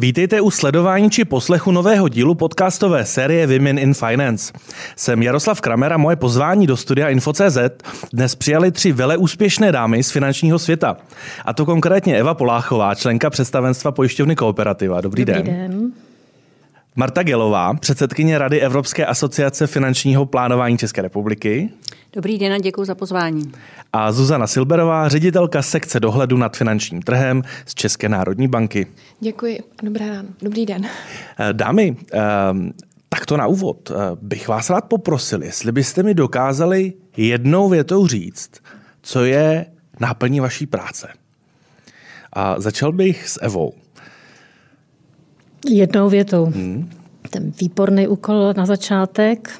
Vítejte 0.00 0.40
u 0.40 0.50
sledování 0.50 1.10
či 1.10 1.24
poslechu 1.24 1.72
nového 1.72 2.08
dílu 2.08 2.34
podcastové 2.34 3.04
série 3.04 3.46
Women 3.46 3.78
in 3.78 3.94
Finance. 3.94 4.52
Jsem 4.96 5.22
Jaroslav 5.22 5.60
Kramer 5.60 5.92
a 5.92 5.96
moje 5.96 6.16
pozvání 6.16 6.66
do 6.66 6.76
studia 6.76 7.08
Info.cz 7.08 7.58
dnes 8.12 8.34
přijali 8.34 8.72
tři 8.72 8.92
vele 8.92 9.16
úspěšné 9.16 9.72
dámy 9.72 10.02
z 10.02 10.10
finančního 10.10 10.58
světa. 10.58 10.96
A 11.44 11.52
to 11.52 11.66
konkrétně 11.66 12.18
Eva 12.18 12.34
Poláchová, 12.34 12.94
členka 12.94 13.30
představenstva 13.30 13.92
pojišťovny 13.92 14.36
Kooperativa. 14.36 15.00
Dobrý, 15.00 15.24
Dobrý 15.24 15.42
den. 15.42 15.70
den. 15.70 15.92
Marta 16.98 17.22
Gelová, 17.22 17.74
předsedkyně 17.74 18.38
Rady 18.38 18.60
Evropské 18.60 19.06
asociace 19.06 19.66
finančního 19.66 20.26
plánování 20.26 20.78
České 20.78 21.02
republiky. 21.02 21.70
Dobrý 22.12 22.38
den 22.38 22.52
a 22.52 22.58
děkuji 22.58 22.84
za 22.84 22.94
pozvání. 22.94 23.52
A 23.92 24.12
Zuzana 24.12 24.46
Silberová, 24.46 25.08
ředitelka 25.08 25.62
sekce 25.62 26.00
dohledu 26.00 26.36
nad 26.36 26.56
finančním 26.56 27.02
trhem 27.02 27.42
z 27.66 27.74
České 27.74 28.08
národní 28.08 28.48
banky. 28.48 28.86
Děkuji. 29.20 29.58
Dobré 29.82 30.08
ráno. 30.08 30.28
Dobrý 30.42 30.66
den. 30.66 30.86
Eh, 31.38 31.52
Dámy, 31.52 31.96
eh, 32.12 32.18
takto 33.08 33.36
na 33.36 33.46
úvod 33.46 33.90
eh, 33.90 33.94
bych 34.22 34.48
vás 34.48 34.70
rád 34.70 34.84
poprosil, 34.84 35.42
jestli 35.42 35.72
byste 35.72 36.02
mi 36.02 36.14
dokázali 36.14 36.92
jednou 37.16 37.68
větou 37.68 38.06
říct, 38.06 38.50
co 39.02 39.24
je 39.24 39.66
náplní 40.00 40.40
vaší 40.40 40.66
práce. 40.66 41.08
A 42.32 42.60
začal 42.60 42.92
bych 42.92 43.28
s 43.28 43.42
Evou. 43.42 43.72
Jednou 45.68 46.08
větou. 46.08 46.44
Hmm. 46.44 46.90
Ten 47.30 47.52
výborný 47.60 48.08
úkol 48.08 48.52
na 48.56 48.66
začátek. 48.66 49.50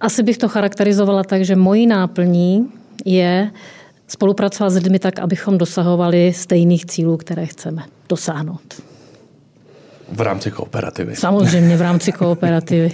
Asi 0.00 0.22
bych 0.22 0.38
to 0.38 0.48
charakterizovala 0.48 1.24
tak, 1.24 1.44
že 1.44 1.56
mojí 1.56 1.86
náplní 1.86 2.68
je 3.04 3.50
spolupracovat 4.08 4.70
s 4.70 4.74
lidmi 4.76 4.98
tak, 4.98 5.18
abychom 5.18 5.58
dosahovali 5.58 6.32
stejných 6.32 6.86
cílů, 6.86 7.16
které 7.16 7.46
chceme 7.46 7.82
dosáhnout. 8.08 8.82
V 10.12 10.20
rámci 10.20 10.50
kooperativy. 10.50 11.16
Samozřejmě 11.16 11.76
v 11.76 11.80
rámci 11.88 12.12
kooperativy. 12.12 12.92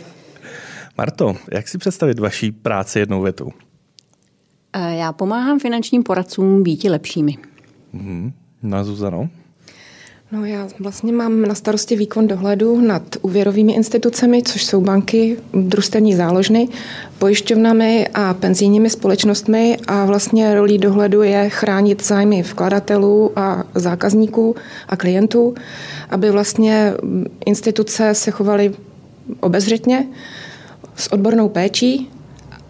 Marto, 0.98 1.36
jak 1.52 1.68
si 1.68 1.78
představit 1.78 2.18
vaší 2.18 2.52
práci 2.52 2.98
jednou 2.98 3.22
větou? 3.22 3.50
Eh, 4.72 4.96
Já 4.96 5.12
pomáhám 5.12 5.58
finančním 5.58 6.02
poradcům 6.02 6.62
být 6.62 6.84
lepšími. 6.84 7.34
Mhm. 7.92 8.32
Na 8.62 8.84
Zuzano? 8.84 9.28
No 10.32 10.44
já 10.44 10.68
vlastně 10.78 11.12
mám 11.12 11.42
na 11.42 11.54
starosti 11.54 11.96
výkon 11.96 12.26
dohledu 12.26 12.80
nad 12.80 13.02
úvěrovými 13.22 13.72
institucemi, 13.72 14.42
což 14.42 14.64
jsou 14.64 14.80
banky, 14.80 15.36
družstevní 15.54 16.14
záložny, 16.14 16.68
pojišťovnami 17.18 18.08
a 18.14 18.34
penzijními 18.34 18.90
společnostmi. 18.90 19.78
A 19.86 20.04
vlastně 20.04 20.54
rolí 20.54 20.78
dohledu 20.78 21.22
je 21.22 21.48
chránit 21.48 22.04
zájmy 22.04 22.42
vkladatelů 22.42 23.32
a 23.36 23.64
zákazníků 23.74 24.56
a 24.88 24.96
klientů, 24.96 25.54
aby 26.10 26.30
vlastně 26.30 26.92
instituce 27.46 28.14
se 28.14 28.30
chovaly 28.30 28.74
obezřetně 29.40 30.06
s 30.96 31.12
odbornou 31.12 31.48
péčí 31.48 32.10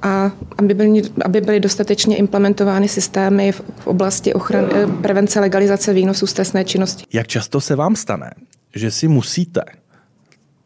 a 0.02 0.32
aby 0.58 0.74
byly, 0.74 1.02
aby 1.24 1.40
byly 1.40 1.60
dostatečně 1.60 2.16
implementovány 2.16 2.88
systémy 2.88 3.52
v, 3.52 3.62
v 3.78 3.86
oblasti 3.86 4.34
ochrany, 4.34 4.68
prevence 5.02 5.40
legalizace 5.40 5.92
výnosů 5.92 6.26
z 6.26 6.32
trestné 6.32 6.64
činnosti. 6.64 7.04
Jak 7.12 7.26
často 7.26 7.60
se 7.60 7.76
vám 7.76 7.96
stane, 7.96 8.30
že 8.74 8.90
si 8.90 9.08
musíte 9.08 9.62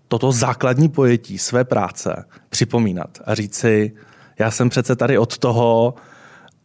toto 0.08 0.32
základní 0.32 0.88
pojetí 0.88 1.38
své 1.38 1.64
práce 1.64 2.24
připomínat 2.48 3.18
a 3.24 3.34
říct 3.34 3.54
si, 3.54 3.92
já 4.38 4.50
jsem 4.50 4.68
přece 4.68 4.96
tady 4.96 5.18
od 5.18 5.38
toho, 5.38 5.94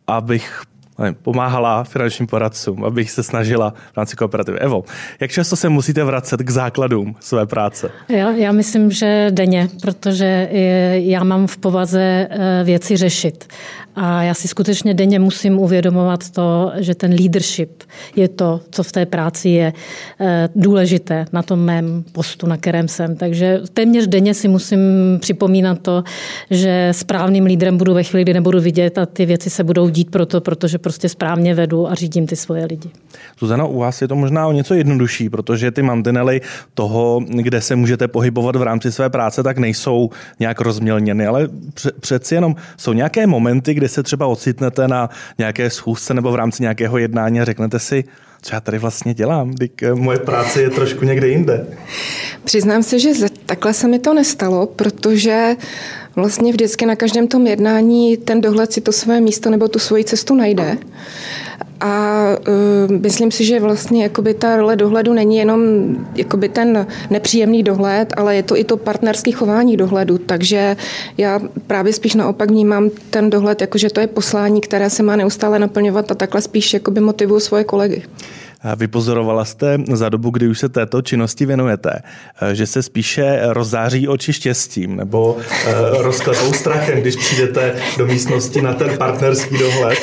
abych 0.08 0.62
nevím, 1.00 1.16
pomáhala 1.22 1.84
finančním 1.84 2.28
poradcům, 2.28 2.86
abych 2.86 3.12
se 3.12 3.24
snažila 3.24 3.74
v 3.94 3.98
rámci 3.98 4.16
kooperativy. 4.16 4.60
Evo, 4.60 4.84
jak 5.20 5.32
často 5.32 5.56
se 5.56 5.70
musíte 5.70 6.04
vracet 6.04 6.42
k 6.42 6.50
základům 6.50 7.16
své 7.20 7.46
práce? 7.46 7.92
Já, 8.10 8.32
já 8.32 8.52
myslím, 8.52 8.92
že 8.92 9.28
denně, 9.30 9.68
protože 9.82 10.50
já 10.92 11.24
mám 11.24 11.48
v 11.48 11.58
povaze 11.58 12.28
věci 12.64 12.98
řešit. 12.98 13.48
A 14.02 14.24
já 14.24 14.34
si 14.34 14.48
skutečně 14.48 14.94
denně 14.94 15.20
musím 15.20 15.60
uvědomovat 15.60 16.30
to, 16.30 16.72
že 16.76 16.96
ten 16.96 17.14
leadership 17.14 17.84
je 18.16 18.28
to, 18.28 18.62
co 18.72 18.84
v 18.84 18.92
té 18.92 19.06
práci 19.06 19.50
je 19.50 19.74
důležité 20.56 21.26
na 21.34 21.44
tom 21.44 21.60
mém 21.60 22.04
postu, 22.12 22.48
na 22.48 22.58
kterém 22.58 22.88
jsem. 22.88 23.16
Takže 23.16 23.60
téměř 23.74 24.08
denně 24.08 24.34
si 24.34 24.48
musím 24.48 24.80
připomínat 25.20 25.80
to, 25.82 26.04
že 26.50 26.90
správným 26.92 27.46
lídrem 27.46 27.78
budu 27.78 27.94
ve 27.94 28.04
chvíli, 28.04 28.24
kdy 28.24 28.34
nebudu 28.34 28.62
vidět 28.62 28.98
a 28.98 29.06
ty 29.06 29.26
věci 29.26 29.50
se 29.50 29.64
budou 29.64 29.90
dít 29.90 30.12
proto, 30.12 30.42
protože 30.42 30.78
prostě 30.78 31.10
správně 31.10 31.56
vedu 31.56 31.88
a 31.88 31.96
řídím 31.96 32.28
ty 32.28 32.36
svoje 32.36 32.66
lidi. 32.66 32.90
Zuzana, 33.40 33.66
u 33.66 33.80
vás 33.80 34.02
je 34.02 34.08
to 34.08 34.16
možná 34.16 34.48
o 34.48 34.52
něco 34.52 34.74
jednodušší, 34.74 35.30
protože 35.30 35.72
ty 35.72 35.82
mantinely 35.82 36.42
toho, 36.74 37.22
kde 37.28 37.62
se 37.62 37.76
můžete 37.76 38.08
pohybovat 38.08 38.56
v 38.56 38.62
rámci 38.62 38.92
své 38.92 39.10
práce, 39.10 39.44
tak 39.44 39.58
nejsou 39.58 40.10
nějak 40.40 40.62
rozmělněny, 40.62 41.28
ale 41.28 41.48
přeci 42.00 42.36
jenom 42.36 42.56
jsou 42.78 42.94
nějaké 42.94 43.28
momenty, 43.28 43.74
kde 43.74 43.89
se 43.90 44.04
třeba 44.04 44.28
ocitnete 44.28 44.88
na 44.88 45.10
nějaké 45.38 45.70
schůzce 45.70 46.14
nebo 46.14 46.32
v 46.32 46.36
rámci 46.36 46.64
nějakého 46.64 46.98
jednání 46.98 47.42
a 47.42 47.46
řeknete 47.46 47.80
si, 47.80 48.04
co 48.42 48.56
já 48.56 48.62
tady 48.62 48.80
vlastně 48.80 49.14
dělám, 49.14 49.52
když 49.52 49.72
moje 49.94 50.20
práce 50.20 50.62
je 50.62 50.70
trošku 50.70 51.06
někde 51.06 51.28
jinde. 51.28 51.68
Přiznám 52.44 52.84
se, 52.84 53.00
že 53.00 53.10
takhle 53.46 53.74
se 53.74 53.88
mi 53.88 54.00
to 54.00 54.14
nestalo, 54.14 54.68
protože 54.68 55.56
vlastně 56.16 56.52
vždycky 56.52 56.86
na 56.86 56.96
každém 56.96 57.28
tom 57.28 57.48
jednání 57.48 58.18
ten 58.18 58.42
dohled 58.42 58.74
si 58.74 58.82
to 58.82 58.92
své 58.92 59.22
místo 59.22 59.50
nebo 59.50 59.68
tu 59.68 59.80
svoji 59.80 60.04
cestu 60.04 60.36
najde. 60.36 60.78
A 61.80 62.26
uh, 62.40 63.02
myslím 63.02 63.32
si, 63.32 63.46
že 63.46 63.60
vlastně 63.60 64.04
jakoby 64.04 64.34
ta 64.34 64.58
role 64.58 64.76
dohledu 64.76 65.14
není 65.14 65.38
jenom 65.38 65.62
jakoby 66.16 66.50
ten 66.50 66.88
nepříjemný 67.10 67.64
dohled, 67.64 68.14
ale 68.18 68.36
je 68.36 68.44
to 68.44 68.58
i 68.58 68.64
to 68.64 68.78
partnerské 68.78 69.32
chování 69.32 69.78
dohledu. 69.78 70.18
Takže 70.18 70.78
já 71.18 71.40
právě 71.68 71.94
spíš 71.94 72.16
naopak 72.16 72.52
vnímám 72.52 72.90
ten 73.10 73.30
dohled, 73.30 73.62
jako 73.62 73.78
že 73.78 73.90
to 73.90 74.00
je 74.00 74.08
poslání, 74.08 74.62
které 74.62 74.90
se 74.90 75.04
má 75.04 75.16
neustále 75.16 75.60
naplňovat 75.60 76.12
a 76.12 76.16
takhle 76.16 76.42
spíš 76.42 76.74
jakoby 76.74 77.02
motivuju 77.02 77.40
svoje 77.40 77.64
kolegy. 77.64 78.04
Vypozorovala 78.76 79.46
jste 79.46 79.78
za 79.94 80.10
dobu, 80.10 80.30
kdy 80.30 80.48
už 80.48 80.60
se 80.60 80.70
této 80.70 81.02
činnosti 81.02 81.46
věnujete, 81.46 82.02
že 82.54 82.66
se 82.66 82.84
spíše 82.84 83.40
rozzáří 83.44 84.08
oči 84.08 84.34
štěstím 84.34 84.96
nebo 84.96 85.38
rozklepou 85.98 86.54
strachem, 86.54 87.02
když 87.02 87.16
přijdete 87.16 87.76
do 87.98 88.06
místnosti 88.06 88.62
na 88.62 88.74
ten 88.74 88.98
partnerský 88.98 89.58
dohled? 89.58 90.00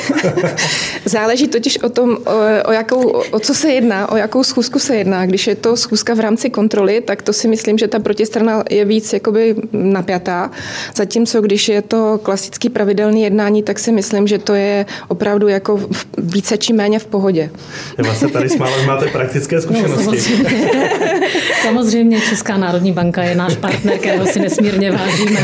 Záleží 1.05 1.47
totiž 1.47 1.77
o 1.77 1.89
tom, 1.89 2.17
o, 2.65 2.71
jakou, 2.71 3.09
o 3.31 3.39
co 3.39 3.53
se 3.53 3.69
jedná, 3.69 4.11
o 4.11 4.15
jakou 4.15 4.43
schůzku 4.43 4.79
se 4.79 4.95
jedná. 4.95 5.25
Když 5.25 5.47
je 5.47 5.55
to 5.55 5.77
schůzka 5.77 6.13
v 6.13 6.19
rámci 6.19 6.49
kontroly, 6.49 7.01
tak 7.01 7.21
to 7.21 7.33
si 7.33 7.47
myslím, 7.47 7.77
že 7.77 7.87
ta 7.87 7.99
protistrana 7.99 8.63
je 8.69 8.85
víc 8.85 9.13
jakoby 9.13 9.55
napjatá. 9.71 10.51
Zatímco 10.95 11.41
když 11.41 11.69
je 11.69 11.81
to 11.81 12.19
klasický 12.23 12.69
pravidelný 12.69 13.23
jednání, 13.23 13.63
tak 13.63 13.79
si 13.79 13.91
myslím, 13.91 14.27
že 14.27 14.37
to 14.37 14.53
je 14.53 14.85
opravdu 15.07 15.47
jako 15.47 15.79
více 16.17 16.57
či 16.57 16.73
méně 16.73 16.99
v 16.99 17.05
pohodě. 17.05 17.49
Je 17.97 18.03
vlastně 18.03 18.27
tady 18.27 18.46
smálo, 18.49 18.83
máte 18.85 19.05
praktické 19.05 19.61
zkušenosti. 19.61 20.05
No, 20.05 20.17
samozřejmě. 20.17 20.69
samozřejmě 21.61 22.21
Česká 22.21 22.57
národní 22.57 22.91
banka 22.91 23.23
je 23.23 23.35
náš 23.35 23.55
partner, 23.55 23.97
kterého 23.97 24.25
si 24.25 24.39
nesmírně 24.39 24.91
vážíme 24.91 25.39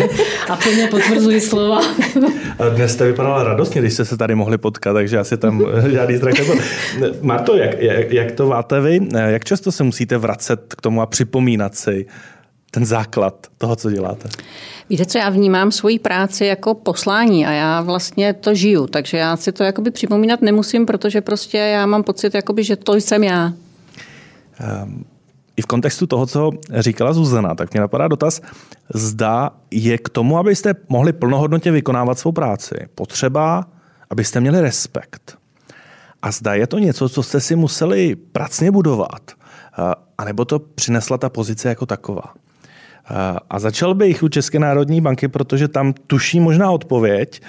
a 0.50 0.56
plně 0.56 0.88
potvrzuji 0.88 1.42
slova. 1.42 1.82
Dnes 2.76 2.94
jste 2.94 3.08
vypadala 3.08 3.44
radostně, 3.44 3.82
když 3.82 3.94
jste 3.94 4.06
se 4.06 4.18
tady 4.18 4.36
mohli 4.36 4.58
potkat, 4.58 4.94
takže 4.94 5.20
asi 5.20 5.38
tam 5.38 5.66
žádný 5.92 6.18
strach 6.18 6.34
nebyl. 6.34 6.56
Marto, 7.22 7.56
jak, 7.58 7.82
jak, 7.82 8.12
jak 8.12 8.32
to 8.32 8.48
máte 8.48 8.82
vy? 8.82 9.00
Jak 9.28 9.46
často 9.46 9.72
se 9.72 9.84
musíte 9.84 10.18
vracet 10.18 10.74
k 10.78 10.82
tomu 10.82 11.02
a 11.02 11.06
připomínat 11.06 11.76
si 11.76 12.06
ten 12.72 12.86
základ 12.86 13.48
toho, 13.58 13.76
co 13.76 13.92
děláte? 13.92 14.30
Víte 14.90 15.06
co, 15.06 15.18
já 15.18 15.30
vnímám 15.30 15.72
svoji 15.72 16.00
práci 16.00 16.46
jako 16.46 16.74
poslání 16.74 17.46
a 17.46 17.52
já 17.52 17.82
vlastně 17.82 18.34
to 18.34 18.56
žiju, 18.56 18.88
takže 18.88 19.18
já 19.18 19.38
si 19.38 19.52
to 19.52 19.64
jakoby 19.64 19.92
připomínat 19.92 20.42
nemusím, 20.42 20.86
protože 20.86 21.22
prostě 21.22 21.58
já 21.58 21.86
mám 21.86 22.04
pocit, 22.04 22.34
jakoby, 22.34 22.64
že 22.64 22.76
to 22.76 22.94
jsem 22.94 23.24
já. 23.24 23.54
Um, 24.84 25.06
I 25.58 25.62
v 25.62 25.66
kontextu 25.66 26.08
toho, 26.08 26.26
co 26.26 26.52
říkala 26.70 27.14
Zuzana, 27.14 27.56
tak 27.56 27.74
mě 27.74 27.82
napadá 27.82 28.08
dotaz, 28.08 28.42
zda 28.94 29.52
je 29.72 29.98
k 29.98 30.10
tomu, 30.10 30.38
abyste 30.38 30.74
mohli 30.90 31.14
plnohodnotně 31.14 31.72
vykonávat 31.72 32.20
svou 32.20 32.32
práci, 32.32 32.76
potřeba, 32.96 33.66
abyste 34.10 34.40
měli 34.40 34.62
respekt. 34.62 35.38
A 36.22 36.32
zda 36.32 36.54
je 36.54 36.68
to 36.68 36.80
něco, 36.80 37.10
co 37.10 37.24
jste 37.24 37.40
si 37.42 37.56
museli 37.56 38.16
pracně 38.16 38.72
budovat, 38.72 39.32
anebo 40.18 40.46
to 40.46 40.60
přinesla 40.60 41.18
ta 41.18 41.30
pozice 41.30 41.70
jako 41.70 41.86
taková. 41.86 42.34
A 43.50 43.60
začal 43.60 43.94
bych 43.94 44.24
u 44.24 44.28
České 44.28 44.60
národní 44.60 45.02
banky, 45.02 45.28
protože 45.28 45.68
tam 45.68 45.94
tuší 46.08 46.40
možná 46.40 46.72
odpověď. 46.72 47.42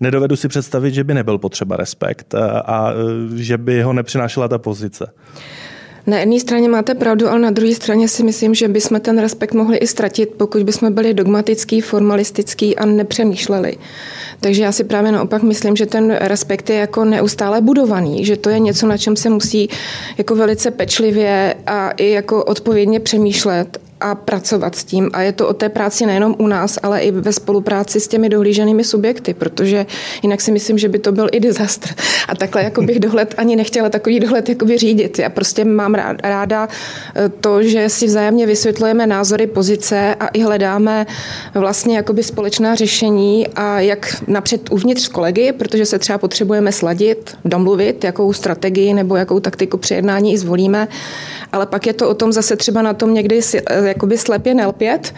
Nedovedu 0.00 0.36
si 0.36 0.48
představit, 0.48 0.94
že 0.94 1.04
by 1.04 1.14
nebyl 1.14 1.38
potřeba 1.38 1.76
respekt 1.76 2.34
a, 2.34 2.60
a 2.60 2.92
že 3.34 3.58
by 3.58 3.82
ho 3.82 3.92
nepřinášela 3.92 4.48
ta 4.48 4.58
pozice. 4.58 5.12
Na 6.06 6.18
jedné 6.18 6.40
straně 6.40 6.68
máte 6.68 6.94
pravdu, 6.94 7.28
ale 7.28 7.38
na 7.38 7.50
druhé 7.50 7.74
straně 7.74 8.08
si 8.08 8.24
myslím, 8.24 8.54
že 8.54 8.68
bychom 8.68 9.00
ten 9.00 9.18
respekt 9.18 9.54
mohli 9.54 9.76
i 9.76 9.86
ztratit, 9.86 10.34
pokud 10.36 10.62
bychom 10.62 10.92
byli 10.94 11.14
dogmatický, 11.14 11.80
formalistický 11.80 12.76
a 12.76 12.86
nepřemýšleli. 12.86 13.76
Takže 14.42 14.62
já 14.62 14.72
si 14.72 14.84
právě 14.84 15.12
naopak 15.12 15.42
myslím, 15.42 15.76
že 15.76 15.86
ten 15.86 16.10
respekt 16.10 16.70
je 16.70 16.76
jako 16.76 17.04
neustále 17.04 17.60
budovaný, 17.60 18.24
že 18.24 18.36
to 18.36 18.50
je 18.50 18.58
něco, 18.58 18.86
na 18.86 18.98
čem 18.98 19.16
se 19.16 19.30
musí 19.30 19.68
jako 20.18 20.34
velice 20.34 20.70
pečlivě 20.70 21.54
a 21.66 21.90
i 21.90 22.10
jako 22.10 22.44
odpovědně 22.44 23.00
přemýšlet 23.00 23.78
a 24.02 24.14
pracovat 24.14 24.74
s 24.74 24.84
tím. 24.84 25.10
A 25.12 25.22
je 25.22 25.32
to 25.32 25.48
o 25.48 25.54
té 25.54 25.68
práci 25.68 26.06
nejenom 26.06 26.34
u 26.38 26.46
nás, 26.46 26.78
ale 26.82 27.00
i 27.00 27.10
ve 27.10 27.32
spolupráci 27.32 28.00
s 28.00 28.08
těmi 28.08 28.28
dohlíženými 28.28 28.84
subjekty, 28.84 29.34
protože 29.34 29.86
jinak 30.22 30.40
si 30.40 30.52
myslím, 30.52 30.78
že 30.78 30.88
by 30.88 30.98
to 30.98 31.12
byl 31.12 31.28
i 31.32 31.40
dizastr. 31.40 31.88
A 32.28 32.34
takhle 32.34 32.64
jako 32.64 32.82
bych 32.82 33.00
dohled 33.00 33.34
ani 33.36 33.56
nechtěla 33.56 33.88
takový 33.88 34.20
dohled 34.20 34.48
jakoby 34.48 34.78
řídit. 34.78 35.18
Já 35.18 35.30
prostě 35.30 35.64
mám 35.64 35.94
ráda 36.22 36.68
eh, 37.16 37.28
to, 37.28 37.62
že 37.62 37.88
si 37.88 38.06
vzájemně 38.06 38.46
vysvětlujeme 38.46 39.06
názory, 39.06 39.46
pozice 39.46 40.14
a 40.20 40.26
i 40.26 40.40
hledáme 40.40 41.06
vlastně 41.54 41.96
jakoby 41.96 42.22
společná 42.22 42.74
řešení 42.74 43.48
a 43.48 43.80
jak 43.80 44.22
napřed 44.32 44.72
uvnitř 44.72 45.02
s 45.02 45.08
kolegy, 45.08 45.52
protože 45.52 45.86
se 45.86 45.98
třeba 45.98 46.18
potřebujeme 46.18 46.72
sladit, 46.72 47.36
domluvit, 47.44 48.04
jakou 48.04 48.32
strategii 48.32 48.94
nebo 48.94 49.16
jakou 49.16 49.40
taktiku 49.40 49.76
při 49.76 49.94
jednání 49.94 50.32
i 50.32 50.38
zvolíme, 50.38 50.88
ale 51.52 51.66
pak 51.66 51.86
je 51.86 51.92
to 51.92 52.08
o 52.08 52.14
tom 52.14 52.32
zase 52.32 52.56
třeba 52.56 52.82
na 52.82 52.94
tom 52.94 53.14
někdy 53.14 53.40
eh, 53.54 53.88
jakoby 53.88 54.18
slepě 54.18 54.54
nelpět, 54.54 55.14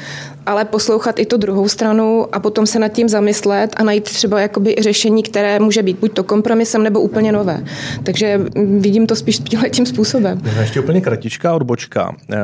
ale 0.46 0.64
poslouchat 0.64 1.19
i 1.19 1.26
tu 1.26 1.37
druhou 1.37 1.69
stranu 1.69 2.26
a 2.32 2.41
potom 2.41 2.67
se 2.67 2.79
nad 2.79 2.88
tím 2.88 3.08
zamyslet 3.08 3.75
a 3.76 3.85
najít 3.85 4.05
třeba 4.05 4.41
jakoby 4.41 4.76
řešení, 4.81 5.23
které 5.23 5.58
může 5.58 5.82
být 5.82 5.99
buď 5.99 6.12
to 6.12 6.25
kompromisem 6.25 6.82
nebo 6.82 7.00
úplně 7.00 7.32
nové. 7.32 7.64
Takže 8.02 8.41
vidím 8.79 9.06
to 9.06 9.17
spíš 9.17 9.41
tím 9.70 9.87
způsobem. 9.87 10.41
Ještě 10.61 10.81
úplně 10.81 11.00
kratičká 11.00 11.55
odbočka. 11.55 12.17
Eh, 12.32 12.37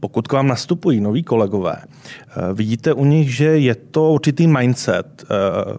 pokud 0.00 0.28
k 0.28 0.32
vám 0.32 0.46
nastupují 0.46 1.00
noví 1.00 1.22
kolegové, 1.22 1.76
eh, 1.76 2.54
vidíte 2.54 2.92
u 2.92 3.04
nich, 3.04 3.36
že 3.36 3.44
je 3.44 3.74
to 3.74 4.12
určitý 4.12 4.46
mindset, 4.46 5.24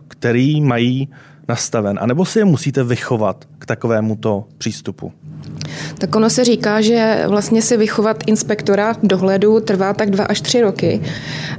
který 0.08 0.62
mají 0.62 1.10
nastaven, 1.48 2.00
anebo 2.02 2.26
si 2.26 2.40
je 2.40 2.46
musíte 2.46 2.84
vychovat 2.84 3.46
k 3.60 3.66
takovémuto 3.66 4.46
přístupu? 4.58 5.12
Tak 5.98 6.16
ono 6.16 6.30
se 6.30 6.44
říká, 6.44 6.82
že 6.82 7.24
vlastně 7.28 7.62
si 7.62 7.78
vychovat 7.78 8.24
inspektora 8.28 8.96
dohledu 9.04 9.60
trvá 9.60 9.94
tak 9.94 10.10
dva 10.10 10.26
až 10.26 10.42
tři 10.42 10.62
roky, 10.62 11.02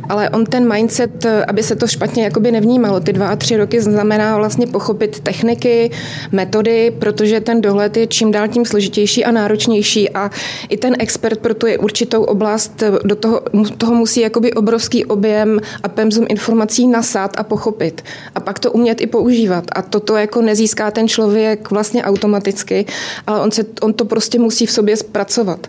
ale 0.08 0.30
on 0.30 0.46
ten 0.46 0.72
mindset, 0.72 1.26
aby 1.48 1.62
se 1.62 1.76
to 1.76 1.86
špatně 1.86 2.24
jakoby 2.24 2.52
nevnímalo, 2.52 3.00
ty 3.00 3.12
dva 3.12 3.28
a 3.28 3.36
tři 3.36 3.56
roky 3.56 3.80
znamená 3.80 4.36
vlastně 4.36 4.66
pochopit 4.66 5.20
techniky, 5.20 5.90
metody, 6.32 6.92
protože 6.98 7.40
ten 7.40 7.60
dohled 7.60 7.96
je 7.96 8.06
čím 8.06 8.32
dál 8.32 8.48
tím 8.48 8.64
složitější 8.64 9.24
a 9.24 9.30
náročnější 9.30 10.10
a 10.10 10.30
i 10.68 10.76
ten 10.76 10.94
expert 10.98 11.38
pro 11.38 11.54
tu 11.54 11.66
je 11.66 11.78
určitou 11.78 12.22
oblast, 12.22 12.82
do 13.04 13.16
toho, 13.16 13.42
toho 13.78 13.94
musí 13.94 14.20
jakoby 14.20 14.52
obrovský 14.52 15.04
objem 15.04 15.60
a 15.82 15.88
pemzum 15.88 16.26
informací 16.28 16.88
nasát 16.88 17.36
a 17.36 17.42
pochopit 17.42 18.04
a 18.34 18.40
pak 18.40 18.58
to 18.58 18.72
umět 18.72 19.00
i 19.00 19.06
používat 19.06 19.64
a 19.72 19.82
toto 19.82 20.16
jako 20.16 20.42
nezíská 20.42 20.90
ten 20.90 21.08
člověk 21.08 21.70
vlastně 21.70 22.04
automaticky, 22.04 22.86
ale 23.26 23.40
on, 23.40 23.50
se, 23.50 23.64
on 23.80 23.92
to 23.92 24.03
prostě 24.04 24.38
musí 24.38 24.66
v 24.66 24.72
sobě 24.72 24.96
zpracovat. 24.96 25.66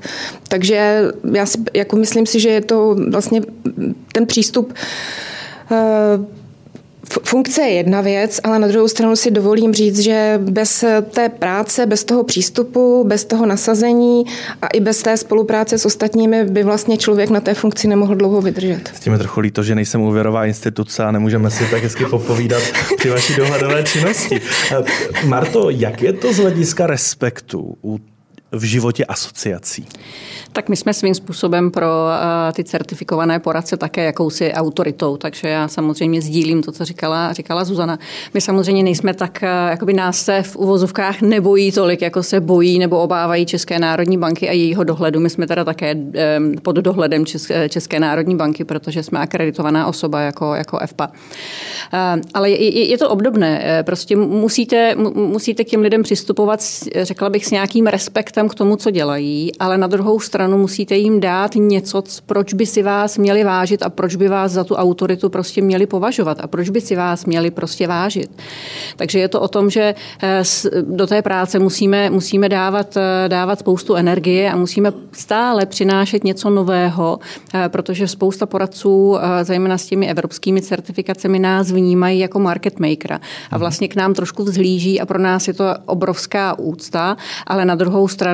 Takže 0.48 1.04
já 1.34 1.46
si, 1.46 1.58
jako 1.74 1.96
myslím 1.96 2.26
si, 2.26 2.40
že 2.40 2.50
je 2.50 2.62
to 2.62 2.96
vlastně 3.10 3.42
ten 4.14 4.26
přístup 4.26 4.74
uh, 5.72 6.26
Funkce 7.24 7.62
je 7.62 7.70
jedna 7.70 8.02
věc, 8.02 8.40
ale 8.44 8.60
na 8.60 8.68
druhou 8.68 8.88
stranu 8.88 9.16
si 9.16 9.32
dovolím 9.32 9.74
říct, 9.74 10.00
že 10.00 10.40
bez 10.44 10.86
té 11.12 11.30
práce, 11.30 11.86
bez 11.86 12.04
toho 12.04 12.24
přístupu, 12.24 13.04
bez 13.08 13.26
toho 13.26 13.46
nasazení 13.46 14.24
a 14.62 14.68
i 14.68 14.80
bez 14.80 15.02
té 15.02 15.18
spolupráce 15.18 15.78
s 15.78 15.86
ostatními 15.86 16.46
by 16.46 16.64
vlastně 16.64 16.98
člověk 16.98 17.30
na 17.30 17.40
té 17.40 17.54
funkci 17.54 17.88
nemohl 17.88 18.16
dlouho 18.16 18.42
vydržet. 18.42 18.92
S 18.96 19.00
tím 19.00 19.14
je 19.14 19.20
trochu 19.20 19.40
líto, 19.40 19.64
že 19.64 19.76
nejsem 19.76 20.02
úvěrová 20.02 20.46
instituce 20.46 21.04
a 21.04 21.12
nemůžeme 21.12 21.52
si 21.52 21.64
tak 21.72 21.84
hezky 21.84 22.06
popovídat 22.06 22.64
při 22.98 23.10
vaší 23.10 23.36
dohledové 23.36 23.84
činnosti. 23.84 24.42
Marto, 25.26 25.70
jak 25.70 26.02
je 26.02 26.14
to 26.14 26.34
z 26.34 26.38
hlediska 26.38 26.88
respektu 26.88 27.78
u 27.84 28.00
v 28.56 28.64
životě 28.64 29.06
asociací? 29.06 29.88
Tak 30.52 30.70
my 30.70 30.76
jsme 30.76 30.94
svým 30.94 31.16
způsobem 31.16 31.72
pro 31.72 31.86
uh, 31.88 32.54
ty 32.54 32.64
certifikované 32.64 33.40
poradce 33.40 33.78
také 33.78 34.04
jakousi 34.04 34.54
autoritou, 34.54 35.18
takže 35.18 35.48
já 35.48 35.68
samozřejmě 35.68 36.22
sdílím 36.22 36.64
to, 36.64 36.72
co 36.72 36.86
říkala, 36.86 37.34
říkala 37.34 37.64
Zuzana. 37.64 38.00
My 38.34 38.42
samozřejmě 38.42 38.84
nejsme 38.84 39.14
tak, 39.14 39.40
uh, 39.44 39.70
jakoby 39.70 39.94
nás 39.94 40.22
se 40.22 40.44
v 40.44 40.56
uvozovkách 40.56 41.22
nebojí 41.22 41.72
tolik, 41.72 42.02
jako 42.02 42.24
se 42.24 42.40
bojí 42.42 42.80
nebo 42.80 43.02
obávají 43.02 43.46
České 43.46 43.80
národní 43.80 44.18
banky 44.18 44.50
a 44.50 44.52
jejího 44.52 44.84
dohledu. 44.84 45.20
My 45.20 45.30
jsme 45.30 45.48
teda 45.48 45.64
také 45.64 45.96
pod 46.62 46.76
dohledem 46.76 47.26
České, 47.26 47.70
České 47.70 48.00
národní 48.00 48.36
banky, 48.36 48.64
protože 48.64 49.04
jsme 49.04 49.20
akreditovaná 49.20 49.88
osoba 49.88 50.22
jako, 50.22 50.56
jako 50.56 50.80
FPA. 50.86 51.12
Ale 52.34 52.50
je, 52.50 52.90
je 52.90 52.98
to 52.98 53.10
obdobné. 53.10 53.84
Prostě 53.86 54.16
musíte, 54.16 54.96
musíte 55.16 55.64
k 55.64 55.68
těm 55.68 55.82
lidem 55.82 56.04
přistupovat, 56.04 56.60
řekla 57.02 57.30
bych, 57.30 57.46
s 57.46 57.52
nějakým 57.52 57.88
respektem 57.88 58.45
k 58.50 58.56
tomu, 58.56 58.76
co 58.76 58.92
dělají, 58.92 59.52
ale 59.60 59.78
na 59.78 59.88
druhou 59.88 60.20
stranu 60.20 60.58
musíte 60.58 60.96
jim 60.96 61.20
dát 61.20 61.56
něco, 61.56 62.04
proč 62.26 62.54
by 62.54 62.66
si 62.66 62.84
vás 62.84 63.18
měli 63.18 63.44
vážit 63.44 63.84
a 63.84 63.90
proč 63.90 64.16
by 64.16 64.28
vás 64.28 64.52
za 64.52 64.64
tu 64.64 64.76
autoritu 64.76 65.30
prostě 65.30 65.62
měli 65.62 65.86
považovat 65.86 66.38
a 66.42 66.48
proč 66.48 66.70
by 66.70 66.82
si 66.82 66.96
vás 66.96 67.26
měli 67.26 67.52
prostě 67.52 67.88
vážit. 67.88 68.32
Takže 68.96 69.20
je 69.20 69.28
to 69.28 69.42
o 69.42 69.48
tom, 69.48 69.70
že 69.70 69.96
eh, 70.24 70.44
do 70.82 71.08
té 71.08 71.22
práce 71.22 71.60
musíme, 71.60 72.10
musíme 72.10 72.50
dávat, 72.50 72.98
eh, 72.98 73.30
dávat 73.30 73.60
spoustu 73.60 73.96
energie 73.96 74.52
a 74.52 74.56
musíme 74.56 74.92
stále 75.12 75.66
přinášet 75.66 76.24
něco 76.24 76.50
nového, 76.50 77.20
eh, 77.54 77.70
protože 77.70 78.08
spousta 78.08 78.46
poradců, 78.46 79.18
zejména 79.44 79.78
s 79.78 79.86
těmi 79.86 80.10
evropskými 80.10 80.62
certifikacemi, 80.62 81.40
nás 81.40 81.72
vnímají 81.72 82.20
jako 82.20 82.40
market 82.40 82.80
makera 82.80 83.20
a 83.52 83.58
vlastně 83.58 83.88
k 83.88 83.96
nám 83.96 84.14
trošku 84.14 84.44
vzhlíží 84.44 85.02
a 85.02 85.06
pro 85.06 85.20
nás 85.20 85.48
je 85.48 85.54
to 85.54 85.66
obrovská 85.86 86.60
úcta, 86.60 87.18
ale 87.48 87.66
na 87.66 87.76
druhou 87.76 88.08
stranu 88.08 88.25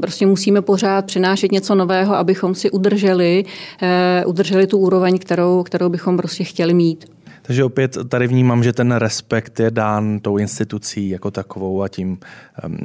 prostě 0.00 0.26
musíme 0.26 0.62
pořád 0.62 1.04
přinášet 1.04 1.52
něco 1.52 1.74
nového, 1.74 2.14
abychom 2.16 2.54
si 2.54 2.70
udrželi, 2.70 3.44
uh, 3.82 4.30
udrželi 4.30 4.66
tu 4.66 4.78
úroveň, 4.78 5.18
kterou, 5.18 5.62
kterou 5.62 5.88
bychom 5.88 6.16
prostě 6.16 6.44
chtěli 6.44 6.74
mít. 6.74 7.12
Takže 7.42 7.64
opět 7.64 7.96
tady 8.08 8.26
vnímám, 8.26 8.64
že 8.64 8.72
ten 8.72 8.92
respekt 8.92 9.60
je 9.60 9.70
dán 9.70 10.20
tou 10.20 10.36
institucí 10.36 11.08
jako 11.08 11.30
takovou 11.30 11.82
a 11.82 11.88
tím, 11.88 12.18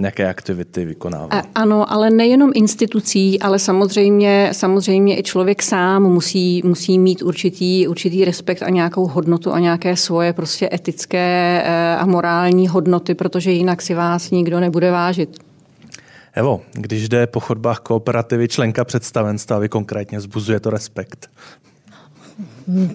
jaké 0.01 0.29
aktivity 0.29 0.85
vykonává. 0.85 1.41
Ano, 1.55 1.91
ale 1.91 2.09
nejenom 2.09 2.51
institucí, 2.55 3.39
ale 3.39 3.59
samozřejmě, 3.59 4.49
samozřejmě 4.51 5.19
i 5.19 5.23
člověk 5.23 5.63
sám 5.63 6.03
musí, 6.03 6.61
musí 6.65 6.99
mít 6.99 7.21
určitý, 7.21 7.87
určitý 7.87 8.25
respekt 8.25 8.63
a 8.63 8.69
nějakou 8.69 9.07
hodnotu 9.07 9.53
a 9.53 9.59
nějaké 9.59 9.95
svoje 9.95 10.33
prostě 10.33 10.69
etické 10.73 11.61
eh, 11.65 11.95
a 11.95 12.05
morální 12.05 12.67
hodnoty, 12.67 13.15
protože 13.15 13.51
jinak 13.51 13.81
si 13.81 13.93
vás 13.93 14.31
nikdo 14.31 14.59
nebude 14.59 14.91
vážit. 14.91 15.46
Evo, 16.37 16.61
když 16.73 17.09
jde 17.09 17.27
po 17.27 17.39
chodbách 17.39 17.79
kooperativy 17.79 18.47
členka 18.47 18.85
představenstva, 18.85 19.59
vy 19.59 19.69
konkrétně 19.69 20.21
zbuzuje 20.21 20.59
to 20.59 20.69
respekt. 20.69 21.29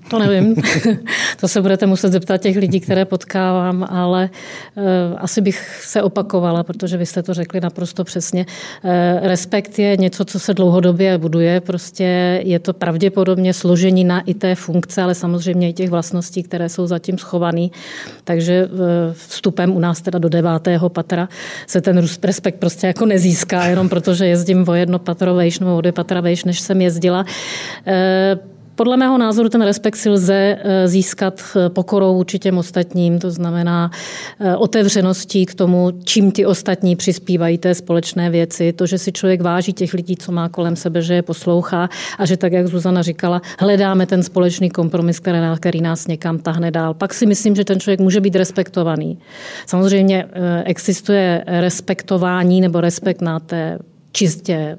To 0.09 0.19
nevím. 0.19 0.55
to 1.41 1.49
se 1.49 1.63
budete 1.63 1.87
muset 1.87 2.13
zeptat 2.13 2.39
těch 2.39 2.57
lidí, 2.57 2.81
které 2.81 3.05
potkávám, 3.05 3.87
ale 3.91 4.31
uh, 4.75 4.83
asi 5.17 5.41
bych 5.41 5.85
se 5.85 6.03
opakovala, 6.03 6.63
protože 6.63 6.97
vy 6.97 7.07
jste 7.07 7.23
to 7.23 7.35
řekli 7.35 7.61
naprosto 7.61 8.05
přesně. 8.05 8.47
Uh, 8.85 8.91
respekt 9.23 9.79
je 9.79 9.97
něco, 9.97 10.25
co 10.25 10.41
se 10.41 10.55
dlouhodobě 10.55 11.19
buduje. 11.19 11.61
Prostě 11.61 12.41
je 12.45 12.59
to 12.59 12.73
pravděpodobně 12.73 13.55
složení 13.55 14.05
na 14.05 14.21
i 14.21 14.35
té 14.35 14.55
funkce, 14.55 15.03
ale 15.03 15.15
samozřejmě 15.15 15.69
i 15.69 15.73
těch 15.73 15.91
vlastností, 15.91 16.43
které 16.43 16.69
jsou 16.69 16.87
zatím 16.87 17.19
schované. 17.19 17.69
Takže 18.25 18.67
uh, 18.67 18.81
vstupem 19.13 19.77
u 19.77 19.79
nás 19.79 20.01
teda 20.01 20.19
do 20.19 20.29
devátého 20.29 20.89
patra 20.89 21.29
se 21.67 21.81
ten 21.81 22.07
respekt 22.23 22.59
prostě 22.59 22.87
jako 22.87 23.07
nezíská, 23.07 23.67
jenom 23.67 23.89
protože 23.89 24.27
jezdím 24.27 24.69
o 24.69 24.75
jedno 24.75 24.99
patro 24.99 25.35
vejš 25.35 25.59
nebo 25.59 25.77
o 25.77 25.81
dvě 25.81 25.93
patra 25.93 26.21
vejš, 26.21 26.45
než 26.45 26.61
jsem 26.61 26.81
jezdila. 26.81 27.25
Podle 28.83 28.97
mého 28.97 29.19
názoru 29.19 29.49
ten 29.49 29.63
respekt 29.63 29.97
si 29.97 30.09
lze 30.11 30.59
eh, 30.59 30.89
získat 30.89 31.43
eh, 31.57 31.69
pokorou 31.69 32.15
vůči 32.15 32.39
těm 32.39 32.59
ostatním, 32.59 33.19
to 33.19 33.31
znamená 33.31 33.91
eh, 34.41 34.57
otevřeností 34.57 35.47
k 35.47 35.55
tomu, 35.55 35.93
čím 36.05 36.33
ty 36.33 36.47
ostatní 36.47 36.97
přispívají 36.97 37.59
té 37.59 37.75
společné 37.75 38.31
věci, 38.31 38.73
to, 38.73 38.87
že 38.87 38.99
si 38.99 39.13
člověk 39.13 39.41
váží 39.41 39.73
těch 39.73 39.95
lidí, 39.95 40.17
co 40.17 40.33
má 40.33 40.49
kolem 40.49 40.77
sebe, 40.77 41.03
že 41.03 41.15
je 41.15 41.23
poslouchá 41.23 41.89
a 42.19 42.27
že 42.27 42.37
tak, 42.37 42.53
jak 42.53 42.67
Zuzana 42.67 43.03
říkala, 43.03 43.43
hledáme 43.59 44.07
ten 44.07 44.23
společný 44.23 44.71
kompromis, 44.71 45.21
který 45.57 45.81
nás 45.81 46.07
někam 46.07 46.39
tahne 46.39 46.71
dál. 46.71 46.95
Pak 46.95 47.15
si 47.15 47.27
myslím, 47.27 47.57
že 47.57 47.65
ten 47.65 47.81
člověk 47.81 48.01
může 48.01 48.21
být 48.21 48.37
respektovaný. 48.37 49.19
Samozřejmě 49.67 50.27
existuje 50.65 51.45
respektování 51.47 52.61
nebo 52.61 52.81
respekt 52.81 53.21
na 53.21 53.41
té 53.41 53.79
čistě 54.13 54.79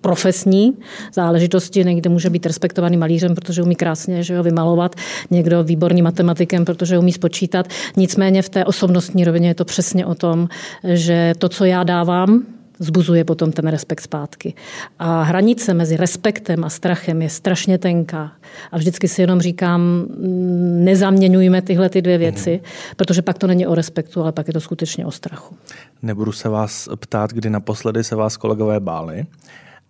profesní 0.00 0.76
záležitosti. 1.12 1.84
Někde 1.84 2.10
může 2.10 2.30
být 2.30 2.46
respektovaný 2.46 2.96
malířem, 2.96 3.34
protože 3.34 3.62
umí 3.62 3.76
krásně 3.76 4.22
že 4.22 4.36
ho 4.36 4.42
vymalovat, 4.42 4.96
někdo 5.30 5.64
výborný 5.64 6.02
matematikem, 6.02 6.64
protože 6.64 6.98
umí 6.98 7.12
spočítat. 7.12 7.68
Nicméně 7.96 8.42
v 8.42 8.48
té 8.48 8.64
osobnostní 8.64 9.24
rovině 9.24 9.48
je 9.48 9.54
to 9.54 9.64
přesně 9.64 10.06
o 10.06 10.14
tom, 10.14 10.48
že 10.84 11.32
to, 11.38 11.48
co 11.48 11.64
já 11.64 11.84
dávám, 11.84 12.42
zbuzuje 12.78 13.24
potom 13.24 13.52
ten 13.52 13.66
respekt 13.66 14.00
zpátky. 14.00 14.54
A 14.98 15.22
hranice 15.22 15.74
mezi 15.74 15.96
respektem 15.96 16.64
a 16.64 16.70
strachem 16.70 17.22
je 17.22 17.30
strašně 17.30 17.78
tenká. 17.78 18.32
A 18.72 18.78
vždycky 18.78 19.08
si 19.08 19.20
jenom 19.20 19.40
říkám, 19.40 19.80
mm, 19.80 20.84
nezaměňujme 20.84 21.62
tyhle 21.62 21.88
ty 21.88 22.02
dvě 22.02 22.18
věci, 22.18 22.50
mm. 22.50 22.94
protože 22.96 23.22
pak 23.22 23.38
to 23.38 23.46
není 23.46 23.66
o 23.66 23.74
respektu, 23.74 24.22
ale 24.22 24.32
pak 24.32 24.46
je 24.46 24.52
to 24.52 24.60
skutečně 24.60 25.06
o 25.06 25.10
strachu. 25.10 25.56
Nebudu 26.02 26.32
se 26.32 26.48
vás 26.48 26.88
ptát, 26.96 27.32
kdy 27.32 27.50
naposledy 27.50 28.04
se 28.04 28.16
vás 28.16 28.36
kolegové 28.36 28.80
báli, 28.80 29.26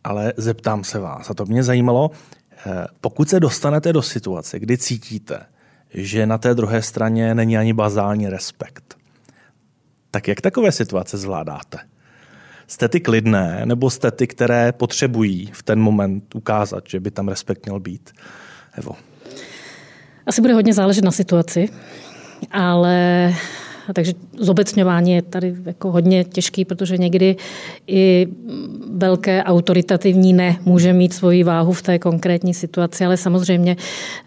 ale 0.05 0.33
zeptám 0.37 0.85
se 0.85 0.99
vás. 0.99 1.31
A 1.31 1.35
to 1.35 1.47
mě 1.47 1.63
zajímalo, 1.63 2.11
eh, 2.67 2.87
pokud 3.01 3.29
se 3.29 3.41
dostanete 3.41 3.93
do 3.93 4.03
situace, 4.03 4.59
kdy 4.59 4.79
cítíte, 4.79 5.41
že 5.95 6.27
na 6.27 6.39
té 6.39 6.55
druhé 6.55 6.83
straně 6.83 7.35
není 7.35 7.59
ani 7.59 7.73
bazální 7.73 8.29
respekt, 8.29 8.95
tak 10.11 10.29
jak 10.29 10.41
takové 10.41 10.73
situace 10.73 11.19
zvládáte? 11.19 11.79
Jste 12.67 12.89
ty 12.89 13.01
klidné, 13.01 13.61
nebo 13.65 13.91
jste 13.91 14.11
ty, 14.11 14.27
které 14.27 14.73
potřebují 14.73 15.51
v 15.53 15.63
ten 15.63 15.81
moment 15.81 16.35
ukázat, 16.35 16.85
že 16.89 17.01
by 17.01 17.11
tam 17.11 17.29
respekt 17.29 17.67
měl 17.67 17.81
být? 17.81 18.11
Evo. 18.75 18.93
Asi 20.27 20.41
bude 20.41 20.55
hodně 20.55 20.75
záležet 20.75 21.05
na 21.05 21.11
situaci, 21.11 21.69
ale 22.51 23.35
takže 23.93 24.13
zobecňování 24.39 25.13
je 25.13 25.23
tady 25.23 25.55
jako 25.65 25.91
hodně 25.93 26.25
těžký, 26.25 26.65
protože 26.65 26.99
někdy 26.99 27.37
i 27.87 28.27
velké 28.91 29.45
autoritativní 29.45 30.33
ne 30.33 30.57
může 30.65 30.93
mít 30.93 31.13
svoji 31.13 31.45
váhu 31.45 31.73
v 31.73 31.83
té 31.83 31.99
konkrétní 31.99 32.55
situaci, 32.55 33.05
ale 33.05 33.17
samozřejmě 33.17 33.77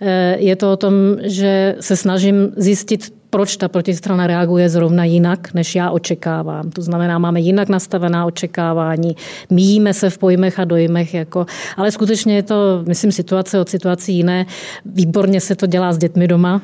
eh, 0.01 0.37
je 0.39 0.55
to 0.55 0.73
o 0.73 0.77
tom, 0.77 0.93
že 1.23 1.75
se 1.79 1.95
snažím 1.95 2.53
zjistit, 2.57 3.13
proč 3.29 3.57
ta 3.57 3.67
protistrana 3.67 4.27
reaguje 4.27 4.69
zrovna 4.69 5.03
jinak, 5.03 5.53
než 5.53 5.75
já 5.75 5.91
očekávám. 5.91 6.69
To 6.69 6.81
znamená, 6.81 7.17
máme 7.17 7.39
jinak 7.39 7.69
nastavená 7.69 8.25
očekávání, 8.25 9.15
míjíme 9.49 9.93
se 9.93 10.09
v 10.09 10.17
pojmech 10.17 10.59
a 10.59 10.65
dojmech, 10.65 11.13
jako, 11.13 11.45
ale 11.77 11.91
skutečně 11.91 12.35
je 12.35 12.43
to, 12.43 12.83
myslím, 12.87 13.11
situace 13.11 13.59
od 13.59 13.69
situací 13.69 14.15
jiné. 14.15 14.45
Výborně 14.85 15.41
se 15.41 15.55
to 15.55 15.65
dělá 15.65 15.93
s 15.93 15.97
dětmi 15.97 16.27
doma. 16.27 16.61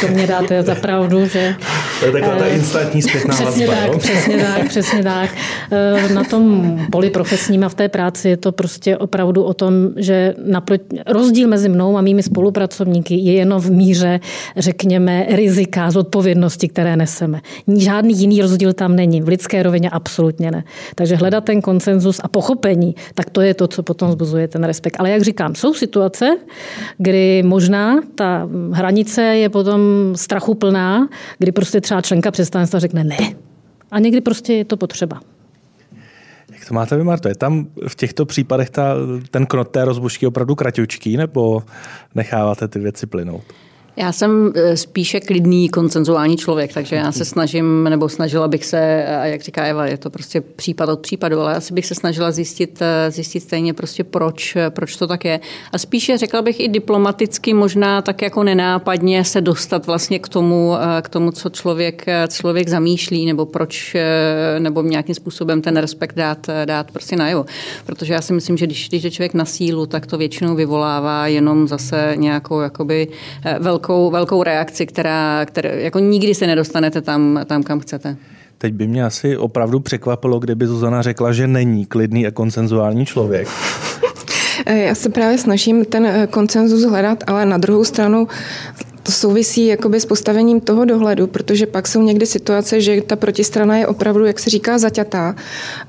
To 0.00 0.08
mě 0.08 0.26
dáte 0.26 0.62
za 0.62 0.74
pravdu, 0.74 1.26
že... 1.26 1.56
To 2.00 2.06
je 2.06 2.12
taková 2.12 2.36
ta 2.36 2.44
eh, 2.44 2.54
instantní 2.54 3.02
zpětná 3.02 3.34
Přesně 3.34 3.66
vazba, 3.66 3.82
tak, 3.82 3.92
jo? 3.92 3.98
přesně 3.98 4.38
tak, 4.38 4.68
přesně 4.68 5.02
tak. 5.02 5.30
Eh, 5.72 6.14
na 6.14 6.24
tom 6.24 6.76
poli 6.90 7.10
profesním 7.10 7.64
a 7.64 7.68
v 7.68 7.74
té 7.74 7.88
práci 7.88 8.28
je 8.28 8.36
to 8.36 8.52
prostě 8.52 8.96
opravdu 8.96 9.42
o 9.42 9.54
tom, 9.54 9.74
že 9.96 10.34
naproti, 10.46 10.84
rozdíl 11.06 11.48
mezi 11.48 11.68
mnou 11.68 11.98
a 11.98 12.00
mými 12.00 12.22
spolupracovníky 12.22 13.14
je 13.14 13.32
jenom 13.32 13.60
v 13.60 13.70
míře, 13.70 14.20
řekněme, 14.56 15.26
rizika, 15.30 15.90
zodpovědnosti, 16.04 16.68
které 16.68 16.96
neseme. 16.96 17.40
Žádný 17.76 18.20
jiný 18.20 18.42
rozdíl 18.42 18.72
tam 18.72 18.96
není. 18.96 19.22
V 19.22 19.28
lidské 19.28 19.62
rovině 19.62 19.90
absolutně 19.90 20.50
ne. 20.50 20.64
Takže 20.94 21.16
hledat 21.16 21.44
ten 21.44 21.60
konsenzus 21.60 22.20
a 22.24 22.28
pochopení, 22.28 22.94
tak 23.14 23.30
to 23.30 23.40
je 23.40 23.54
to, 23.54 23.68
co 23.68 23.82
potom 23.82 24.12
zbuzuje 24.12 24.48
ten 24.48 24.64
respekt. 24.64 24.96
Ale 24.98 25.10
jak 25.10 25.22
říkám, 25.22 25.54
jsou 25.54 25.74
situace, 25.74 26.36
kdy 26.98 27.42
možná 27.42 28.00
ta 28.14 28.48
hranice 28.72 29.22
je 29.22 29.48
potom 29.48 29.80
strachu 30.16 30.54
plná, 30.54 31.08
kdy 31.38 31.52
prostě 31.52 31.80
třeba 31.80 32.00
členka 32.00 32.30
představenstva 32.30 32.80
řekne 32.80 33.04
ne. 33.04 33.18
A 33.90 33.98
někdy 33.98 34.20
prostě 34.20 34.52
je 34.52 34.64
to 34.64 34.76
potřeba. 34.76 35.20
Jak 36.52 36.68
to 36.68 36.74
máte 36.74 36.96
vy, 36.96 37.04
Marto? 37.04 37.28
Je 37.28 37.34
tam 37.34 37.66
v 37.88 37.94
těchto 37.96 38.26
případech 38.26 38.70
ta, 38.70 38.94
ten 39.30 39.46
knot 39.46 39.68
té 39.68 39.84
rozbušky 39.84 40.26
opravdu 40.26 40.54
kratučký, 40.54 41.16
nebo 41.16 41.62
necháváte 42.14 42.68
ty 42.68 42.78
věci 42.78 43.06
plynout? 43.06 43.42
Já 43.96 44.12
jsem 44.12 44.52
e, 44.54 44.76
spíše 44.76 45.20
klidný 45.20 45.68
koncenzuální 45.68 46.36
člověk, 46.36 46.72
takže 46.72 46.96
já 46.96 47.12
se 47.12 47.24
snažím, 47.24 47.84
nebo 47.84 48.08
snažila 48.08 48.48
bych 48.48 48.64
se, 48.64 49.06
a 49.06 49.24
jak 49.24 49.42
říká 49.42 49.64
Eva, 49.64 49.86
je 49.86 49.96
to 49.96 50.10
prostě 50.10 50.40
případ 50.40 50.88
od 50.88 51.00
případu, 51.00 51.40
ale 51.40 51.54
asi 51.54 51.74
bych 51.74 51.86
se 51.86 51.94
snažila 51.94 52.30
zjistit, 52.30 52.82
e, 52.82 53.10
zjistit 53.10 53.40
stejně 53.40 53.74
prostě 53.74 54.04
proč, 54.04 54.56
proč 54.68 54.96
to 54.96 55.06
tak 55.06 55.24
je. 55.24 55.40
A 55.72 55.78
spíše 55.78 56.18
řekla 56.18 56.42
bych 56.42 56.60
i 56.60 56.68
diplomaticky, 56.68 57.54
možná 57.54 58.02
tak 58.02 58.22
jako 58.22 58.44
nenápadně 58.44 59.24
se 59.24 59.40
dostat 59.40 59.86
vlastně 59.86 60.18
k 60.18 60.28
tomu, 60.28 60.74
k 61.02 61.08
tomu 61.08 61.30
co 61.30 61.50
člověk, 61.50 62.06
člověk 62.28 62.68
zamýšlí, 62.68 63.26
nebo 63.26 63.46
proč, 63.46 63.96
nebo 64.58 64.82
nějakým 64.82 65.14
způsobem 65.14 65.62
ten 65.62 65.76
respekt 65.76 66.16
dát, 66.16 66.46
dát 66.64 66.90
prostě 66.90 67.16
najevo. 67.16 67.46
Protože 67.86 68.14
já 68.14 68.20
si 68.20 68.32
myslím, 68.32 68.56
že 68.56 68.66
když, 68.66 68.88
když 68.88 69.02
je 69.02 69.10
člověk 69.10 69.34
na 69.34 69.44
sílu, 69.44 69.86
tak 69.86 70.06
to 70.06 70.18
většinou 70.18 70.54
vyvolává 70.54 71.26
jenom 71.26 71.68
zase 71.68 72.12
nějakou 72.16 72.60
jakoby 72.60 73.08
velkou 73.58 73.83
velkou, 73.88 74.10
velkou 74.10 74.42
reakci, 74.42 74.86
která, 74.86 75.46
která 75.46 75.70
jako 75.70 75.98
nikdy 75.98 76.34
se 76.34 76.46
nedostanete 76.46 77.00
tam, 77.00 77.40
tam, 77.46 77.62
kam 77.62 77.80
chcete. 77.80 78.16
Teď 78.58 78.74
by 78.74 78.86
mě 78.86 79.04
asi 79.04 79.36
opravdu 79.36 79.80
překvapilo, 79.80 80.38
kdyby 80.38 80.66
Zuzana 80.66 81.02
řekla, 81.02 81.32
že 81.32 81.46
není 81.46 81.86
klidný 81.86 82.26
a 82.26 82.30
konsenzuální 82.30 83.06
člověk. 83.06 83.48
Já 84.66 84.94
se 84.94 85.08
právě 85.08 85.38
snažím 85.38 85.84
ten 85.84 86.28
konsenzus 86.30 86.84
hledat, 86.84 87.24
ale 87.26 87.46
na 87.46 87.58
druhou 87.58 87.84
stranu 87.84 88.28
to 89.04 89.12
souvisí 89.12 89.66
jakoby 89.66 90.00
s 90.00 90.06
postavením 90.06 90.60
toho 90.60 90.84
dohledu, 90.84 91.26
protože 91.26 91.66
pak 91.66 91.88
jsou 91.88 92.02
někdy 92.02 92.26
situace, 92.26 92.80
že 92.80 93.02
ta 93.02 93.16
protistrana 93.16 93.76
je 93.76 93.86
opravdu, 93.86 94.24
jak 94.24 94.38
se 94.38 94.50
říká, 94.50 94.78
zaťatá 94.78 95.36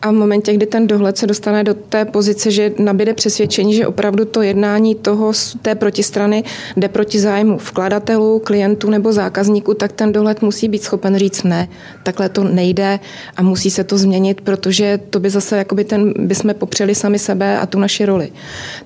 a 0.01 0.11
v 0.11 0.13
momentě, 0.13 0.53
kdy 0.53 0.65
ten 0.65 0.87
dohled 0.87 1.17
se 1.17 1.27
dostane 1.27 1.63
do 1.63 1.73
té 1.73 2.05
pozice, 2.05 2.51
že 2.51 2.71
nabíde 2.79 3.13
přesvědčení, 3.13 3.73
že 3.73 3.87
opravdu 3.87 4.25
to 4.25 4.41
jednání 4.41 4.95
toho 4.95 5.31
té 5.61 5.75
protistrany 5.75 6.43
jde 6.77 6.87
proti 6.87 7.19
zájmu 7.19 7.57
vkladatelů, 7.57 8.39
klientů 8.39 8.89
nebo 8.89 9.13
zákazníků, 9.13 9.73
tak 9.73 9.91
ten 9.91 10.11
dohled 10.11 10.41
musí 10.41 10.67
být 10.67 10.83
schopen 10.83 11.17
říct 11.17 11.43
ne, 11.43 11.69
takhle 12.03 12.29
to 12.29 12.43
nejde 12.43 12.99
a 13.37 13.41
musí 13.41 13.69
se 13.69 13.83
to 13.83 13.97
změnit, 13.97 14.41
protože 14.41 14.99
to 15.09 15.19
by 15.19 15.29
zase 15.29 15.57
jakoby 15.57 15.83
ten, 15.83 16.13
bychom 16.19 16.53
popřeli 16.53 16.95
sami 16.95 17.19
sebe 17.19 17.59
a 17.59 17.65
tu 17.65 17.79
naši 17.79 18.05
roli. 18.05 18.31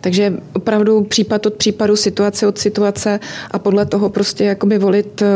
Takže 0.02 0.34
opravdu 0.54 1.04
případ 1.04 1.46
od 1.46 1.54
případu, 1.54 1.96
situace 1.96 2.48
od 2.48 2.58
situace 2.58 3.20
a 3.52 3.60
podle 3.60 3.86
toho 3.86 4.10
prostě 4.20 4.44
jakoby 4.44 4.78
volit 4.78 5.22
eh, 5.22 5.28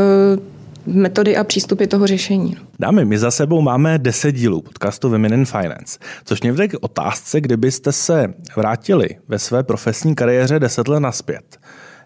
metody 0.86 1.38
a 1.38 1.44
přístupy 1.44 1.86
toho 1.86 2.08
řešení. 2.08 2.58
Dámy, 2.80 3.06
my 3.06 3.18
za 3.18 3.32
sebou 3.32 3.62
máme 3.62 4.00
10 4.00 4.32
dílů 4.32 4.62
podcastu 4.62 5.10
Women 5.10 5.34
in 5.34 5.46
Finance, 5.46 6.00
což 6.26 6.42
mě 6.42 6.52
vede 6.52 6.68
k 6.68 6.78
otázce, 6.82 7.42
kdybyste 7.42 7.92
se 7.92 8.34
vrátili 8.56 9.10
ve 9.28 9.40
své 9.40 9.64
profesní 9.64 10.16
kariéře 10.16 10.60
10 10.60 10.88
let 10.88 11.00
naspět. 11.00 11.60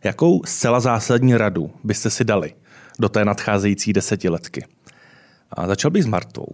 Jakou 0.03 0.41
zcela 0.46 0.79
zásadní 0.79 1.38
radu 1.38 1.72
byste 1.84 2.10
si 2.10 2.24
dali 2.24 2.53
do 3.00 3.10
té 3.10 3.25
nadcházející 3.25 3.93
desetiletky? 3.93 4.65
A 5.50 5.67
začal 5.67 5.91
bych 5.91 6.03
s 6.03 6.07
Martou. 6.07 6.48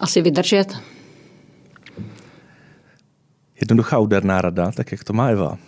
Asi 0.00 0.22
vydržet. 0.22 0.74
Jednoduchá 3.60 3.98
úderná 3.98 4.40
rada, 4.40 4.70
tak 4.70 4.92
jak 4.92 5.04
to 5.04 5.12
má 5.12 5.28
Eva. 5.28 5.58
Eh, 5.58 5.66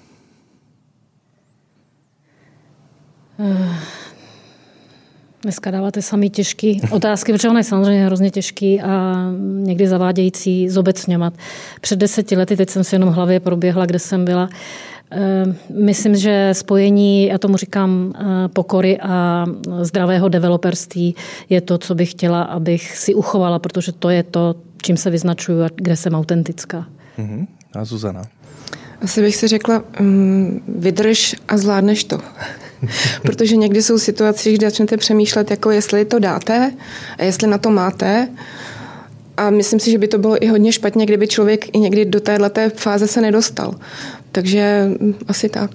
dneska 5.43 5.71
dáváte 5.71 6.03
sami 6.03 6.31
těžké 6.31 6.73
otázky, 6.91 7.33
protože 7.33 7.49
ono 7.49 7.59
je 7.59 7.65
samozřejmě 7.65 8.07
hrozně 8.07 8.31
těžký 8.31 8.81
a 8.81 9.15
někdy 9.41 9.89
zavádějící 9.89 10.69
zobecňovat. 10.69 11.35
Před 11.81 11.99
deseti 11.99 12.37
lety, 12.37 12.57
teď 12.57 12.71
jsem 12.71 12.85
si 12.85 12.95
jenom 12.95 13.09
v 13.09 13.13
hlavě 13.13 13.41
proběhla, 13.41 13.87
kde 13.87 13.99
jsem 13.99 14.25
byla, 14.25 14.49
eh, 15.13 15.45
Myslím, 15.71 16.17
že 16.17 16.51
spojení, 16.53 17.27
já 17.27 17.39
tomu 17.39 17.57
říkám, 17.57 18.13
eh, 18.15 18.49
pokory 18.49 18.99
a 19.01 19.47
zdravého 19.83 20.29
developerství 20.29 21.15
je 21.49 21.61
to, 21.61 21.79
co 21.79 21.95
bych 21.95 22.11
chtěla, 22.11 22.43
abych 22.43 22.97
si 22.97 23.15
uchovala, 23.15 23.59
protože 23.59 23.93
to 23.93 24.11
je 24.11 24.23
to, 24.23 24.55
čím 24.83 24.97
se 24.97 25.11
vyznačuju 25.11 25.63
a 25.63 25.69
kde 25.75 25.97
jsem 25.97 26.15
autentická. 26.15 26.87
Uh-huh. 27.19 27.47
A 27.75 27.85
Zuzana? 27.85 28.23
Asi 29.03 29.23
bych 29.23 29.37
si 29.37 29.49
řekla, 29.49 29.85
um, 30.01 30.61
vydrž 30.69 31.37
a 31.49 31.59
zvládneš 31.59 32.05
to. 32.05 32.19
Protože 33.23 33.57
někdy 33.57 33.83
jsou 33.83 33.99
situace, 33.99 34.49
když 34.49 34.61
začnete 34.61 34.97
přemýšlet, 34.97 35.51
jako 35.51 35.71
jestli 35.71 36.05
to 36.05 36.19
dáte 36.19 36.73
a 37.19 37.25
jestli 37.25 37.49
na 37.49 37.59
to 37.59 37.71
máte. 37.71 38.29
A 39.37 39.51
myslím 39.51 39.81
si, 39.81 39.91
že 39.91 39.99
by 39.99 40.09
to 40.09 40.19
bylo 40.19 40.45
i 40.45 40.47
hodně 40.47 40.73
špatně, 40.73 41.07
kdyby 41.07 41.29
člověk 41.29 41.77
i 41.77 41.79
někdy 41.79 42.05
do 42.05 42.21
této 42.21 42.61
fáze 42.77 43.07
se 43.07 43.21
nedostal. 43.21 43.75
Takže 44.33 44.91
asi 45.29 45.49
tak. 45.49 45.71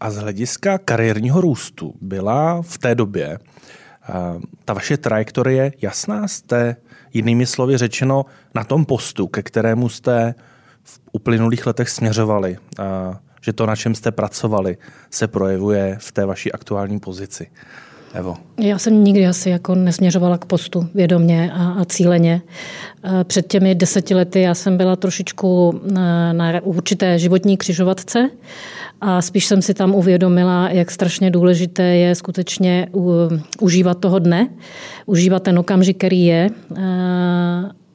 A 0.00 0.10
z 0.10 0.16
hlediska 0.16 0.78
kariérního 0.78 1.40
růstu 1.40 1.94
byla 2.00 2.62
v 2.62 2.78
té 2.78 2.94
době 2.94 3.38
uh, 3.38 4.42
ta 4.64 4.72
vaše 4.72 4.96
trajektorie 4.96 5.72
jasná? 5.82 6.28
Jste 6.28 6.76
jinými 7.12 7.46
slovy 7.46 7.76
řečeno 7.76 8.24
na 8.54 8.64
tom 8.64 8.84
postu, 8.84 9.26
ke 9.26 9.42
kterému 9.42 9.88
jste 9.88 10.34
v 10.82 11.00
uplynulých 11.12 11.66
letech 11.66 11.88
směřovali? 11.88 12.56
Uh, 12.78 13.16
že 13.44 13.52
to, 13.52 13.66
na 13.66 13.76
čem 13.76 13.94
jste 13.94 14.12
pracovali, 14.12 14.76
se 15.10 15.28
projevuje 15.28 15.96
v 16.00 16.12
té 16.12 16.26
vaší 16.26 16.52
aktuální 16.52 17.00
pozici. 17.00 17.46
Evo. 18.14 18.36
Já 18.58 18.78
jsem 18.78 19.04
nikdy 19.04 19.26
asi 19.26 19.50
jako 19.50 19.74
nesměřovala 19.74 20.38
k 20.38 20.44
postu 20.44 20.88
vědomě 20.94 21.52
a, 21.52 21.70
a 21.70 21.84
cíleně. 21.84 22.42
E, 23.20 23.24
před 23.24 23.46
těmi 23.46 23.74
deseti 23.74 24.14
lety 24.14 24.40
já 24.40 24.54
jsem 24.54 24.76
byla 24.76 24.96
trošičku 24.96 25.80
na, 25.92 26.32
na 26.32 26.60
určité 26.62 27.18
životní 27.18 27.56
křižovatce 27.56 28.30
a 29.00 29.22
spíš 29.22 29.46
jsem 29.46 29.62
si 29.62 29.74
tam 29.74 29.94
uvědomila, 29.94 30.68
jak 30.68 30.90
strašně 30.90 31.30
důležité 31.30 31.82
je 31.82 32.14
skutečně 32.14 32.88
u, 32.94 33.12
užívat 33.60 33.98
toho 33.98 34.18
dne, 34.18 34.48
užívat 35.06 35.42
ten 35.42 35.58
okamžik, 35.58 35.96
který 35.96 36.24
je 36.24 36.50
e, 36.76 36.82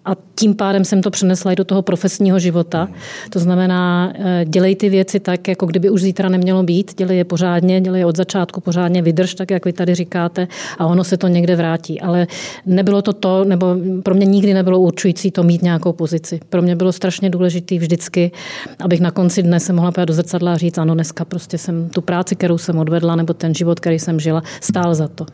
a 0.06 0.16
tím 0.36 0.56
pádem 0.56 0.86
jsem 0.86 1.02
to 1.02 1.12
přenesla 1.12 1.52
i 1.52 1.56
do 1.56 1.64
toho 1.64 1.82
profesního 1.82 2.40
života. 2.40 2.88
To 3.30 3.40
znamená, 3.40 4.14
eh, 4.16 4.46
dělej 4.46 4.76
ty 4.76 4.90
věci 4.90 5.20
tak, 5.20 5.48
jako 5.48 5.66
kdyby 5.66 5.90
už 5.90 6.02
zítra 6.02 6.30
nemělo 6.30 6.64
být, 6.64 6.98
dělej 6.98 7.18
je 7.18 7.26
pořádně, 7.26 7.82
dělej 7.82 8.00
je 8.00 8.06
od 8.06 8.18
začátku 8.18 8.62
pořádně, 8.62 9.02
vydrž, 9.02 9.36
tak 9.36 9.52
jak 9.52 9.66
vy 9.66 9.74
tady 9.74 9.96
říkáte, 9.96 10.48
a 10.78 10.86
ono 10.86 11.04
se 11.04 11.18
to 11.18 11.28
někde 11.28 11.56
vrátí. 11.56 12.02
Ale 12.02 12.28
nebylo 12.66 13.02
to 13.02 13.14
to, 13.14 13.46
nebo 13.46 13.76
pro 14.04 14.16
mě 14.16 14.26
nikdy 14.26 14.54
nebylo 14.54 14.80
určující 14.80 15.32
to 15.32 15.44
mít 15.44 15.62
nějakou 15.62 15.94
pozici. 15.94 16.40
Pro 16.50 16.62
mě 16.62 16.76
bylo 16.76 16.92
strašně 16.92 17.30
důležité 17.30 17.78
vždycky, 17.78 18.32
abych 18.80 19.00
na 19.00 19.12
konci 19.12 19.44
dne 19.44 19.60
se 19.60 19.74
mohla 19.74 19.92
do 20.06 20.14
zrcadla 20.14 20.54
a 20.54 20.58
říct, 20.58 20.78
ano, 20.78 20.94
dneska 20.94 21.26
prostě 21.26 21.58
jsem 21.58 21.90
tu 21.90 22.02
práci, 22.02 22.36
kterou 22.36 22.58
jsem 22.58 22.78
odvedla, 22.78 23.16
nebo 23.16 23.34
ten 23.34 23.56
život, 23.56 23.80
který 23.80 24.00
jsem 24.00 24.20
žila, 24.20 24.44
stál 24.62 24.96
za 24.96 25.08
to. 25.08 25.26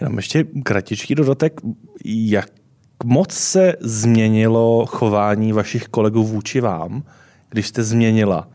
Jenom 0.00 0.16
ještě 0.16 0.44
kratičký 0.62 1.14
dodatek, 1.14 1.60
jak 2.04 2.50
moc 3.04 3.32
se 3.32 3.76
změnilo 3.80 4.86
chování 4.86 5.52
vašich 5.52 5.88
kolegů 5.88 6.24
vůči 6.24 6.60
vám, 6.60 7.02
když 7.48 7.68
jste 7.68 7.82
změnila 7.82 8.48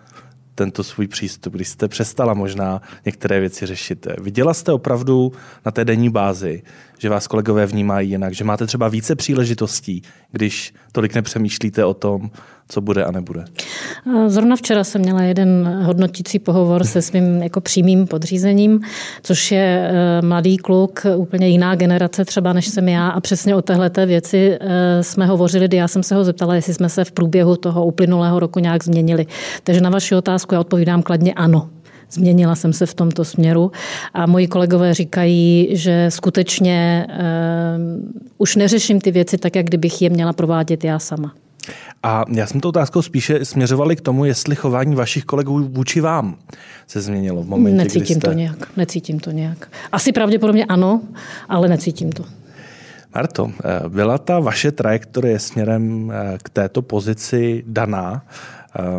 tento 0.55 0.83
svůj 0.83 1.07
přístup, 1.07 1.53
když 1.53 1.67
jste 1.67 1.87
přestala 1.87 2.33
možná 2.33 2.81
některé 3.05 3.39
věci 3.39 3.65
řešit. 3.65 4.07
Viděla 4.21 4.53
jste 4.53 4.71
opravdu 4.71 5.31
na 5.65 5.71
té 5.71 5.85
denní 5.85 6.09
bázi, 6.09 6.63
že 6.97 7.09
vás 7.09 7.27
kolegové 7.27 7.65
vnímají 7.65 8.09
jinak, 8.09 8.33
že 8.33 8.43
máte 8.43 8.67
třeba 8.67 8.87
více 8.87 9.15
příležitostí, 9.15 10.01
když 10.31 10.73
tolik 10.91 11.15
nepřemýšlíte 11.15 11.85
o 11.85 11.93
tom, 11.93 12.31
co 12.71 12.81
bude 12.81 13.03
a 13.03 13.11
nebude. 13.11 13.45
Zrovna 14.27 14.55
včera 14.55 14.83
jsem 14.83 15.01
měla 15.01 15.21
jeden 15.21 15.81
hodnotící 15.83 16.39
pohovor 16.39 16.83
se 16.83 17.01
svým 17.01 17.43
jako 17.43 17.61
přímým 17.61 18.07
podřízením, 18.07 18.81
což 19.23 19.51
je 19.51 19.91
eh, 19.91 20.21
mladý 20.21 20.57
kluk, 20.57 21.05
úplně 21.15 21.47
jiná 21.47 21.75
generace 21.75 22.25
třeba 22.25 22.53
než 22.53 22.67
jsem 22.67 22.89
já 22.89 23.09
a 23.09 23.19
přesně 23.19 23.55
o 23.55 23.61
téhleté 23.61 24.05
věci 24.05 24.57
eh, 24.61 25.03
jsme 25.03 25.25
hovořili, 25.25 25.67
kdy 25.67 25.77
já 25.77 25.87
jsem 25.87 26.03
se 26.03 26.15
ho 26.15 26.23
zeptala, 26.23 26.55
jestli 26.55 26.73
jsme 26.73 26.89
se 26.89 27.05
v 27.05 27.11
průběhu 27.11 27.55
toho 27.55 27.85
uplynulého 27.85 28.39
roku 28.39 28.59
nějak 28.59 28.83
změnili. 28.83 29.25
Takže 29.63 29.81
na 29.81 29.89
vaši 29.89 30.15
otázku 30.15 30.53
já 30.53 30.59
odpovídám 30.59 31.01
kladně 31.01 31.33
ano. 31.33 31.69
Změnila 32.11 32.55
jsem 32.55 32.73
se 32.73 32.85
v 32.85 32.93
tomto 32.93 33.25
směru 33.25 33.71
a 34.13 34.25
moji 34.25 34.47
kolegové 34.47 34.93
říkají, 34.93 35.67
že 35.71 36.05
skutečně 36.09 37.07
uh, 37.09 37.15
už 38.37 38.55
neřeším 38.55 39.01
ty 39.01 39.11
věci 39.11 39.37
tak, 39.37 39.55
jak 39.55 39.65
kdybych 39.65 40.01
je 40.01 40.09
měla 40.09 40.33
provádět 40.33 40.83
já 40.83 40.99
sama. 40.99 41.33
A 42.03 42.25
já 42.29 42.47
jsem 42.47 42.61
to 42.61 42.69
otázkou 42.69 43.01
spíše 43.01 43.45
směřovali 43.45 43.95
k 43.95 44.01
tomu, 44.01 44.25
jestli 44.25 44.55
chování 44.55 44.95
vašich 44.95 45.25
kolegů 45.25 45.69
vůči 45.71 46.01
vám 46.01 46.37
se 46.87 47.01
změnilo 47.01 47.43
v 47.43 47.47
momentě, 47.47 47.77
Necítím 47.77 48.01
kdy 48.01 48.13
jste... 48.15 48.27
to 48.27 48.33
nějak, 48.33 48.77
necítím 48.77 49.19
to 49.19 49.31
nějak. 49.31 49.71
Asi 49.91 50.11
pravděpodobně 50.11 50.65
ano, 50.65 51.01
ale 51.49 51.67
necítím 51.67 52.11
to. 52.11 52.25
Marto, 53.15 53.51
eh, 53.65 53.89
byla 53.89 54.17
ta 54.17 54.39
vaše 54.39 54.71
trajektorie 54.71 55.39
směrem 55.39 56.11
eh, 56.11 56.37
k 56.43 56.49
této 56.49 56.81
pozici 56.81 57.63
daná? 57.67 58.25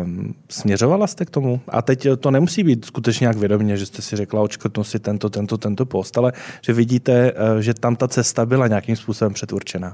Um, 0.03 0.35
směřovala 0.49 1.07
jste 1.07 1.25
k 1.25 1.29
tomu? 1.29 1.61
A 1.67 1.81
teď 1.81 2.07
to 2.19 2.31
nemusí 2.31 2.63
být 2.63 2.85
skutečně 2.85 3.23
nějak 3.23 3.37
vědomě, 3.37 3.77
že 3.77 3.85
jste 3.85 4.01
si 4.01 4.15
řekla, 4.15 4.41
očkrtnu 4.41 4.83
si 4.83 4.99
tento, 4.99 5.29
tento, 5.29 5.57
tento 5.57 5.85
post, 5.85 6.17
ale 6.17 6.33
že 6.61 6.73
vidíte, 6.73 7.33
že 7.59 7.73
tam 7.73 7.95
ta 7.95 8.07
cesta 8.07 8.45
byla 8.45 8.67
nějakým 8.67 8.95
způsobem 8.95 9.33
předurčená. 9.33 9.93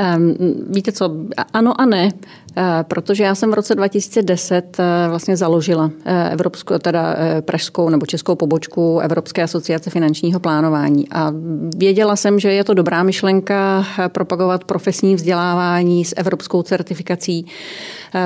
Um, 0.00 0.36
víte 0.70 0.92
co, 0.92 1.10
ano 1.52 1.80
a 1.80 1.86
ne. 1.86 2.10
Eh, 2.56 2.84
protože 2.88 3.24
já 3.24 3.34
jsem 3.34 3.50
v 3.50 3.54
roce 3.54 3.74
2010 3.74 4.76
eh, 4.80 5.08
vlastně 5.08 5.36
založila 5.36 5.90
eh, 6.04 6.30
evropskou, 6.32 6.78
teda 6.78 7.16
pražskou 7.40 7.88
nebo 7.88 8.06
českou 8.06 8.34
pobočku 8.34 8.98
Evropské 8.98 9.42
asociace 9.42 9.90
finančního 9.90 10.40
plánování 10.40 11.08
a 11.10 11.32
věděla 11.76 12.16
jsem, 12.16 12.38
že 12.38 12.52
je 12.52 12.64
to 12.64 12.74
dobrá 12.74 13.02
myšlenka 13.02 13.86
propagovat 14.08 14.64
profesní 14.64 15.14
vzdělávání 15.14 16.04
s 16.04 16.14
evropskou 16.16 16.62
certifikací. 16.62 17.46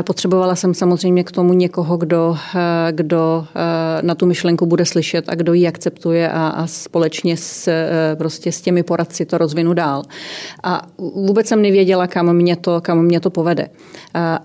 Potřebovala 0.03 0.55
jsem 0.55 0.75
samozřejmě 0.75 1.25
k 1.25 1.33
tomu 1.33 1.53
někoho, 1.53 1.97
kdo, 1.97 2.37
kdo 2.91 3.47
na 4.03 4.15
tu 4.15 4.27
myšlenku 4.27 4.67
bude 4.67 4.85
slyšet 4.85 5.25
a 5.29 5.35
kdo 5.35 5.53
ji 5.53 5.67
akceptuje 5.67 6.31
a, 6.31 6.49
a 6.49 6.67
společně 6.67 7.37
s, 7.37 7.71
prostě 8.19 8.53
s 8.53 8.61
těmi 8.61 8.83
poradci 8.83 9.27
to 9.27 9.39
rozvinu 9.39 9.75
dál. 9.75 10.03
A 10.63 10.87
vůbec 10.99 11.47
jsem 11.47 11.63
nevěděla, 11.63 12.07
kam 12.07 12.37
mě 12.37 12.57
to, 12.57 12.81
kam 12.81 13.03
mě 13.03 13.21
to 13.21 13.31
povede. 13.31 13.69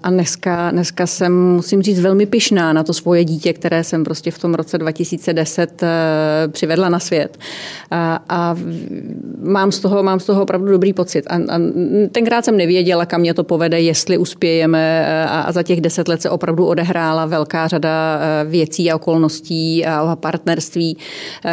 A 0.04 0.10
dneska, 0.10 0.72
dneska 0.72 1.08
jsem, 1.08 1.54
musím 1.54 1.82
říct, 1.82 2.00
velmi 2.00 2.26
pyšná 2.26 2.74
na 2.74 2.84
to 2.84 2.94
svoje 2.94 3.24
dítě, 3.24 3.54
které 3.54 3.84
jsem 3.84 4.04
prostě 4.04 4.32
v 4.32 4.40
tom 4.40 4.54
roce 4.54 4.78
2010 4.78 5.84
eh, 5.84 5.88
přivedla 6.48 6.90
na 6.90 7.00
svět. 7.00 7.38
A, 7.92 8.24
a 8.30 8.56
mám, 9.42 9.72
z 9.72 9.80
toho, 9.80 10.04
mám 10.04 10.20
z 10.20 10.26
toho 10.26 10.42
opravdu 10.42 10.72
dobrý 10.72 10.94
pocit. 10.94 11.26
A, 11.28 11.36
a 11.36 11.60
tenkrát 12.12 12.46
jsem 12.46 12.58
nevěděla, 12.58 13.06
kam 13.06 13.22
mě 13.22 13.34
to 13.34 13.44
povede, 13.44 13.82
jestli 13.82 14.18
uspějeme. 14.18 15.06
Eh, 15.30 15.44
a, 15.48 15.52
za 15.52 15.64
těch 15.64 15.82
deset 15.82 16.08
let 16.08 16.22
se 16.22 16.30
opravdu 16.30 16.66
odehrála 16.66 17.26
velká 17.26 17.68
řada 17.68 18.20
eh, 18.22 18.46
věcí 18.46 18.92
a 18.92 18.96
okolností 18.96 19.86
a 19.86 20.16
partnerství, 20.16 20.98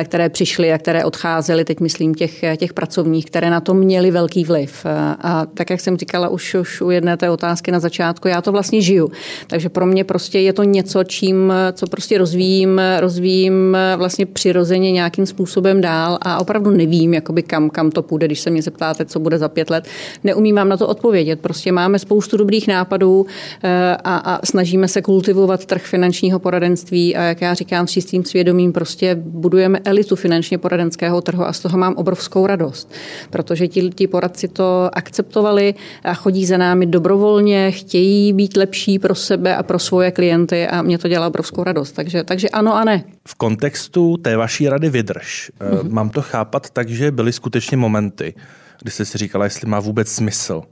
které 0.05 0.29
přišly 0.29 0.73
a 0.73 0.79
které 0.79 1.05
odcházely. 1.05 1.65
Teď 1.65 1.81
myslím 1.81 2.15
těch, 2.15 2.45
těch 2.57 2.73
pracovních, 2.73 3.27
které 3.27 3.51
na 3.51 3.61
to 3.61 3.75
měly 3.75 4.11
velký 4.11 4.45
vliv. 4.45 4.87
A 5.23 5.47
tak, 5.55 5.71
jak 5.71 5.81
jsem 5.81 5.97
říkala 5.97 6.29
už, 6.29 6.55
už 6.55 6.81
u 6.81 6.91
jedné 6.91 7.17
té 7.17 7.31
otázky 7.31 7.71
na 7.71 7.81
začátku, 7.81 8.29
já 8.29 8.43
to 8.43 8.53
vlastně 8.53 8.81
žiju. 8.81 9.11
Takže 9.47 9.69
pro 9.69 9.87
mě 9.87 10.05
prostě 10.05 10.39
je 10.39 10.53
to 10.53 10.62
něco, 10.62 11.05
čím, 11.05 11.53
co 11.73 11.87
prostě 11.87 12.19
rozvíjím, 12.19 12.81
rozvíjím 13.01 13.77
vlastně 13.97 14.27
přirozeně 14.27 14.93
nějakým 14.93 15.27
způsobem 15.27 15.81
dál 15.81 16.19
a 16.23 16.41
opravdu 16.41 16.71
nevím, 16.71 17.15
jakoby 17.15 17.43
kam, 17.43 17.71
kam 17.71 17.91
to 17.91 18.03
půjde, 18.03 18.27
když 18.27 18.41
se 18.41 18.51
mě 18.51 18.62
zeptáte, 18.62 19.05
co 19.05 19.21
bude 19.21 19.39
za 19.39 19.49
pět 19.49 19.71
let. 19.71 19.89
Neumím 20.25 20.57
vám 20.57 20.69
na 20.69 20.77
to 20.77 20.89
odpovědět. 20.89 21.41
Prostě 21.41 21.73
máme 21.73 21.99
spoustu 21.99 22.37
dobrých 22.37 22.69
nápadů 22.69 23.27
eh, 23.62 23.66
a, 24.05 24.17
a 24.17 24.47
snažíme 24.47 24.89
se 24.89 25.03
kultivovat 25.03 25.67
trh 25.67 25.83
finančního 25.83 26.39
poradenství 26.39 27.17
a 27.17 27.23
jak 27.23 27.41
já 27.41 27.55
říkám 27.55 27.87
s 27.87 27.91
čistým 27.91 28.25
svědomím, 28.25 28.73
prostě 28.73 29.15
budujeme 29.15 29.79
elitu 29.85 30.17
finančně 30.17 30.59
poradenského 30.59 31.21
trhu 31.21 31.45
a 31.45 31.53
z 31.53 31.61
toho 31.61 31.79
mám 31.79 31.95
obrovskou 31.95 32.47
radost, 32.47 32.93
protože 33.31 33.69
ti, 33.69 33.91
ti 33.91 34.07
poradci 34.07 34.49
to 34.49 34.91
akceptovali 34.93 35.75
a 36.05 36.15
chodí 36.15 36.47
za 36.47 36.57
námi 36.57 36.87
dobrovolně, 36.87 37.71
chtějí 37.71 38.33
být 38.33 38.57
lepší 38.57 38.99
pro 38.99 39.15
sebe 39.15 39.57
a 39.57 39.63
pro 39.63 39.79
svoje 39.79 40.11
klienty 40.11 40.67
a 40.67 40.83
mě 40.83 40.99
to 40.99 41.09
dělá 41.09 41.27
obrovskou 41.27 41.65
radost. 41.65 41.93
Takže, 41.93 42.25
takže 42.25 42.49
ano 42.49 42.75
a 42.75 42.85
ne. 42.85 43.05
V 43.29 43.35
kontextu 43.35 44.17
té 44.17 44.37
vaší 44.37 44.69
rady 44.69 44.91
vydrž, 44.91 45.51
mm-hmm. 45.61 45.91
mám 45.91 46.11
to 46.11 46.23
chápat 46.23 46.71
tak, 46.71 46.89
že 46.89 47.11
byly 47.11 47.33
skutečně 47.33 47.77
momenty, 47.77 48.35
kdy 48.83 48.91
jste 48.91 49.05
si 49.05 49.19
říkala, 49.19 49.45
jestli 49.45 49.69
má 49.69 49.81
vůbec 49.81 50.09
smysl 50.09 50.63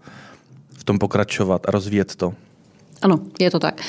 v 0.79 0.85
tom 0.85 0.99
pokračovat 0.99 1.63
a 1.69 1.71
rozvíjet 1.71 2.17
to. 2.17 2.35
Ano, 3.05 3.21
je 3.41 3.51
to 3.51 3.59
tak. 3.59 3.81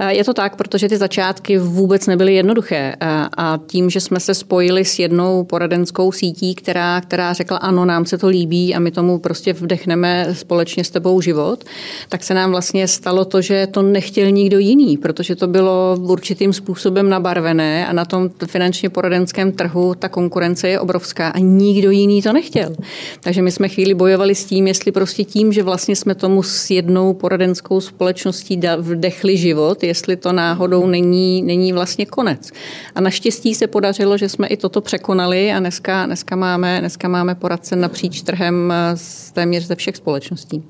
Eh, 0.00 0.14
je 0.14 0.24
to 0.24 0.34
tak, 0.34 0.56
protože 0.56 0.88
ty 0.88 0.96
začátky 0.96 1.58
vůbec 1.58 2.06
nebyly 2.06 2.34
jednoduché 2.34 2.94
eh, 3.00 3.06
a 3.36 3.58
tím, 3.66 3.90
že 3.90 4.00
jsme 4.00 4.20
se 4.20 4.34
spojili 4.34 4.84
s 4.84 4.98
jednou 4.98 5.44
poradenskou 5.44 6.12
sítí, 6.12 6.54
která, 6.54 7.00
která 7.00 7.32
řekla 7.32 7.56
ano, 7.56 7.84
nám 7.84 8.06
se 8.06 8.18
to 8.18 8.28
líbí 8.28 8.74
a 8.74 8.78
my 8.78 8.90
tomu 8.90 9.18
prostě 9.18 9.52
vdechneme 9.52 10.28
společně 10.32 10.84
s 10.84 10.90
tebou 10.90 11.20
život, 11.20 11.64
tak 12.08 12.24
se 12.24 12.34
nám 12.34 12.50
vlastně 12.50 12.88
stalo 12.88 13.24
to, 13.24 13.40
že 13.40 13.66
to 13.66 13.82
nechtěl 13.82 14.30
nikdo 14.30 14.58
jiný, 14.58 14.96
protože 14.96 15.36
to 15.36 15.46
bylo 15.46 15.96
určitým 16.00 16.52
způsobem 16.52 17.08
nabarvené 17.08 17.86
a 17.86 17.92
na 17.92 18.04
tom 18.04 18.30
finančně 18.46 18.90
poradenském 18.90 19.52
trhu 19.52 19.94
ta 19.94 20.08
konkurence 20.08 20.68
je 20.68 20.80
obrovská 20.80 21.28
a 21.28 21.38
nikdo 21.38 21.90
jiný 21.90 22.22
to 22.22 22.32
nechtěl. 22.32 22.76
Takže 23.20 23.42
my 23.42 23.52
jsme 23.52 23.68
chvíli 23.68 23.94
bojovali 23.94 24.34
s 24.34 24.44
tím, 24.44 24.66
jestli 24.66 24.92
prostě 24.92 25.24
tím, 25.24 25.52
že 25.52 25.62
vlastně 25.62 25.96
jsme 25.96 26.14
tomu 26.14 26.42
s 26.42 26.70
jednou 26.70 27.14
poradenskou 27.14 27.80
společností 27.80 28.41
společností 28.42 28.76
vdechli 28.76 29.36
život, 29.36 29.82
jestli 29.82 30.16
to 30.16 30.32
náhodou 30.32 30.86
není, 30.86 31.42
není 31.42 31.72
vlastně 31.72 32.06
konec. 32.06 32.50
A 32.94 33.00
naštěstí 33.00 33.54
se 33.54 33.66
podařilo, 33.66 34.18
že 34.18 34.28
jsme 34.28 34.46
i 34.46 34.56
toto 34.56 34.80
překonali 34.80 35.52
a 35.52 35.60
dneska, 35.60 36.06
dneska, 36.06 36.36
máme, 36.36 36.80
dneska 36.80 37.08
máme 37.08 37.34
poradce 37.34 37.76
napříč 37.76 38.22
trhem 38.22 38.72
z 38.94 39.32
téměř 39.32 39.66
ze 39.66 39.76
všech 39.76 39.96
společností. 39.96 40.62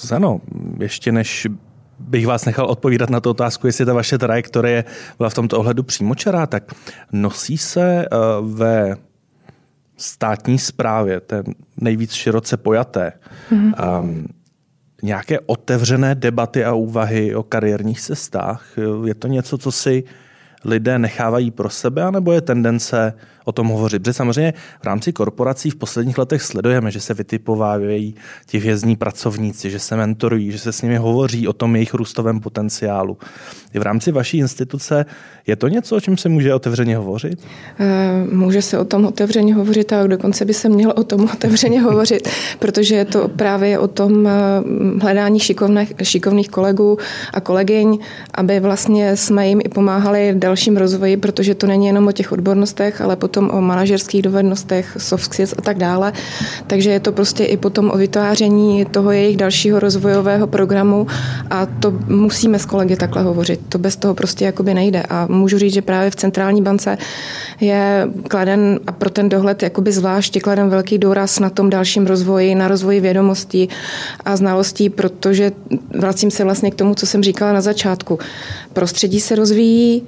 Zano, 0.00 0.40
ještě 0.80 1.12
než 1.12 1.46
bych 1.98 2.26
vás 2.26 2.44
nechal 2.44 2.66
odpovídat 2.66 3.10
na 3.10 3.20
tu 3.20 3.30
otázku, 3.30 3.66
jestli 3.66 3.86
ta 3.86 3.94
vaše 3.94 4.18
trajektorie 4.18 4.84
byla 5.18 5.30
v 5.30 5.34
tomto 5.34 5.58
ohledu 5.58 5.82
přímočará, 5.82 6.46
tak 6.46 6.72
nosí 7.12 7.58
se 7.58 8.04
eh, 8.04 8.06
ve 8.40 8.96
státní 9.96 10.58
správě, 10.58 11.20
ten 11.20 11.44
nejvíc 11.80 12.12
široce 12.12 12.56
pojaté, 12.56 13.12
mm-hmm 13.50 14.28
nějaké 15.02 15.40
otevřené 15.40 16.14
debaty 16.14 16.64
a 16.64 16.74
úvahy 16.74 17.34
o 17.34 17.42
kariérních 17.42 18.00
cestách? 18.00 18.66
Je 19.04 19.14
to 19.14 19.28
něco, 19.28 19.58
co 19.58 19.72
si 19.72 20.04
lidé 20.64 20.98
nechávají 20.98 21.50
pro 21.50 21.70
sebe, 21.70 22.02
anebo 22.02 22.32
je 22.32 22.40
tendence 22.40 23.14
o 23.48 23.52
tom 23.52 23.68
hovořit? 23.68 24.02
Protože 24.02 24.12
samozřejmě 24.12 24.54
v 24.80 24.84
rámci 24.84 25.12
korporací 25.12 25.70
v 25.70 25.76
posledních 25.76 26.18
letech 26.18 26.42
sledujeme, 26.42 26.90
že 26.90 27.00
se 27.00 27.14
vytipovávají 27.14 28.14
ti 28.46 28.58
vězní 28.58 28.96
pracovníci, 28.96 29.70
že 29.70 29.78
se 29.78 29.96
mentorují, 29.96 30.52
že 30.52 30.58
se 30.58 30.72
s 30.72 30.82
nimi 30.82 30.96
hovoří 30.96 31.48
o 31.48 31.52
tom 31.52 31.76
jejich 31.76 31.94
růstovém 31.94 32.40
potenciálu. 32.40 33.18
I 33.74 33.78
v 33.78 33.82
rámci 33.82 34.12
vaší 34.12 34.38
instituce 34.38 35.06
je 35.46 35.56
to 35.56 35.68
něco, 35.68 35.96
o 35.96 36.00
čem 36.00 36.16
se 36.16 36.28
může 36.28 36.54
otevřeně 36.54 36.96
hovořit? 36.96 37.40
Eh, 37.80 38.24
může 38.32 38.62
se 38.62 38.78
o 38.78 38.84
tom 38.84 39.06
otevřeně 39.06 39.54
hovořit 39.54 39.92
a 39.92 40.06
dokonce 40.06 40.44
by 40.44 40.54
se 40.54 40.68
mělo 40.68 40.94
o 40.94 41.04
tom 41.04 41.24
otevřeně 41.34 41.80
hovořit, 41.80 42.28
protože 42.58 42.94
je 42.94 43.04
to 43.04 43.28
právě 43.28 43.78
o 43.78 43.88
tom 43.88 44.26
eh, 44.26 44.30
hledání 45.00 45.40
šikovných, 45.40 45.92
šikovných 46.02 46.48
kolegů 46.48 46.98
a 47.32 47.40
kolegyň, 47.40 47.98
aby 48.34 48.60
vlastně 48.60 49.16
jsme 49.16 49.48
jim 49.48 49.60
i 49.64 49.68
pomáhali 49.68 50.34
dalším 50.36 50.76
rozvoji, 50.76 51.16
protože 51.16 51.54
to 51.54 51.66
není 51.66 51.86
jenom 51.86 52.06
o 52.06 52.12
těch 52.12 52.32
odbornostech, 52.32 53.00
ale 53.00 53.16
potom 53.16 53.37
o 53.46 53.60
manažerských 53.60 54.22
dovednostech, 54.22 54.96
soft 54.98 55.24
skills 55.24 55.54
a 55.58 55.62
tak 55.62 55.78
dále. 55.78 56.12
Takže 56.66 56.90
je 56.90 57.00
to 57.00 57.12
prostě 57.12 57.44
i 57.44 57.56
potom 57.56 57.90
o 57.90 57.96
vytváření 57.96 58.84
toho 58.84 59.10
jejich 59.10 59.36
dalšího 59.36 59.80
rozvojového 59.80 60.46
programu 60.46 61.06
a 61.50 61.66
to 61.66 61.94
musíme 62.06 62.58
s 62.58 62.66
kolegy 62.66 62.96
takhle 62.96 63.22
hovořit. 63.22 63.60
To 63.68 63.78
bez 63.78 63.96
toho 63.96 64.14
prostě 64.14 64.44
jakoby 64.44 64.74
nejde. 64.74 65.02
A 65.02 65.26
můžu 65.26 65.58
říct, 65.58 65.74
že 65.74 65.82
právě 65.82 66.10
v 66.10 66.16
centrální 66.16 66.62
bance 66.62 66.98
je 67.60 68.08
kladen 68.28 68.80
a 68.86 68.92
pro 68.92 69.10
ten 69.10 69.28
dohled 69.28 69.62
jakoby 69.62 69.92
zvlášť 69.92 70.36
je 70.36 70.40
kladen 70.40 70.68
velký 70.68 70.98
důraz 70.98 71.40
na 71.40 71.50
tom 71.50 71.70
dalším 71.70 72.06
rozvoji, 72.06 72.54
na 72.54 72.68
rozvoji 72.68 73.00
vědomostí 73.00 73.68
a 74.24 74.36
znalostí, 74.36 74.90
protože 74.90 75.52
vracím 75.98 76.30
se 76.30 76.44
vlastně 76.44 76.70
k 76.70 76.74
tomu, 76.74 76.94
co 76.94 77.06
jsem 77.06 77.22
říkala 77.22 77.52
na 77.52 77.60
začátku. 77.60 78.18
Prostředí 78.72 79.20
se 79.20 79.34
rozvíjí, 79.34 80.02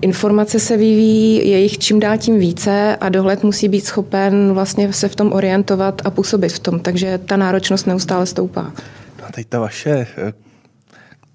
informace 0.00 0.58
se 0.58 0.76
vyvíjí, 0.76 1.50
je 1.50 1.58
jich 1.58 1.78
čím 1.78 2.00
dál 2.00 2.18
tím 2.18 2.38
více 2.38 2.96
a 3.00 3.08
dohled 3.08 3.44
musí 3.44 3.68
být 3.68 3.86
schopen 3.86 4.52
vlastně 4.52 4.92
se 4.92 5.08
v 5.08 5.16
tom 5.16 5.32
orientovat 5.32 6.02
a 6.04 6.10
působit 6.10 6.52
v 6.52 6.58
tom, 6.58 6.80
takže 6.80 7.18
ta 7.18 7.36
náročnost 7.36 7.86
neustále 7.86 8.26
stoupá. 8.26 8.72
No 9.20 9.24
a 9.28 9.32
teď 9.32 9.46
ta 9.46 9.60
vaše 9.60 9.90
eh, 9.90 10.32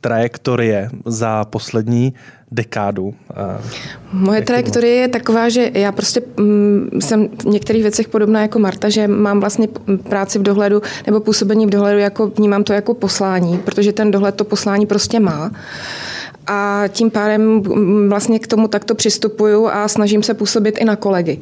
trajektorie 0.01 0.89
za 1.05 1.45
poslední 1.45 2.13
dekádu? 2.51 3.13
Moje 4.11 4.41
trajektorie 4.41 4.95
je 4.95 5.07
taková, 5.07 5.49
že 5.49 5.71
já 5.73 5.91
prostě 5.91 6.21
mm, 6.37 6.89
jsem 6.99 7.27
v 7.27 7.45
některých 7.45 7.81
věcech 7.81 8.07
podobná 8.07 8.41
jako 8.41 8.59
Marta, 8.59 8.89
že 8.89 9.07
mám 9.07 9.39
vlastně 9.39 9.67
práci 10.09 10.39
v 10.39 10.43
dohledu 10.43 10.81
nebo 11.05 11.19
působení 11.19 11.65
v 11.65 11.69
dohledu, 11.69 11.99
jako 11.99 12.27
vnímám 12.27 12.63
to 12.63 12.73
jako 12.73 12.93
poslání, 12.93 13.57
protože 13.57 13.93
ten 13.93 14.11
dohled 14.11 14.35
to 14.35 14.43
poslání 14.43 14.85
prostě 14.85 15.19
má 15.19 15.51
a 16.47 16.83
tím 16.87 17.11
pádem 17.11 17.61
vlastně 18.09 18.39
k 18.39 18.47
tomu 18.47 18.67
takto 18.67 18.95
přistupuju 18.95 19.67
a 19.67 19.87
snažím 19.87 20.23
se 20.23 20.33
působit 20.33 20.77
i 20.77 20.85
na 20.85 20.95
kolegy. 20.95 21.39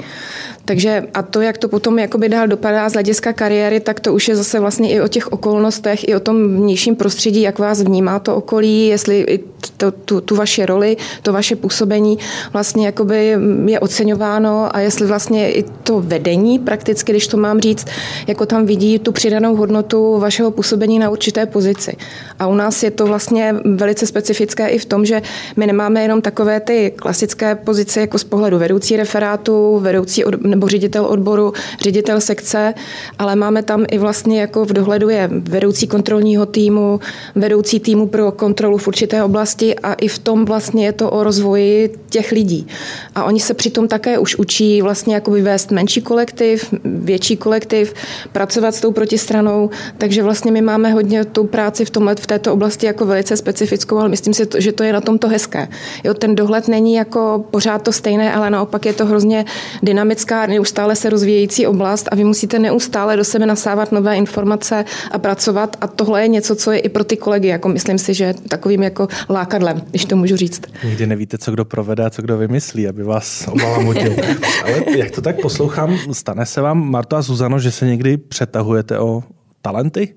Takže 0.66 1.08
a 1.14 1.22
to, 1.22 1.42
jak 1.42 1.58
to 1.58 1.70
potom 1.70 2.00
jakoby 2.00 2.30
dál 2.30 2.48
dopadá 2.48 2.90
z 2.90 2.94
hlediska 2.94 3.34
kariéry, 3.34 3.80
tak 3.80 4.00
to 4.00 4.14
už 4.14 4.28
je 4.28 4.36
zase 4.36 4.60
vlastně 4.60 4.90
i 4.90 5.02
o 5.02 5.08
těch 5.08 5.34
okolnostech, 5.34 6.10
i 6.10 6.16
o 6.16 6.20
tom 6.20 6.56
vnějším 6.56 6.96
prostředí, 6.96 7.42
jak 7.42 7.60
vás 7.60 7.82
vnímá 7.82 8.20
to 8.20 8.36
okolí, 8.36 8.88
jestli 8.88 9.20
i 9.22 9.38
to, 9.78 9.92
tu, 9.92 10.22
tu 10.22 10.36
vaše 10.36 10.66
roli, 10.66 10.98
to 11.22 11.34
vaše 11.34 11.56
působení 11.56 12.18
vlastně 12.54 12.86
jakoby 12.86 13.36
je 13.66 13.80
oceňováno 13.80 14.76
a 14.76 14.80
jestli 14.80 15.08
vlastně 15.08 15.52
i 15.52 15.64
to 15.64 16.02
vedení 16.02 16.60
prakticky, 16.60 17.12
když 17.12 17.28
to 17.28 17.38
mám 17.38 17.60
říct, 17.60 17.88
jako 18.28 18.46
tam 18.46 18.66
vidí 18.66 19.00
tu 19.00 19.12
přidanou 19.12 19.56
hodnotu 19.56 20.20
vašeho 20.20 20.52
působení 20.52 21.00
na 21.00 21.10
určité 21.10 21.46
pozici. 21.46 21.98
A 22.40 22.48
u 22.48 22.56
nás 22.56 22.84
je 22.84 22.92
to 22.92 23.06
vlastně 23.06 23.56
velice 23.76 24.06
specifické 24.06 24.68
i 24.68 24.80
v 24.80 24.86
tom, 24.86 25.06
že 25.06 25.22
my 25.56 25.68
nemáme 25.68 26.02
jenom 26.02 26.22
takové 26.22 26.60
ty 26.60 26.94
klasické 26.96 27.56
pozice 27.56 28.00
jako 28.00 28.18
z 28.18 28.24
pohledu 28.24 28.58
vedoucí 28.58 28.98
referátu, 28.98 29.80
vedoucí 29.80 30.26
od, 30.26 30.44
nebo 30.44 30.68
ředitel 30.68 31.06
odboru, 31.06 31.54
ředitel 31.82 32.22
sekce, 32.22 32.74
ale 33.20 33.36
máme 33.36 33.64
tam 33.64 33.86
i 33.92 33.98
vlastně 33.98 34.42
jako 34.42 34.66
v 34.66 34.74
dohledu 34.74 35.10
je 35.10 35.30
vedoucí 35.32 35.88
kontrolního 35.88 36.46
týmu, 36.46 37.00
vedoucí 37.36 37.80
týmu 37.80 38.08
pro 38.08 38.32
kontrolu 38.32 38.78
v 38.78 38.88
určité 38.88 39.24
oblasti 39.24 39.55
a 39.84 39.94
i 39.94 40.08
v 40.08 40.20
tom 40.20 40.46
vlastně 40.46 40.86
je 40.86 40.94
to 40.94 41.12
o 41.12 41.24
rozvoji 41.24 41.96
těch 42.10 42.32
lidí. 42.32 42.68
A 43.16 43.24
oni 43.24 43.40
se 43.40 43.54
přitom 43.54 43.88
také 43.88 44.20
už 44.20 44.36
učí 44.36 44.82
vlastně 44.82 45.16
jako 45.16 45.32
vyvést 45.32 45.72
menší 45.72 46.02
kolektiv, 46.02 46.74
větší 46.84 47.38
kolektiv, 47.38 47.94
pracovat 48.32 48.76
s 48.76 48.82
tou 48.82 48.92
protistranou, 48.92 49.70
takže 49.98 50.24
vlastně 50.24 50.52
my 50.52 50.62
máme 50.62 50.92
hodně 50.92 51.26
tu 51.26 51.44
práci 51.44 51.86
v 51.86 51.90
tomhle, 51.90 52.16
v 52.16 52.28
této 52.28 52.54
oblasti 52.54 52.86
jako 52.86 53.06
velice 53.06 53.38
specifickou, 53.38 53.98
ale 53.98 54.10
myslím 54.10 54.34
si, 54.34 54.48
že 54.58 54.72
to 54.72 54.84
je 54.84 54.94
na 54.94 55.02
tom 55.02 55.18
to 55.18 55.28
hezké. 55.28 55.68
Jo, 56.04 56.14
ten 56.14 56.36
dohled 56.36 56.68
není 56.68 56.94
jako 56.94 57.46
pořád 57.52 57.82
to 57.82 57.92
stejné, 57.92 58.34
ale 58.34 58.50
naopak 58.50 58.86
je 58.86 58.94
to 58.94 59.06
hrozně 59.06 59.46
dynamická, 59.84 60.46
neustále 60.46 60.96
se 60.96 61.10
rozvíjející 61.10 61.68
oblast 61.68 62.08
a 62.12 62.16
vy 62.16 62.24
musíte 62.24 62.60
neustále 62.60 63.18
do 63.18 63.24
sebe 63.24 63.46
nasávat 63.46 63.92
nové 63.92 64.16
informace 64.16 64.86
a 65.12 65.20
pracovat 65.20 65.78
a 65.82 65.88
tohle 65.88 66.22
je 66.22 66.28
něco, 66.28 66.56
co 66.56 66.72
je 66.72 66.80
i 66.80 66.90
pro 66.90 67.04
ty 67.04 67.18
kolegy, 67.18 67.48
jako 67.48 67.70
myslím 67.70 67.98
si, 67.98 68.14
že 68.14 68.34
takovým 68.50 68.84
jako 68.84 69.08
lákadlem, 69.46 69.82
když 69.90 70.06
to 70.06 70.16
můžu 70.16 70.36
říct. 70.36 70.62
Nikdy 70.84 71.08
nevíte, 71.08 71.38
co 71.38 71.52
kdo 71.52 71.66
provede 71.66 72.06
a 72.06 72.10
co 72.10 72.22
kdo 72.22 72.38
vymyslí, 72.38 72.88
aby 72.88 73.04
vás 73.04 73.48
obalamutil. 73.48 74.16
Ale 74.64 74.98
jak 74.98 75.12
to 75.12 75.22
tak 75.22 75.42
poslouchám, 75.42 75.98
stane 76.14 76.46
se 76.46 76.62
vám, 76.62 76.90
Marta 76.92 77.18
a 77.18 77.22
Zuzano, 77.22 77.60
že 77.60 77.72
se 77.72 77.86
někdy 77.86 78.18
přetahujete 78.18 79.00
o 79.00 79.24
talenty? 79.62 80.16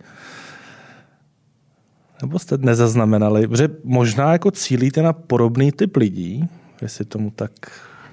Nebo 2.23 2.38
jste 2.38 2.59
nezaznamenali? 2.59 3.49
Protože 3.49 3.69
možná 3.85 4.33
jako 4.33 4.51
cílíte 4.51 5.03
na 5.03 5.12
podobný 5.12 5.73
typ 5.73 5.97
lidí, 5.97 6.49
jestli 6.83 7.05
tomu 7.05 7.31
tak 7.31 7.53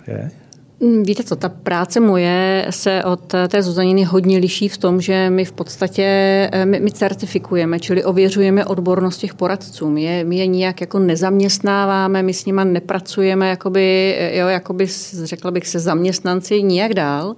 je? 0.07 0.31
Mm, 0.85 1.03
víte 1.03 1.23
co, 1.23 1.35
ta 1.35 1.49
práce 1.49 1.99
moje 1.99 2.67
se 2.69 3.03
od 3.03 3.33
té 3.47 3.61
Zuzaniny 3.61 4.03
hodně 4.03 4.37
liší 4.37 4.69
v 4.69 4.77
tom, 4.77 5.01
že 5.01 5.29
my 5.29 5.45
v 5.45 5.51
podstatě 5.51 6.03
eh, 6.51 6.65
my, 6.65 6.79
my 6.79 6.91
certifikujeme, 6.91 7.79
čili 7.79 8.03
ověřujeme 8.03 8.65
odbornost 8.65 9.17
těch 9.17 9.33
poradců. 9.33 9.89
My 9.89 10.03
je, 10.03 10.23
my 10.23 10.37
je 10.37 10.47
nijak 10.47 10.81
jako 10.81 10.99
nezaměstnáváme, 10.99 12.23
my 12.23 12.33
s 12.33 12.45
nima 12.45 12.63
nepracujeme, 12.63 13.49
jakoby, 13.49 14.15
eh, 14.17 14.37
jo, 14.37 14.47
jakoby 14.47 14.87
řekla 15.23 15.51
bych 15.51 15.67
se 15.67 15.79
zaměstnanci 15.79 16.63
nijak 16.63 16.93
dál. 16.93 17.35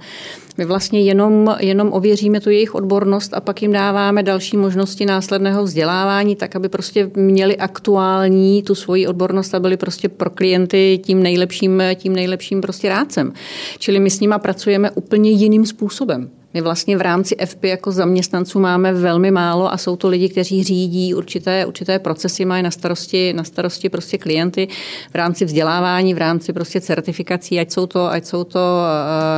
My 0.57 0.65
vlastně 0.65 1.01
jenom, 1.01 1.55
jenom 1.59 1.93
ověříme 1.93 2.39
tu 2.39 2.49
jejich 2.49 2.75
odbornost 2.75 3.33
a 3.33 3.41
pak 3.41 3.61
jim 3.61 3.71
dáváme 3.71 4.23
další 4.23 4.57
možnosti 4.57 5.05
následného 5.05 5.63
vzdělávání, 5.63 6.35
tak 6.35 6.55
aby 6.55 6.69
prostě 6.69 7.11
měli 7.15 7.57
aktuální 7.57 8.63
tu 8.63 8.75
svoji 8.75 9.07
odbornost 9.07 9.55
a 9.55 9.59
byli 9.59 9.77
prostě 9.77 10.09
pro 10.09 10.29
klienty 10.29 10.99
tím 11.03 11.23
nejlepším, 11.23 11.83
tím 11.95 12.13
nejlepším 12.13 12.61
prostě 12.61 12.89
rádcem. 12.89 13.33
Čili 13.79 13.99
my 13.99 14.09
s 14.09 14.19
nima 14.19 14.39
pracujeme 14.39 14.91
úplně 14.91 15.31
jiným 15.31 15.65
způsobem. 15.65 16.29
My 16.53 16.61
vlastně 16.61 16.97
v 16.97 17.01
rámci 17.01 17.35
FP 17.45 17.63
jako 17.63 17.91
zaměstnanců 17.91 18.59
máme 18.59 18.93
velmi 18.93 19.31
málo 19.31 19.73
a 19.73 19.77
jsou 19.77 19.95
to 19.95 20.07
lidi, 20.07 20.29
kteří 20.29 20.63
řídí 20.63 21.13
určité, 21.13 21.65
určité 21.65 21.99
procesy, 21.99 22.45
mají 22.45 22.63
na 22.63 22.71
starosti, 22.71 23.33
na 23.33 23.43
starosti 23.43 23.89
prostě 23.89 24.17
klienty 24.17 24.67
v 25.11 25.15
rámci 25.15 25.45
vzdělávání, 25.45 26.13
v 26.13 26.17
rámci 26.17 26.53
prostě 26.53 26.81
certifikací, 26.81 27.59
ať 27.59 27.71
jsou 27.71 27.85
to, 27.85 28.11
ať 28.11 28.25
jsou 28.25 28.43
to 28.43 28.59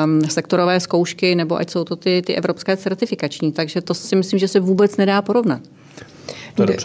um, 0.06 0.22
sektorové 0.30 0.80
zkoušky 0.80 1.36
nebo 1.36 1.58
ať 1.58 1.70
jsou 1.70 1.84
to 1.84 1.96
ty, 1.96 2.22
ty 2.26 2.36
evropské 2.36 2.78
certifikační. 2.78 3.52
Takže 3.52 3.82
to 3.82 3.94
si 3.94 4.16
myslím, 4.16 4.40
že 4.40 4.48
se 4.48 4.60
vůbec 4.60 4.98
nedá 4.98 5.22
porovnat. 5.22 5.62
Kde, 6.56 6.78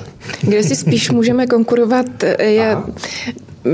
kde 0.42 0.62
si 0.62 0.76
spíš 0.76 1.10
můžeme 1.10 1.46
konkurovat, 1.46 2.06
je 2.38 2.72
Aha. 2.72 2.86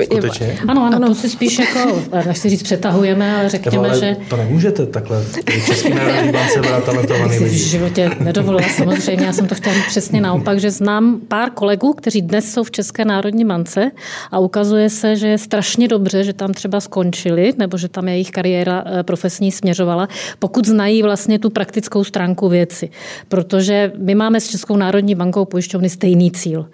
Skutečně? 0.05 0.59
Ano, 0.69 0.85
ano, 0.87 0.97
ano, 0.97 1.09
to 1.09 1.15
si 1.15 1.29
spíš 1.29 1.59
jako, 1.59 2.03
nechci 2.27 2.51
říct 2.51 2.63
přetahujeme, 2.63 3.37
ale 3.37 3.49
řekněme, 3.49 3.89
ale 3.89 4.01
že... 4.01 4.17
To 4.29 4.37
nemůžete 4.37 4.87
takhle. 4.87 5.25
Český 5.67 5.95
národní 5.95 6.33
bance 6.33 6.61
byla 6.63 6.81
talentovaný 6.81 7.39
lidi. 7.39 7.57
v 7.57 7.59
životě 7.59 8.11
nedovolila 8.21 8.69
samozřejmě, 8.69 9.27
já 9.27 9.33
jsem 9.33 9.47
to 9.47 9.55
chtěla 9.55 9.75
říct 9.75 9.87
přesně 9.87 10.21
naopak, 10.21 10.61
že 10.61 10.71
znám 10.71 11.21
pár 11.29 11.51
kolegů, 11.51 11.93
kteří 11.93 12.23
dnes 12.23 12.53
jsou 12.53 12.65
v 12.65 12.71
České 12.71 13.05
národní 13.05 13.45
bance 13.45 13.91
a 14.31 14.39
ukazuje 14.39 14.91
se, 14.91 15.17
že 15.17 15.29
je 15.29 15.39
strašně 15.39 15.89
dobře, 15.89 16.25
že 16.25 16.33
tam 16.33 16.53
třeba 16.53 16.81
skončili, 16.81 17.53
nebo 17.59 17.79
že 17.79 17.89
tam 17.89 18.09
jejich 18.09 18.31
kariéra 18.31 18.85
eh, 18.87 19.03
profesní 19.03 19.53
směřovala, 19.53 20.09
pokud 20.39 20.67
znají 20.67 21.03
vlastně 21.03 21.39
tu 21.39 21.51
praktickou 21.51 22.05
stránku 22.05 22.49
věci. 22.49 22.91
Protože 23.29 23.93
my 23.99 24.15
máme 24.15 24.41
s 24.41 24.49
Českou 24.49 24.77
národní 24.77 25.15
bankou 25.15 25.45
pojišťovny 25.45 25.89
stejný 25.89 26.31
cíl. 26.31 26.67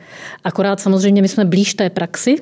Akorát 0.44 0.80
samozřejmě 0.80 1.22
my 1.22 1.28
jsme 1.28 1.44
blíž 1.44 1.74
té 1.74 1.90
praxi, 1.90 2.36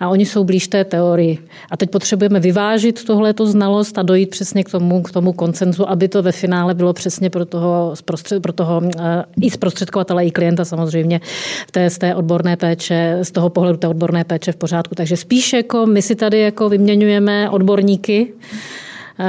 a 0.00 0.08
oni 0.08 0.26
jsou 0.26 0.44
blíž 0.44 0.68
té 0.68 0.84
teorii. 0.84 1.38
A 1.70 1.76
teď 1.76 1.90
potřebujeme 1.90 2.40
vyvážit 2.40 3.04
tohleto 3.04 3.46
znalost 3.46 3.98
a 3.98 4.02
dojít 4.02 4.30
přesně 4.30 4.64
k 4.64 4.70
tomu, 4.70 5.02
k 5.02 5.12
tomu 5.12 5.32
koncenzu, 5.32 5.90
aby 5.90 6.08
to 6.08 6.22
ve 6.22 6.32
finále 6.32 6.74
bylo 6.74 6.92
přesně 6.92 7.30
pro 7.30 7.44
toho, 7.44 7.94
pro 8.42 8.52
toho 8.52 8.82
eh, 8.98 9.24
i 9.40 9.50
zprostředkovatele, 9.50 10.26
i 10.26 10.30
klienta 10.30 10.64
samozřejmě 10.64 11.20
v 11.68 11.72
té, 11.72 11.90
z 11.90 11.98
té 11.98 12.14
odborné 12.14 12.56
péče, 12.56 13.18
z 13.22 13.30
toho 13.30 13.50
pohledu 13.50 13.78
té 13.78 13.88
odborné 13.88 14.24
péče 14.24 14.52
v 14.52 14.56
pořádku. 14.56 14.94
Takže 14.94 15.16
spíš 15.16 15.52
jako 15.52 15.86
my 15.86 16.02
si 16.02 16.14
tady 16.14 16.40
jako 16.40 16.68
vyměňujeme 16.68 17.50
odborníky, 17.50 18.32
eh, 19.20 19.24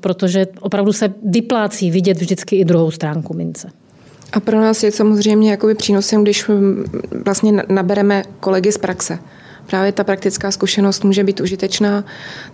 protože 0.00 0.46
opravdu 0.60 0.92
se 0.92 1.14
vyplácí 1.24 1.90
vidět 1.90 2.18
vždycky 2.18 2.56
i 2.56 2.64
druhou 2.64 2.90
stránku 2.90 3.34
mince. 3.34 3.70
A 4.32 4.40
pro 4.40 4.60
nás 4.60 4.82
je 4.82 4.92
samozřejmě 4.92 5.50
jakoby 5.50 5.74
přínosem, 5.74 6.22
když 6.22 6.48
mm, 6.48 6.84
vlastně 7.24 7.52
nabereme 7.68 8.22
kolegy 8.40 8.72
z 8.72 8.78
praxe 8.78 9.18
právě 9.66 9.92
ta 9.92 10.04
praktická 10.04 10.50
zkušenost 10.50 11.04
může 11.04 11.24
být 11.24 11.40
užitečná, 11.40 12.04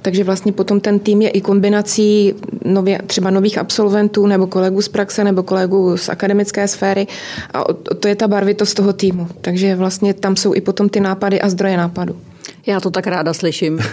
takže 0.02 0.24
vlastně 0.24 0.52
potom 0.52 0.80
ten 0.80 0.98
tým 0.98 1.22
je 1.22 1.28
i 1.28 1.40
kombinací 1.40 2.34
nově, 2.64 3.00
třeba 3.06 3.30
nových 3.30 3.58
absolventů 3.58 4.26
nebo 4.26 4.46
kolegů 4.46 4.82
z 4.82 4.88
praxe 4.88 5.24
nebo 5.24 5.42
kolegů 5.42 5.96
z 5.96 6.08
akademické 6.08 6.68
sféry 6.68 7.06
a 7.54 7.64
to 7.94 8.08
je 8.08 8.14
ta 8.14 8.28
barvitost 8.28 8.76
toho 8.76 8.92
týmu. 8.92 9.28
Takže 9.40 9.76
vlastně 9.76 10.14
tam 10.14 10.36
jsou 10.36 10.54
i 10.54 10.60
potom 10.60 10.88
ty 10.88 11.00
nápady 11.00 11.40
a 11.40 11.48
zdroje 11.48 11.76
nápadu. 11.76 12.16
Já 12.66 12.80
to 12.80 12.90
tak 12.90 13.06
ráda 13.06 13.34
slyším. 13.34 13.78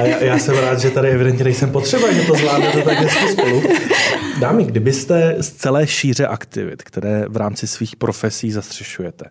a 0.00 0.04
já, 0.04 0.24
já 0.24 0.38
jsem 0.38 0.58
rád, 0.58 0.80
že 0.80 0.90
tady 0.90 1.08
evidentně 1.08 1.44
nejsem 1.44 1.70
potřeba, 1.70 2.12
že 2.12 2.22
to 2.22 2.34
zvládnete 2.34 2.82
tak 2.82 2.98
hezky 2.98 3.28
spolu. 3.28 3.62
Dámy, 4.40 4.64
kdybyste 4.64 5.36
z 5.40 5.52
celé 5.52 5.86
šíře 5.86 6.26
aktivit, 6.26 6.82
které 6.82 7.24
v 7.28 7.36
rámci 7.36 7.66
svých 7.66 7.96
profesí 7.96 8.52
zastřešujete, 8.52 9.24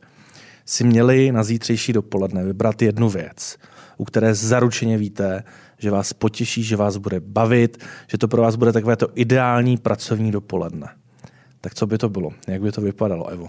si 0.66 0.84
měli 0.84 1.32
na 1.32 1.44
zítřejší 1.44 1.94
dopoledne 1.94 2.44
vybrat 2.44 2.82
jednu 2.82 3.10
věc, 3.10 3.58
u 3.98 4.06
které 4.06 4.36
zaručeně 4.36 4.98
víte, 4.98 5.44
že 5.78 5.92
vás 5.92 6.14
potěší, 6.14 6.64
že 6.64 6.76
vás 6.76 6.98
bude 6.98 7.20
bavit, 7.20 7.84
že 8.08 8.18
to 8.18 8.28
pro 8.28 8.42
vás 8.42 8.56
bude 8.56 8.72
takové 8.72 8.96
to 8.96 9.08
ideální 9.16 9.78
pracovní 9.78 10.32
dopoledne. 10.32 10.90
Tak 11.62 11.76
co 11.76 11.88
by 11.88 11.98
to 11.98 12.10
bylo? 12.10 12.30
Jak 12.48 12.62
by 12.62 12.72
to 12.72 12.82
vypadalo, 12.82 13.28
Evo? 13.28 13.48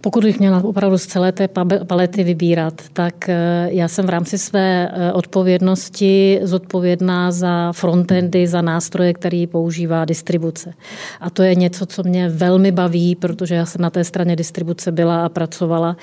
Pokud 0.00 0.24
bych 0.24 0.38
měla 0.38 0.64
opravdu 0.64 0.98
z 0.98 1.06
celé 1.06 1.32
té 1.32 1.48
palety 1.86 2.24
vybírat, 2.24 2.82
tak 2.92 3.28
eh, 3.28 3.68
já 3.70 3.88
jsem 3.88 4.06
v 4.06 4.08
rámci 4.08 4.38
své 4.38 4.88
eh, 4.92 5.12
odpovědnosti 5.12 6.40
zodpovědná 6.42 7.30
za 7.30 7.72
frontendy, 7.72 8.46
za 8.46 8.62
nástroje, 8.62 9.12
který 9.12 9.46
používá 9.46 10.04
distribuce. 10.04 10.74
A 11.20 11.30
to 11.30 11.42
je 11.42 11.54
něco, 11.54 11.86
co 11.86 12.02
mě 12.02 12.28
velmi 12.28 12.72
baví, 12.72 13.14
protože 13.14 13.54
já 13.54 13.66
jsem 13.66 13.82
na 13.82 13.90
té 13.90 14.04
straně 14.04 14.36
distribuce 14.36 14.92
byla 14.92 15.24
a 15.24 15.28
pracovala. 15.28 15.96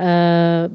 Eh, 0.00 0.68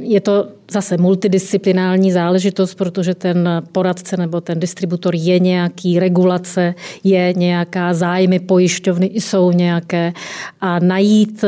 je 0.00 0.20
to 0.20 0.48
zase 0.70 0.96
multidisciplinární 0.96 2.12
záležitost, 2.12 2.74
protože 2.74 3.14
ten 3.14 3.48
poradce 3.72 4.16
nebo 4.16 4.40
ten 4.40 4.60
distributor 4.60 5.14
je 5.14 5.38
nějaký 5.38 6.00
regulace, 6.00 6.74
je 7.04 7.34
nějaká 7.36 7.94
zájmy 7.94 8.38
pojišťovny, 8.38 9.10
jsou 9.14 9.52
nějaké 9.52 10.12
a 10.60 10.78
najít 10.78 11.44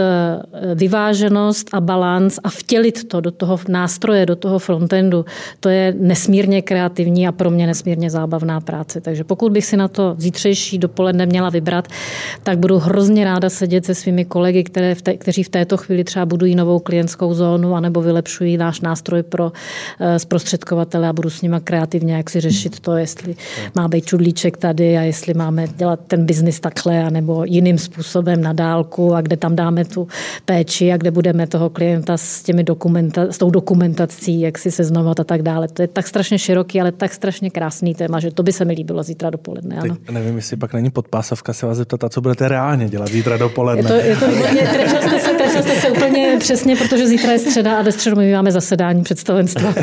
vyváženost 0.75 1.69
a 1.73 1.81
balans 1.81 2.39
a 2.45 2.51
vtělit 2.51 3.09
to 3.09 3.21
do 3.21 3.31
toho 3.31 3.59
nástroje, 3.69 4.27
do 4.27 4.37
toho 4.37 4.59
frontendu, 4.59 5.25
to 5.61 5.69
je 5.69 5.95
nesmírně 5.99 6.63
kreativní 6.63 7.29
a 7.29 7.33
pro 7.33 7.51
mě 7.51 7.67
nesmírně 7.67 8.11
zábavná 8.11 8.61
práce. 8.61 9.01
Takže 9.01 9.25
pokud 9.25 9.53
bych 9.53 9.65
si 9.67 9.77
na 9.77 9.89
to 9.89 10.15
zítřejší 10.19 10.79
dopoledne 10.79 11.27
měla 11.27 11.51
vybrat, 11.51 11.89
tak 12.43 12.59
budu 12.59 12.79
hrozně 12.79 13.25
ráda 13.25 13.51
sedět 13.51 13.85
se 13.85 13.95
svými 13.95 14.25
kolegy, 14.25 14.65
které 14.65 14.95
v 14.95 15.03
te, 15.03 15.17
kteří 15.17 15.43
v 15.43 15.49
této 15.49 15.77
chvíli 15.77 16.05
třeba 16.05 16.27
budují 16.27 16.55
novou 16.55 16.79
klientskou 16.79 17.35
zónu 17.35 17.75
anebo 17.75 18.03
vylepšují 18.03 18.57
náš 18.57 18.81
nástroj 18.81 19.23
pro 19.23 19.53
eh, 20.01 20.19
zprostředkovatele 20.19 21.09
a 21.09 21.13
budu 21.13 21.31
s 21.31 21.43
nimi 21.43 21.57
kreativně 21.65 22.15
jak 22.15 22.31
si 22.31 22.41
řešit 22.41 22.81
to, 22.81 22.97
jestli 22.97 23.37
má 23.75 23.89
být 23.89 24.05
čudlíček 24.05 24.57
tady 24.57 24.99
a 24.99 25.03
jestli 25.03 25.35
máme 25.35 25.69
dělat 25.77 26.01
ten 26.07 26.27
biznis 26.27 26.61
takhle, 26.61 27.05
anebo 27.05 27.45
jiným 27.45 27.79
způsobem 27.79 28.43
na 28.43 28.53
dálku 28.53 29.15
a 29.15 29.21
kde 29.21 29.37
tam 29.37 29.57
dáme 29.57 29.85
tu 29.85 30.09
péči 30.45 30.93
a 30.93 30.97
kde 30.97 31.11
budeme 31.11 31.47
toho 31.47 31.71
klienta 31.71 32.17
s, 32.17 32.43
těmi 32.43 32.65
dokumenta, 32.65 33.23
s 33.31 33.39
tou 33.39 33.51
dokumentací, 33.51 34.41
jak 34.41 34.59
si 34.59 34.71
seznamovat 34.71 35.21
a 35.21 35.25
tak 35.25 35.43
dále. 35.43 35.69
To 35.69 35.83
je 35.83 35.89
tak 35.89 36.07
strašně 36.07 36.39
široký, 36.39 36.81
ale 36.81 36.93
tak 36.93 37.15
strašně 37.15 37.51
krásný 37.51 37.95
téma, 37.95 38.21
že 38.21 38.31
to 38.31 38.43
by 38.43 38.53
se 38.53 38.65
mi 38.65 38.73
líbilo 38.73 39.03
zítra 39.03 39.31
dopoledne. 39.31 39.77
Ano. 39.77 39.95
Teď 39.95 40.11
nevím, 40.11 40.37
jestli 40.37 40.57
pak 40.57 40.75
není 40.75 40.91
podpásovka 40.91 41.53
se 41.53 41.67
vás 41.67 41.77
zeptat, 41.77 42.05
a 42.05 42.09
co 42.09 42.21
budete 42.21 42.49
reálně 42.49 42.89
dělat 42.89 43.09
zítra 43.09 43.37
dopoledne. 43.37 43.83
Je 43.83 43.89
to, 43.89 44.09
je 44.09 44.17
to 44.17 44.27
trefil 44.73 45.03
jste, 45.03 45.21
se, 45.21 45.31
trefil 45.31 45.63
jste 45.63 45.81
se 45.81 45.91
úplně 45.91 46.37
přesně, 46.39 46.77
protože 46.77 47.07
zítra 47.07 47.33
je 47.33 47.39
středa 47.39 47.79
a 47.79 47.83
ve 47.83 47.93
středu 47.93 48.17
my 48.17 48.33
máme 48.33 48.53
zasedání 48.53 49.03
představenstva. 49.03 49.75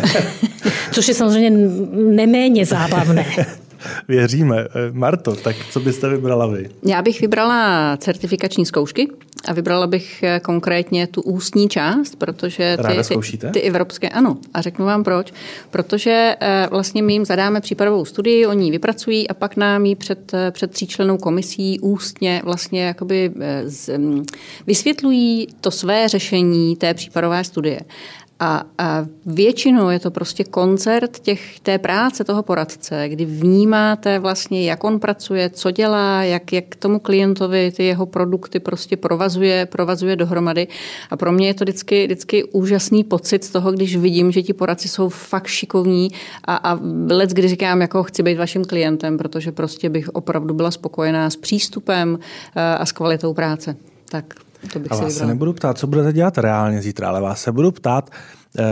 Což 0.92 1.08
je 1.08 1.13
samozřejmě 1.13 1.50
neméně 1.94 2.65
zábavné. 2.65 3.26
Věříme. 4.08 4.68
Marto, 4.92 5.36
tak 5.36 5.56
co 5.72 5.80
byste 5.80 6.10
vybrala 6.10 6.48
vy? 6.48 6.70
Já 6.86 7.02
bych 7.02 7.22
vybrala 7.22 7.98
certifikační 7.98 8.65
zkoušky 8.65 9.08
a 9.48 9.54
vybrala 9.54 9.88
bych 9.88 10.24
eh, 10.24 10.39
konkrétně 10.39 11.08
tu 11.08 11.22
ústní 11.22 11.70
část, 11.70 12.15
protože 12.15 12.78
ty, 12.78 13.38
ty, 13.38 13.38
ty 13.52 13.62
evropské, 13.62 14.10
ano. 14.10 14.38
A 14.54 14.62
řeknu 14.62 14.86
vám 14.86 15.04
proč. 15.04 15.34
Protože 15.72 16.36
eh, 16.39 16.68
vlastně 16.72 17.04
my 17.04 17.13
jim 17.13 17.26
zadáme 17.26 17.62
případovou 17.62 18.06
studii, 18.06 18.46
oni 18.46 18.65
ji 18.65 18.72
vypracují 18.72 19.28
a 19.28 19.34
pak 19.34 19.58
nám 19.58 19.86
ji 19.86 19.96
před, 19.96 20.34
eh, 20.34 20.52
před 20.52 20.72
tříčlenou 20.72 21.18
komisí 21.18 21.80
ústně 21.80 22.42
vlastně 22.44 22.84
jakoby 22.84 23.32
z, 23.65 23.98
mm, 23.98 24.26
vysvětlují 24.68 25.48
to 25.62 25.72
své 25.72 26.08
řešení 26.08 26.76
té 26.76 26.94
případové 26.94 27.44
studie. 27.44 27.80
A, 28.39 28.63
a 28.78 29.06
většinou 29.25 29.89
je 29.89 29.99
to 29.99 30.12
prostě 30.12 30.43
koncert 30.43 31.19
těch, 31.19 31.60
té 31.60 31.78
práce 31.78 32.23
toho 32.23 32.43
poradce, 32.43 33.10
kdy 33.10 33.25
vnímáte 33.25 34.19
vlastně, 34.19 34.63
jak 34.63 34.84
on 34.84 34.99
pracuje, 34.99 35.49
co 35.49 35.71
dělá, 35.71 36.23
jak, 36.23 36.54
jak 36.54 36.75
tomu 36.75 36.99
klientovi 36.99 37.71
ty 37.71 37.84
jeho 37.84 38.06
produkty 38.06 38.60
prostě 38.60 38.97
provazuje, 38.97 39.65
provazuje 39.65 40.15
dohromady. 40.15 40.67
A 41.10 41.17
pro 41.17 41.32
mě 41.32 41.47
je 41.47 41.54
to 41.54 41.63
vždycky, 41.63 42.06
vždycky 42.06 42.43
úžasný 42.43 43.04
pocit 43.04 43.43
z 43.43 43.49
toho, 43.49 43.71
když 43.71 43.97
vidím, 43.97 44.32
že 44.32 44.41
ti 44.41 44.54
poradci 44.54 44.88
jsou 44.88 45.10
fakt 45.10 45.47
šikovní 45.47 46.12
a, 46.45 46.56
a 46.56 46.80
let, 47.10 47.30
kdy 47.30 47.47
říkám, 47.47 47.82
jako 47.82 48.04
chci 48.04 48.23
být 48.23 48.38
vaším 48.38 48.65
klientem, 48.65 49.17
protože 49.17 49.52
prostě 49.52 49.89
bych 49.89 50.10
opravdu 50.10 50.54
byla 50.54 50.71
spokojená 50.71 51.30
s 51.30 51.36
přístupem 51.36 52.19
eh, 52.56 52.62
a 52.62 52.86
s 52.86 52.91
kvalitou 52.91 53.34
práce. 53.34 53.75
Tak 54.10 54.34
to 54.74 54.80
bych 54.80 54.91
a 54.91 54.95
vás 54.95 55.13
se 55.13 55.26
nebudu 55.26 55.54
ptát, 55.54 55.78
co 55.78 55.88
budete 55.88 56.13
dělat 56.13 56.38
reálně 56.38 56.82
zítra, 56.82 57.08
ale 57.08 57.22
vás 57.22 57.41
se 57.41 57.52
budu 57.52 57.72
ptát, 57.72 58.10
eh, 58.60 58.63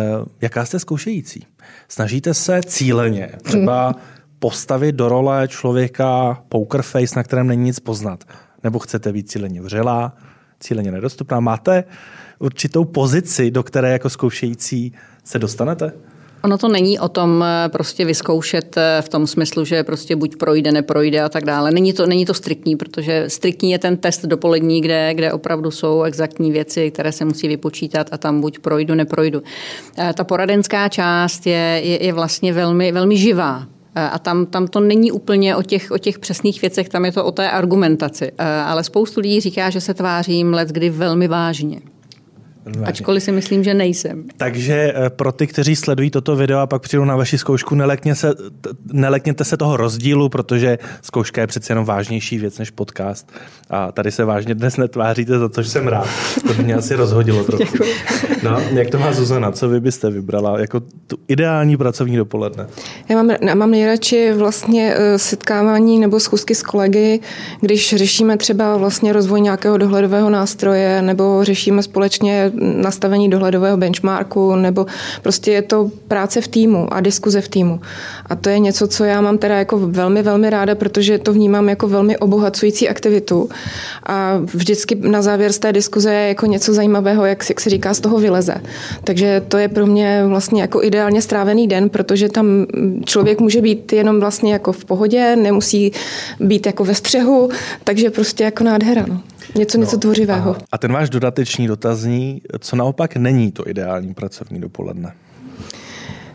jaká 0.42 0.66
jste 0.66 0.80
zkoušející. 0.80 1.46
Snažíte 1.88 2.34
se 2.34 2.62
cíleně 2.66 3.30
třeba 3.44 3.96
postavit 4.40 4.96
do 4.96 5.10
role 5.10 5.48
člověka 5.48 6.42
poker 6.50 6.82
face, 6.82 7.16
na 7.16 7.24
kterém 7.24 7.48
není 7.48 7.64
nic 7.64 7.80
poznat. 7.80 8.24
Nebo 8.64 8.80
chcete 8.80 9.14
být 9.14 9.30
cíleně 9.30 9.62
vřelá, 9.62 10.14
cíleně 10.60 10.92
nedostupná. 10.92 11.40
Máte 11.40 11.84
určitou 12.40 12.86
pozici, 12.86 13.52
do 13.52 13.64
které 13.64 13.92
jako 13.92 14.10
zkoušející 14.10 14.94
se 15.24 15.40
dostanete? 15.40 15.92
Ono 16.44 16.58
to 16.58 16.68
není 16.68 17.00
o 17.00 17.10
tom 17.10 17.44
eh, 17.44 17.70
prostě 17.70 18.06
vyzkoušet 18.06 18.78
eh, 18.78 19.02
v 19.02 19.10
tom 19.10 19.28
smyslu, 19.28 19.66
že 19.66 19.84
prostě 19.84 20.16
buď 20.16 20.36
projde, 20.36 20.72
neprojde 20.72 21.22
a 21.22 21.30
tak 21.30 21.46
dále. 21.46 21.72
Není 21.72 21.94
to, 21.94 22.06
není 22.06 22.26
to 22.26 22.34
striktní, 22.34 22.76
protože 22.76 23.26
striktní 23.28 23.72
je 23.72 23.80
ten 23.80 23.98
test 23.98 24.26
dopolední, 24.26 24.82
kde, 24.82 25.14
kde 25.14 25.34
opravdu 25.34 25.72
jsou 25.72 26.04
exaktní 26.04 26.52
věci, 26.52 26.92
které 26.92 27.12
se 27.12 27.26
musí 27.26 27.48
vypočítat 27.48 28.08
a 28.12 28.18
tam 28.18 28.42
buď 28.42 28.60
projdu, 28.60 28.96
neprojdu. 28.96 29.44
Eh, 29.98 30.14
ta 30.14 30.24
poradenská 30.24 30.90
část 30.90 31.48
je, 31.48 31.82
je, 31.84 32.06
je 32.06 32.14
vlastně 32.14 32.54
velmi, 32.54 32.92
velmi 32.92 33.18
živá. 33.18 33.66
A 34.12 34.20
tam, 34.20 34.46
tam 34.46 34.68
to 34.68 34.80
není 34.80 35.12
úplně 35.12 35.56
o 35.56 35.64
těch, 35.64 35.92
o 35.92 35.98
těch 35.98 36.20
přesných 36.20 36.62
věcech, 36.62 36.90
tam 36.90 37.06
je 37.06 37.12
to 37.12 37.26
o 37.26 37.32
té 37.32 37.50
argumentaci. 37.50 38.32
Ale 38.66 38.84
spoustu 38.84 39.20
lidí 39.20 39.42
říká, 39.42 39.70
že 39.70 39.82
se 39.82 39.94
tvářím 39.94 40.54
let 40.54 40.70
kdy 40.70 40.90
velmi 40.90 41.28
vážně. 41.28 41.80
Ačkoliv 42.84 43.24
si 43.24 43.32
myslím, 43.32 43.64
že 43.64 43.74
nejsem. 43.74 44.24
Takže 44.38 44.94
eh, 44.96 45.10
pro 45.10 45.32
ty, 45.32 45.48
kteří 45.48 45.76
sledují 45.76 46.10
toto 46.10 46.36
video 46.36 46.60
a 46.60 46.68
pak 46.68 46.82
přijdou 46.82 47.06
na 47.06 47.16
vaši 47.16 47.38
zkoušku, 47.38 47.76
nelekně 47.76 48.16
se, 48.16 48.34
nelekněte 48.94 49.44
se 49.44 49.58
toho 49.58 49.78
rozdílu, 49.78 50.30
protože 50.30 50.78
zkouška 51.02 51.42
je 51.42 51.48
přece 51.48 51.72
jenom 51.72 51.86
vážnější 51.86 52.38
věc 52.38 52.58
než 52.58 52.70
podcast. 52.70 53.32
A 53.70 53.92
tady 53.92 54.12
se 54.12 54.26
vážně 54.26 54.56
dnes 54.56 54.78
netváříte, 54.78 55.40
za 55.40 55.50
to, 55.50 55.62
že 55.62 55.70
jsem 55.70 55.88
rád. 55.88 56.08
To 56.48 56.64
mě 56.64 56.76
asi 56.76 56.96
rozhodilo 56.96 57.44
trochu. 57.44 57.78
No, 58.44 58.60
jak 58.72 58.90
to 58.90 59.00
má 59.00 59.14
Zuzana? 59.14 59.52
Co 59.52 59.70
vy 59.70 59.80
byste 59.80 60.10
vybrala 60.10 60.60
jako 60.60 60.80
tu 60.80 61.18
ideální 61.28 61.78
pracovní 61.78 62.18
dopoledne? 62.18 62.68
Já 63.10 63.24
mám, 63.24 63.36
mám 63.54 63.72
nejradši 63.72 64.34
vlastně 64.34 64.94
eh, 64.98 65.20
setkávání 65.20 66.00
nebo 66.00 66.20
schůzky 66.20 66.56
s 66.56 66.62
kolegy, 66.62 67.20
když 67.62 67.96
řešíme 67.96 68.38
třeba 68.38 68.78
vlastně 68.78 69.14
rozvoj 69.14 69.42
nějakého 69.42 69.78
dohledového 69.78 70.30
nástroje 70.30 71.02
nebo 71.02 71.44
řešíme 71.44 71.84
společně 71.84 72.52
nastavení 72.62 73.30
dohledového 73.30 73.78
benchmarku, 73.78 74.56
nebo 74.56 74.86
prostě 75.22 75.52
je 75.52 75.62
to 75.62 75.92
práce 76.08 76.42
v 76.42 76.48
týmu 76.48 76.94
a 76.94 77.02
diskuze 77.02 77.42
v 77.42 77.48
týmu. 77.48 77.80
A 78.26 78.36
to 78.36 78.50
je 78.50 78.60
něco, 78.60 78.88
co 78.88 79.04
já 79.04 79.22
mám 79.22 79.38
teda 79.38 79.58
jako 79.58 79.80
velmi, 79.80 80.24
velmi 80.24 80.50
ráda, 80.50 80.76
protože 80.76 81.18
to 81.18 81.34
vnímám 81.34 81.70
jako 81.70 81.88
velmi 81.88 82.18
obohacující 82.18 82.90
aktivitu. 82.90 83.50
A 84.06 84.38
vždycky 84.54 84.96
na 84.96 85.22
závěr 85.22 85.52
z 85.52 85.60
té 85.60 85.74
diskuze 85.74 86.14
je 86.14 86.28
jako 86.28 86.46
něco 86.46 86.74
zajímavého, 86.74 87.26
jak, 87.26 87.50
jak 87.50 87.62
se 87.62 87.70
říká, 87.70 87.94
z 87.94 88.00
toho 88.00 88.20
vyleze. 88.20 88.56
Takže 89.04 89.42
to 89.48 89.58
je 89.58 89.68
pro 89.68 89.86
mě 89.86 90.24
vlastně 90.28 90.62
jako 90.62 90.84
ideálně 90.84 91.22
strávený 91.22 91.68
den, 91.68 91.90
protože 91.90 92.30
tam 92.30 92.66
člověk 93.06 93.40
může 93.40 93.62
být 93.62 93.94
jenom 93.94 94.20
vlastně 94.20 94.54
jako 94.54 94.72
v 94.72 94.86
pohodě, 94.86 95.36
nemusí 95.36 95.92
být 96.40 96.66
jako 96.66 96.84
ve 96.84 96.96
střehu, 96.96 97.50
takže 97.84 98.10
prostě 98.10 98.44
jako 98.44 98.64
nádhera. 98.64 99.06
No. 99.08 99.20
Něco, 99.58 99.78
no, 99.78 99.84
něco 99.84 99.98
tvořivého. 99.98 100.56
A, 100.56 100.60
a 100.72 100.78
ten 100.78 100.94
váš 100.94 101.10
dodatečný 101.10 101.68
dotazní, 101.68 102.42
co 102.60 102.76
naopak 102.76 103.16
není 103.16 103.52
to 103.52 103.70
ideální 103.70 104.14
pracovní 104.14 104.62
dopoledne? 104.62 105.14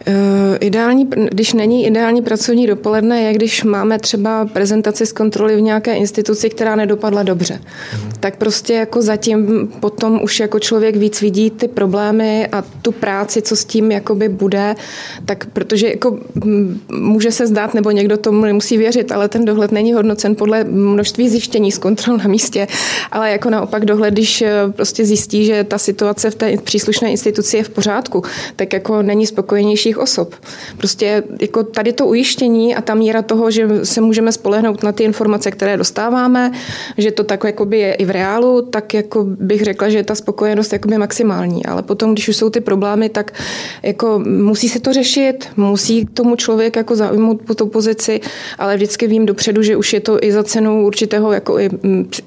Uh, 0.09 0.57
ideální, 0.61 1.09
když 1.31 1.53
není 1.53 1.87
ideální 1.87 2.23
pracovní 2.23 2.67
dopoledne, 2.67 3.23
je 3.23 3.33
když 3.33 3.65
máme 3.65 3.99
třeba 3.99 4.47
prezentaci 4.47 5.07
z 5.07 5.13
kontroly 5.13 5.57
v 5.57 5.61
nějaké 5.61 5.95
instituci, 5.95 6.51
která 6.51 6.77
nedopadla 6.77 7.23
dobře. 7.23 7.55
Mm. 7.95 8.13
Tak 8.21 8.37
prostě 8.37 8.73
jako 8.73 9.03
zatím 9.03 9.69
potom 9.81 10.21
už 10.23 10.41
jako 10.41 10.59
člověk 10.59 10.97
víc 10.97 11.21
vidí 11.21 11.51
ty 11.51 11.69
problémy 11.69 12.47
a 12.53 12.63
tu 12.83 12.93
práci, 12.93 13.43
co 13.43 13.57
s 13.57 13.65
tím 13.65 13.93
jakoby 13.93 14.29
bude, 14.29 14.75
tak 15.25 15.47
protože 15.47 15.89
jako 15.89 16.19
může 16.93 17.33
se 17.33 17.47
zdát, 17.47 17.75
nebo 17.75 17.91
někdo 17.91 18.17
tomu 18.17 18.45
nemusí 18.45 18.79
věřit, 18.79 19.13
ale 19.13 19.29
ten 19.29 19.45
dohled 19.45 19.73
není 19.73 19.93
hodnocen 19.93 20.35
podle 20.35 20.65
množství 20.65 21.29
zjištění 21.29 21.73
z 21.73 21.79
kontrol 21.79 22.17
na 22.17 22.29
místě, 22.29 22.67
ale 23.13 23.31
jako 23.31 23.51
naopak 23.51 23.85
dohled, 23.85 24.15
když 24.15 24.43
eh, 24.43 24.53
prostě 24.77 25.05
zjistí, 25.05 25.45
že 25.45 25.65
ta 25.65 25.79
situace 25.79 26.31
v 26.31 26.35
té 26.35 26.57
příslušné 26.57 27.11
instituci 27.11 27.57
je 27.57 27.65
v 27.65 27.69
pořádku, 27.69 28.23
tak 28.57 28.73
jako 28.73 29.03
není 29.03 29.27
spokojenějších 29.93 29.99
osob. 29.99 30.35
Prostě 30.77 31.23
jako 31.41 31.63
tady 31.63 31.93
to 31.93 32.07
ujištění 32.07 32.75
a 32.75 32.81
ta 32.81 32.95
míra 32.95 33.23
toho, 33.23 33.51
že 33.51 33.85
se 33.85 34.01
můžeme 34.01 34.33
spolehnout 34.33 34.83
na 34.83 34.93
ty 34.93 35.05
informace, 35.05 35.51
které 35.51 35.77
dostáváme, 35.77 36.53
že 36.99 37.11
to 37.11 37.25
tak 37.25 37.45
jakoby 37.45 37.79
je 37.79 37.95
i 37.95 38.05
v 38.05 38.11
reálu, 38.11 38.63
tak 38.63 38.95
jako 38.95 39.25
bych 39.25 39.63
řekla, 39.63 39.89
že 39.89 40.03
ta 40.03 40.15
spokojenost 40.15 40.73
jakoby 40.73 40.99
maximální. 40.99 41.67
Ale 41.67 41.83
potom, 41.83 42.13
když 42.13 42.29
už 42.29 42.37
jsou 42.37 42.51
ty 42.51 42.61
problémy, 42.61 43.09
tak 43.09 43.33
jako 43.83 44.19
musí 44.25 44.69
se 44.69 44.81
to 44.81 44.93
řešit, 44.93 45.49
musí 45.57 46.07
tomu 46.07 46.37
člověk 46.37 46.77
jako 46.77 46.97
zaujmout 46.97 47.43
po 47.43 47.55
tu 47.55 47.67
pozici, 47.67 48.21
ale 48.59 48.77
vždycky 48.77 49.07
vím 49.07 49.27
dopředu, 49.27 49.63
že 49.63 49.77
už 49.77 49.93
je 49.93 50.01
to 50.01 50.19
i 50.23 50.33
za 50.33 50.43
cenu 50.43 50.87
určitého 50.87 51.33
jako 51.33 51.59
i, 51.59 51.71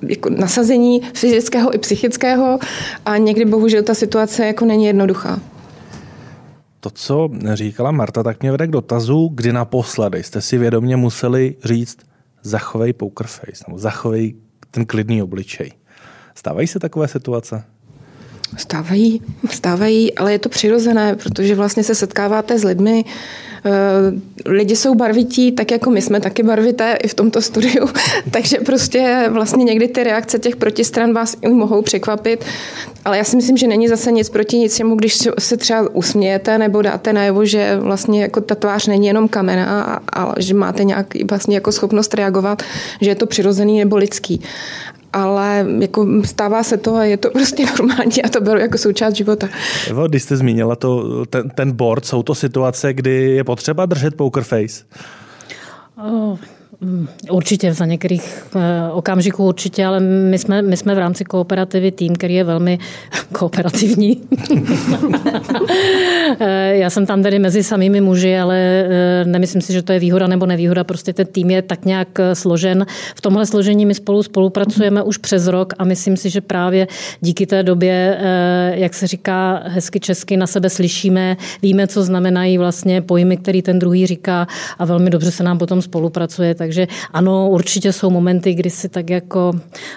jako 0.01 0.29
nasazení 0.29 1.01
fyzického 1.13 1.75
i 1.75 1.77
psychického 1.77 2.59
a 3.05 3.17
někdy 3.17 3.45
bohužel 3.45 3.83
ta 3.83 3.93
situace 3.93 4.45
jako 4.45 4.65
není 4.65 4.85
jednoduchá. 4.85 5.39
To, 6.85 6.89
co 6.89 7.29
říkala 7.53 7.91
Marta, 7.91 8.23
tak 8.23 8.41
mě 8.41 8.51
vede 8.51 8.67
k 8.67 8.71
dotazu, 8.71 9.29
kdy 9.33 9.53
naposledy 9.53 10.23
jste 10.23 10.41
si 10.41 10.57
vědomě 10.57 10.95
museli 10.95 11.55
říct 11.63 11.97
zachovej 12.41 12.93
poker 12.93 13.27
face, 13.27 13.63
nebo 13.67 13.79
zachovej 13.79 14.35
ten 14.71 14.85
klidný 14.85 15.23
obličej. 15.23 15.71
Stávají 16.35 16.67
se 16.67 16.79
takové 16.79 17.07
situace? 17.07 17.63
Stávají, 18.57 19.21
stávají, 19.49 20.15
ale 20.15 20.31
je 20.31 20.39
to 20.39 20.49
přirozené, 20.49 21.15
protože 21.15 21.55
vlastně 21.55 21.83
se 21.83 21.95
setkáváte 21.95 22.59
s 22.59 22.63
lidmi, 22.63 23.05
lidi 24.45 24.75
jsou 24.75 24.95
barvití, 24.95 25.51
tak 25.51 25.71
jako 25.71 25.89
my 25.89 26.01
jsme 26.01 26.19
taky 26.19 26.43
barvité 26.43 26.97
i 27.03 27.07
v 27.07 27.13
tomto 27.13 27.41
studiu, 27.41 27.87
takže 28.31 28.57
prostě 28.57 29.29
vlastně 29.29 29.63
někdy 29.63 29.87
ty 29.87 30.03
reakce 30.03 30.39
těch 30.39 30.55
protistran 30.55 31.13
vás 31.13 31.37
i 31.41 31.47
mohou 31.47 31.81
překvapit, 31.81 32.45
ale 33.05 33.17
já 33.17 33.23
si 33.23 33.35
myslím, 33.35 33.57
že 33.57 33.67
není 33.67 33.87
zase 33.87 34.11
nic 34.11 34.29
proti 34.29 34.57
ničemu, 34.57 34.95
když 34.95 35.27
se 35.39 35.57
třeba 35.57 35.89
usmějete 35.93 36.57
nebo 36.57 36.81
dáte 36.81 37.13
najevo, 37.13 37.45
že 37.45 37.77
vlastně 37.79 38.21
jako 38.21 38.41
ta 38.41 38.55
tvář 38.55 38.87
není 38.87 39.07
jenom 39.07 39.27
kamena, 39.27 39.99
ale 40.09 40.33
že 40.37 40.53
máte 40.53 40.83
nějak 40.83 41.07
vlastně 41.29 41.55
jako 41.55 41.71
schopnost 41.71 42.13
reagovat, 42.13 42.63
že 43.01 43.11
je 43.11 43.15
to 43.15 43.25
přirozený 43.25 43.79
nebo 43.79 43.97
lidský 43.97 44.41
ale 45.15 45.65
jako 45.79 46.07
stává 46.25 46.63
se 46.63 46.77
to 46.77 46.95
a 46.95 47.03
je 47.03 47.17
to 47.17 47.29
prostě 47.33 47.65
normální 47.65 48.23
a 48.23 48.29
to 48.29 48.41
beru 48.41 48.59
jako 48.59 48.77
součást 48.77 49.15
života. 49.15 49.49
Evo, 49.89 50.07
když 50.07 50.23
jste 50.23 50.37
zmínila 50.37 50.75
to, 50.75 51.25
ten, 51.25 51.49
ten 51.49 51.71
board, 51.71 52.05
jsou 52.05 52.23
to 52.23 52.35
situace, 52.35 52.93
kdy 52.93 53.31
je 53.31 53.43
potřeba 53.43 53.85
držet 53.85 54.15
poker 54.15 54.43
face? 54.43 54.83
Oh, 55.97 56.37
určitě, 57.31 57.73
za 57.73 57.85
některých 57.85 58.45
eh, 58.55 58.91
okamžiků 58.91 59.47
určitě, 59.47 59.85
ale 59.85 59.99
my 59.99 60.37
jsme, 60.37 60.61
my 60.61 60.77
jsme 60.77 60.95
v 60.95 60.97
rámci 60.97 61.23
kooperativy 61.23 61.91
tým, 61.91 62.15
který 62.15 62.33
je 62.33 62.43
velmi 62.43 62.79
kooperativní. 63.31 64.21
Eh, 66.39 66.77
já 66.77 66.89
jsem 66.89 67.05
tam 67.05 67.23
tedy 67.23 67.39
mezi 67.39 67.63
samými 67.63 68.01
muži, 68.01 68.37
ale 68.37 68.57
eh, 68.57 69.25
nemyslím 69.25 69.61
si, 69.61 69.73
že 69.73 69.81
to 69.81 69.93
je 69.93 69.99
výhoda 69.99 70.27
nebo 70.27 70.45
nevýhoda, 70.45 70.83
prostě 70.83 71.13
ten 71.13 71.27
tým 71.27 71.49
je 71.49 71.61
tak 71.61 71.85
nějak 71.85 72.07
složen. 72.33 72.85
V 73.15 73.21
tomhle 73.21 73.45
složení 73.45 73.85
my 73.85 73.95
spolu 73.95 74.23
spolupracujeme 74.23 75.03
už 75.03 75.17
přes 75.17 75.47
rok 75.47 75.73
a 75.77 75.83
myslím 75.83 76.17
si, 76.17 76.29
že 76.29 76.41
právě 76.41 76.87
díky 77.21 77.45
té 77.45 77.63
době, 77.63 78.19
jak 78.73 78.93
se 78.93 79.07
říká 79.07 79.63
hezky 79.65 79.99
česky, 79.99 80.37
na 80.37 80.47
sebe 80.47 80.69
slyšíme, 80.69 81.37
víme, 81.61 81.87
co 81.87 82.03
znamenají 82.03 82.57
vlastně 82.57 83.01
pojmy, 83.01 83.37
který 83.37 83.61
ten 83.61 83.79
druhý 83.79 84.07
říká 84.07 84.47
a 84.79 84.85
velmi 84.85 85.09
dobře 85.09 85.31
se 85.31 85.43
nám 85.43 85.57
potom 85.57 85.81
spolupracuje, 85.81 86.55
takže 86.65 86.87
ano, 87.13 87.49
určitě 87.49 87.93
jsou 87.93 88.09
momenty, 88.09 88.53
kdy 88.53 88.69
si 88.69 88.89
tak 88.89 89.09
jako, 89.09 89.51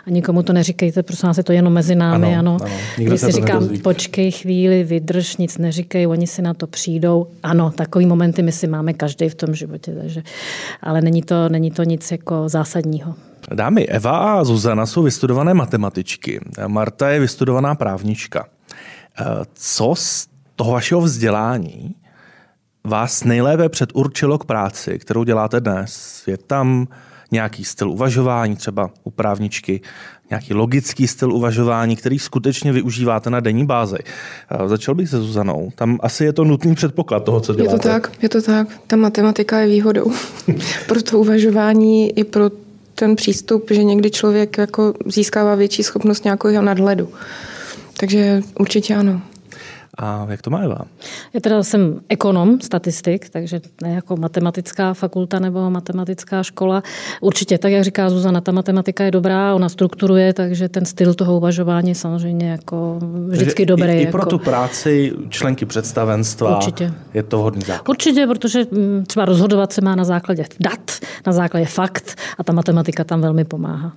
a 0.07 0.11
nikomu 0.11 0.43
to 0.43 0.53
neříkejte, 0.53 1.03
prosím 1.03 1.27
vás, 1.27 1.37
je 1.37 1.45
to 1.45 1.53
jenom 1.53 1.73
mezi 1.73 1.95
námi, 1.95 2.37
ano. 2.37 2.57
ano. 2.57 2.57
ano. 2.65 2.75
Kdy 2.97 3.19
si 3.19 3.33
říkám, 3.33 3.61
nedozví. 3.61 3.79
počkej 3.79 4.31
chvíli, 4.31 4.85
vydrž, 4.85 5.37
nic 5.37 5.59
neříkej, 5.59 6.07
oni 6.07 6.27
si 6.27 6.43
na 6.43 6.55
to 6.55 6.67
přijdou. 6.67 7.27
Ano, 7.43 7.71
takový 7.71 8.07
momenty 8.07 8.43
my 8.43 8.53
si 8.53 8.67
máme 8.67 8.93
každý 8.93 9.29
v 9.29 9.35
tom 9.35 9.55
životě, 9.55 9.95
takže, 9.95 10.23
ale 10.83 11.01
není 11.01 11.23
to, 11.23 11.49
není 11.49 11.71
to 11.71 11.83
nic 11.83 12.11
jako 12.11 12.49
zásadního. 12.49 13.15
Dámy, 13.55 13.87
Eva 13.87 14.19
a 14.19 14.45
Zuzana 14.45 14.87
jsou 14.87 15.03
vystudované 15.03 15.55
matematičky. 15.55 16.41
Marta 16.67 17.11
je 17.11 17.21
vystudovaná 17.21 17.75
právnička. 17.75 18.47
Eh, 19.21 19.25
co 19.55 19.95
z 19.97 20.27
toho 20.57 20.73
vašeho 20.73 21.01
vzdělání 21.01 21.95
vás 22.89 23.25
nejlépe 23.25 23.69
předurčilo 23.69 24.39
k 24.39 24.45
práci, 24.45 24.99
kterou 24.99 25.25
děláte 25.25 25.61
dnes? 25.61 26.23
Je 26.27 26.37
tam 26.37 26.89
nějaký 27.31 27.65
styl 27.65 27.91
uvažování, 27.91 28.57
třeba 28.57 28.91
u 29.05 29.11
právničky, 29.11 29.81
nějaký 30.31 30.55
logický 30.55 31.07
styl 31.07 31.33
uvažování, 31.33 31.97
který 31.97 32.19
skutečně 32.19 32.73
využíváte 32.73 33.31
na 33.31 33.41
denní 33.41 33.67
bázi. 33.67 33.99
Začal 34.67 34.95
bych 34.95 35.09
se 35.09 35.19
Zuzanou. 35.19 35.73
Tam 35.75 35.99
asi 36.03 36.25
je 36.25 36.33
to 36.33 36.45
nutný 36.45 36.75
předpoklad 36.75 37.25
toho, 37.25 37.41
co 37.41 37.55
děláte. 37.55 37.75
Je 37.75 37.79
to 37.79 37.89
tak, 37.89 38.13
je 38.23 38.29
to 38.29 38.43
tak. 38.43 38.69
Ta 38.87 38.97
matematika 38.97 39.59
je 39.59 39.67
výhodou 39.69 40.13
pro 40.87 41.03
to 41.03 41.19
uvažování 41.19 42.19
i 42.19 42.25
pro 42.25 42.51
ten 42.95 43.17
přístup, 43.17 43.71
že 43.71 43.85
někdy 43.85 44.11
člověk 44.11 44.59
jako 44.59 44.95
získává 45.07 45.55
větší 45.55 45.83
schopnost 45.83 46.25
nějakého 46.25 46.63
nadhledu. 46.63 47.09
Takže 48.01 48.43
určitě 48.59 48.95
ano. 48.95 49.23
A 49.99 50.27
jak 50.31 50.43
to 50.43 50.51
má 50.51 50.59
Eva? 50.59 50.79
Já 51.35 51.41
teda 51.41 51.63
jsem 51.63 52.01
ekonom, 52.09 52.61
statistik, 52.61 53.29
takže 53.29 53.61
ne 53.83 53.95
jako 53.95 54.17
matematická 54.17 54.95
fakulta 54.95 55.39
nebo 55.39 55.71
matematická 55.71 56.43
škola. 56.43 56.83
Určitě, 57.21 57.59
tak 57.59 57.73
jak 57.73 57.85
říká 57.85 58.11
Zuzana, 58.11 58.41
ta 58.41 58.53
matematika 58.53 59.05
je 59.05 59.11
dobrá, 59.11 59.55
ona 59.55 59.69
strukturuje, 59.69 60.33
takže 60.33 60.69
ten 60.69 60.85
styl 60.85 61.15
toho 61.15 61.37
uvažování 61.37 61.89
je 61.89 61.95
samozřejmě 61.95 62.51
jako 62.51 62.99
vždycky 63.29 63.67
takže 63.67 63.67
dobrý. 63.67 63.93
I, 63.93 63.97
i 63.97 64.01
jako... 64.01 64.13
pro 64.13 64.27
tu 64.27 64.39
práci 64.39 65.13
členky 65.29 65.67
představenstva 65.67 66.57
Určitě. 66.57 66.93
je 67.15 67.23
to 67.23 67.39
hodný 67.39 67.63
základ. 67.63 67.89
Určitě, 67.89 68.27
protože 68.27 68.67
mm, 68.71 69.05
třeba 69.07 69.25
rozhodovat 69.25 69.73
se 69.73 69.81
má 69.81 69.95
na 69.95 70.05
základě 70.05 70.45
dat, 70.61 70.91
na 71.27 71.33
základě 71.33 71.67
fakt 71.67 72.19
a 72.39 72.45
ta 72.45 72.53
matematika 72.53 73.05
tam 73.05 73.21
velmi 73.21 73.45
pomáhá. 73.45 73.93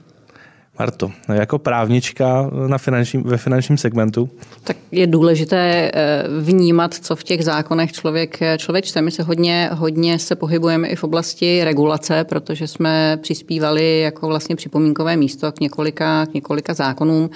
Marto, 0.82 1.12
jako 1.34 1.60
právnička 1.60 2.50
na 2.68 2.78
finančním, 2.78 3.24
ve 3.24 3.38
finančním 3.38 3.78
segmentu? 3.78 4.30
Tak 4.64 4.78
je 4.92 5.08
důležité 5.08 5.92
eh, 5.94 6.24
vnímat, 6.40 6.94
co 6.94 7.16
v 7.16 7.24
těch 7.24 7.44
zákonech 7.44 7.92
člověk, 7.92 8.40
člověk 8.58 8.86
čte. 8.86 9.02
My 9.02 9.12
se 9.12 9.24
hodně, 9.24 9.70
hodně 9.74 10.20
se 10.20 10.36
pohybujeme 10.36 10.88
i 10.88 10.96
v 10.96 11.04
oblasti 11.04 11.64
regulace, 11.64 12.24
protože 12.24 12.68
jsme 12.68 13.18
přispívali 13.22 14.00
jako 14.00 14.28
vlastně 14.28 14.56
připomínkové 14.56 15.18
místo 15.18 15.52
k 15.52 15.60
několika, 15.60 16.26
k 16.26 16.34
několika 16.34 16.74
zákonům. 16.74 17.30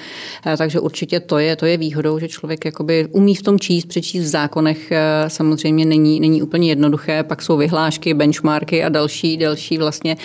Eh, 0.45 0.57
takže 0.57 0.79
určitě 0.79 1.19
to 1.19 1.37
je, 1.39 1.55
to 1.55 1.65
je 1.65 1.77
výhodou, 1.77 2.19
že 2.19 2.27
člověk 2.27 2.65
jakoby 2.65 3.07
umí 3.11 3.35
v 3.35 3.41
tom 3.41 3.59
číst, 3.59 3.85
přečíst 3.85 4.23
v 4.23 4.27
zákonech 4.27 4.91
eh, 4.91 4.99
samozřejmě 5.27 5.85
není, 5.85 6.19
není 6.19 6.41
úplně 6.41 6.69
jednoduché. 6.69 7.23
Pak 7.23 7.41
jsou 7.41 7.57
vyhlášky, 7.57 8.13
benchmarky 8.13 8.83
a 8.83 8.89
další, 8.89 9.37
další 9.37 9.77
vlastně 9.77 10.17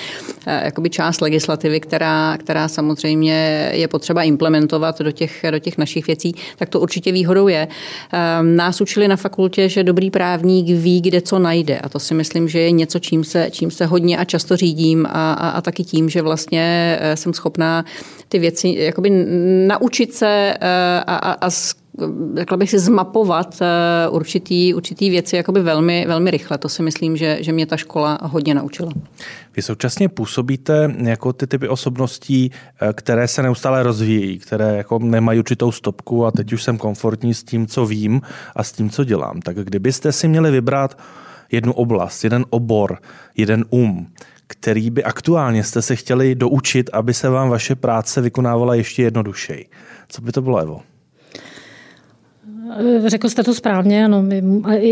jakoby 0.47 0.91
část 0.91 1.21
legislativy, 1.21 1.81
která, 1.81 2.37
která 2.37 2.69
samozřejmě 2.69 3.10
samozřejmě 3.11 3.71
je 3.73 3.89
potřeba 3.89 4.23
implementovat 4.23 5.01
do 5.01 5.11
těch, 5.11 5.45
do 5.51 5.59
těch 5.59 5.79
našich 5.79 6.07
věcí, 6.07 6.35
tak 6.57 6.69
to 6.69 6.81
určitě 6.81 7.13
výhodou 7.13 7.49
je. 7.49 7.69
Ehm, 8.13 8.57
nás 8.57 8.81
učili 8.81 9.09
na 9.09 9.17
fakultě, 9.17 9.69
že 9.69 9.85
dobrý 9.85 10.11
právník 10.11 10.67
ví, 10.67 11.01
kde 11.01 11.21
co 11.21 11.39
najde. 11.39 11.79
A 11.79 11.89
to 11.89 11.99
si 11.99 12.15
myslím, 12.15 12.49
že 12.49 12.59
je 12.61 12.71
něco, 12.71 12.99
čím 12.99 13.25
se, 13.25 13.49
čím 13.51 13.71
se 13.71 13.87
hodně 13.87 14.19
a 14.19 14.25
často 14.25 14.57
řídím 14.57 15.07
a, 15.07 15.33
a, 15.33 15.49
a 15.49 15.61
taky 15.61 15.85
tím, 15.85 16.09
že 16.09 16.23
vlastně 16.23 16.99
eh, 17.01 17.17
jsem 17.17 17.35
schopná 17.35 17.85
ty 18.29 18.39
věci 18.39 18.75
jakoby 18.79 19.11
naučit 19.67 20.15
se 20.15 20.55
eh, 20.61 21.03
a, 21.07 21.17
a, 21.17 21.33
a 21.33 21.51
řekla 22.37 22.57
bych 22.57 22.71
si, 22.71 22.79
zmapovat 22.79 23.59
eh, 23.63 24.09
určitý, 24.09 24.75
určitý 24.75 25.11
věci 25.11 25.37
jakoby 25.37 25.61
velmi, 25.63 26.05
velmi 26.09 26.31
rychle. 26.31 26.59
To 26.59 26.69
si 26.69 26.83
myslím, 26.83 27.17
že, 27.17 27.39
že 27.41 27.53
mě 27.53 27.67
ta 27.67 27.77
škola 27.77 28.19
hodně 28.23 28.55
naučila. 28.55 28.93
Vy 29.57 29.63
současně 29.63 30.09
působíte 30.09 30.95
jako 30.99 31.33
ty 31.33 31.47
typy 31.47 31.69
osobností, 31.69 32.51
eh, 32.81 32.93
které 32.93 33.29
se 33.29 33.43
neustále 33.43 33.83
rozvíjí, 33.83 34.39
které 34.39 34.77
jako 34.77 34.99
nemají 34.99 35.39
určitou 35.39 35.73
stopku 35.73 36.27
a 36.27 36.31
teď 36.31 36.53
už 36.53 36.63
jsem 36.63 36.79
komfortní 36.79 37.35
s 37.35 37.45
tím, 37.45 37.67
co 37.67 37.87
vím 37.87 38.21
a 38.57 38.65
s 38.65 38.73
tím, 38.73 38.91
co 38.91 39.05
dělám. 39.05 39.41
Tak 39.41 39.57
kdybyste 39.57 40.13
si 40.13 40.29
měli 40.29 40.51
vybrat 40.51 40.99
jednu 41.53 41.73
oblast, 41.73 42.25
jeden 42.25 42.45
obor, 42.51 42.99
jeden 43.37 43.65
um, 43.71 44.07
který 44.51 44.91
by 44.91 45.05
aktuálně 45.05 45.65
jste 45.65 45.83
se 45.83 45.97
chtěli 45.97 46.35
doučit, 46.35 46.91
aby 46.93 47.15
se 47.15 47.29
vám 47.29 47.49
vaše 47.49 47.75
práce 47.75 48.21
vykonávala 48.21 48.75
ještě 48.75 49.03
jednodušeji. 49.03 49.67
Co 50.09 50.23
by 50.23 50.33
to 50.33 50.43
bylo, 50.43 50.59
Evo? 50.59 50.83
Řekl 53.07 53.29
jste 53.29 53.43
to 53.43 53.55
správně, 53.55 54.05
ano, 54.05 54.23
my 54.23 54.43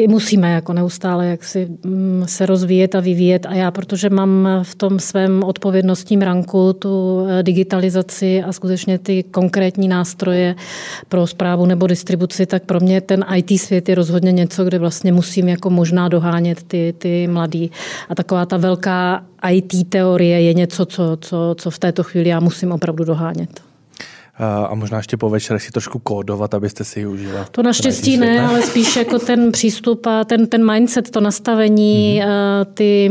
musíme 0.09 0.53
jako 0.53 0.73
neustále 0.73 1.27
jak 1.27 1.45
si 1.45 1.69
mm, 1.85 2.23
se 2.27 2.47
rozvíjet 2.47 2.95
a 2.95 3.01
vyvíjet 3.01 3.47
a 3.47 3.55
já, 3.55 3.71
protože 3.71 4.11
mám 4.11 4.49
v 4.63 4.75
tom 4.75 4.99
svém 4.99 5.43
odpovědnostním 5.45 6.23
ranku 6.23 6.73
tu 6.73 7.27
eh, 7.29 7.43
digitalizaci 7.43 8.43
a 8.43 8.53
skutečně 8.53 8.99
ty 8.99 9.23
konkrétní 9.23 9.89
nástroje 9.89 10.55
pro 11.09 11.27
zprávu 11.27 11.67
nebo 11.67 11.87
distribuci, 11.87 12.47
tak 12.47 12.63
pro 12.63 12.81
mě 12.81 13.01
ten 13.01 13.25
IT 13.35 13.61
svět 13.61 13.89
je 13.89 13.95
rozhodně 13.95 14.33
něco, 14.33 14.65
kde 14.65 14.79
vlastně 14.79 15.13
musím 15.13 15.49
jako 15.49 15.71
možná 15.71 16.09
dohánět 16.09 16.63
ty, 16.63 16.95
ty 16.99 17.27
mladý. 17.27 17.71
A 18.09 18.15
taková 18.15 18.47
ta 18.47 18.57
velká 18.57 19.25
IT 19.51 19.89
teorie 19.89 20.41
je 20.41 20.55
něco, 20.55 20.87
co, 20.87 21.19
co, 21.21 21.55
co 21.59 21.71
v 21.71 21.79
této 21.79 22.03
chvíli 22.03 22.29
já 22.29 22.41
musím 22.41 22.73
opravdu 22.73 23.05
dohánět 23.05 23.68
a 24.69 24.75
možná 24.75 24.99
ještě 24.99 25.17
po 25.17 25.31
večerech 25.31 25.63
si 25.63 25.71
trošku 25.71 25.99
kódovat, 25.99 26.55
abyste 26.55 26.85
si 26.85 27.01
ji 27.01 27.07
užila. 27.07 27.47
To 27.51 27.63
naštěstí 27.63 28.17
ne, 28.17 28.47
ale 28.47 28.63
spíš 28.63 28.97
jako 28.97 29.19
ten 29.19 29.53
přístup 29.53 30.07
a 30.07 30.25
ten, 30.25 30.47
ten 30.47 30.73
mindset, 30.73 31.11
to 31.11 31.21
nastavení, 31.21 32.23
mm-hmm. 32.23 32.65
ty 32.75 33.11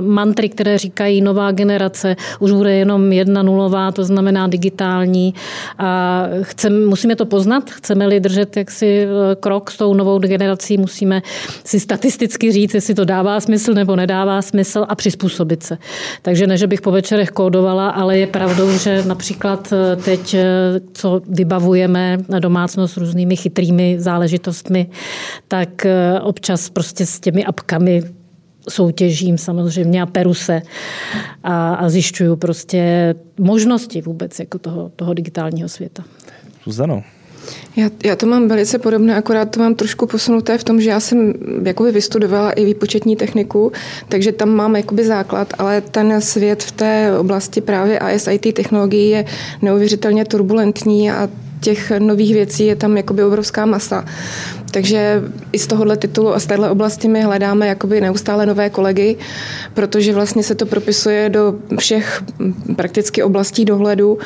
mantry, 0.00 0.48
které 0.48 0.78
říkají 0.78 1.20
nová 1.20 1.50
generace, 1.50 2.16
už 2.40 2.52
bude 2.52 2.74
jenom 2.74 3.12
jedna 3.12 3.42
nulová, 3.42 3.92
to 3.92 4.04
znamená 4.04 4.46
digitální. 4.46 5.34
A 5.78 6.24
chcem, 6.42 6.86
musíme 6.86 7.16
to 7.16 7.26
poznat, 7.26 7.70
chceme-li 7.70 8.20
držet 8.20 8.56
jaksi 8.56 8.86
e, 8.86 9.06
krok 9.40 9.70
s 9.70 9.76
tou 9.76 9.94
novou 9.94 10.18
generací, 10.18 10.78
musíme 10.78 11.22
si 11.64 11.80
statisticky 11.80 12.52
říct, 12.52 12.74
jestli 12.74 12.94
to 12.94 13.04
dává 13.04 13.40
smysl 13.40 13.74
nebo 13.74 13.96
nedává 13.96 14.42
smysl 14.42 14.86
a 14.88 14.94
přizpůsobit 14.94 15.62
se. 15.62 15.78
Takže 16.22 16.46
ne, 16.46 16.56
že 16.56 16.66
bych 16.66 16.80
po 16.80 16.90
večerech 16.90 17.30
kódovala, 17.30 17.88
ale 17.88 18.18
je 18.18 18.26
pravdou, 18.26 18.70
že 18.70 19.02
například 19.06 19.72
teď 20.04 20.36
co 20.92 21.20
vybavujeme 21.28 22.18
na 22.28 22.38
domácnost 22.38 22.96
různými 22.96 23.36
chytrými 23.36 23.96
záležitostmi, 24.00 24.90
tak 25.48 25.86
eh, 25.86 26.20
občas 26.20 26.70
prostě 26.70 27.06
s 27.06 27.20
těmi 27.20 27.44
apkami 27.44 28.02
soutěžím 28.68 29.38
samozřejmě 29.38 30.02
a 30.02 30.06
peru 30.06 30.34
se 30.34 30.62
a, 31.42 31.74
a 31.74 31.88
zjišťuju 31.88 32.36
prostě 32.36 33.14
možnosti 33.40 34.02
vůbec 34.02 34.38
jako 34.38 34.58
toho, 34.58 34.90
toho 34.96 35.14
digitálního 35.14 35.68
světa. 35.68 36.04
Zuzano, 36.64 37.02
já, 37.76 37.90
já 38.04 38.16
to 38.16 38.26
mám 38.26 38.48
velice 38.48 38.78
podobné, 38.78 39.16
akorát 39.16 39.50
to 39.50 39.60
mám 39.60 39.74
trošku 39.74 40.06
posunuté 40.06 40.58
v 40.58 40.64
tom, 40.64 40.80
že 40.80 40.90
já 40.90 41.00
jsem 41.00 41.34
jakoby 41.64 41.92
vystudovala 41.92 42.50
i 42.50 42.64
výpočetní 42.64 43.16
techniku, 43.16 43.72
takže 44.08 44.32
tam 44.32 44.48
mám 44.48 44.76
jakoby 44.76 45.04
základ, 45.04 45.54
ale 45.58 45.80
ten 45.80 46.20
svět 46.20 46.62
v 46.62 46.72
té 46.72 47.18
oblasti 47.18 47.60
právě 47.60 47.98
ASIT 47.98 48.54
technologií 48.54 49.10
je 49.10 49.24
neuvěřitelně 49.62 50.24
turbulentní 50.24 51.10
a 51.10 51.28
těch 51.60 51.92
nových 51.98 52.34
věcí 52.34 52.66
je 52.66 52.76
tam 52.76 52.96
jakoby 52.96 53.24
obrovská 53.24 53.66
masa. 53.66 54.04
Takže 54.70 55.22
i 55.52 55.58
z 55.58 55.66
tohohle 55.66 55.96
titulu 55.96 56.34
a 56.34 56.40
z 56.40 56.46
téhle 56.46 56.70
oblasti 56.70 57.08
my 57.08 57.22
hledáme 57.22 57.66
jakoby 57.66 58.00
neustále 58.00 58.46
nové 58.46 58.70
kolegy, 58.70 59.16
protože 59.74 60.14
vlastně 60.14 60.42
se 60.42 60.54
to 60.54 60.66
propisuje 60.66 61.28
do 61.28 61.54
všech 61.78 62.22
prakticky 62.76 63.22
oblastí 63.22 63.64
dohledu 63.64 64.18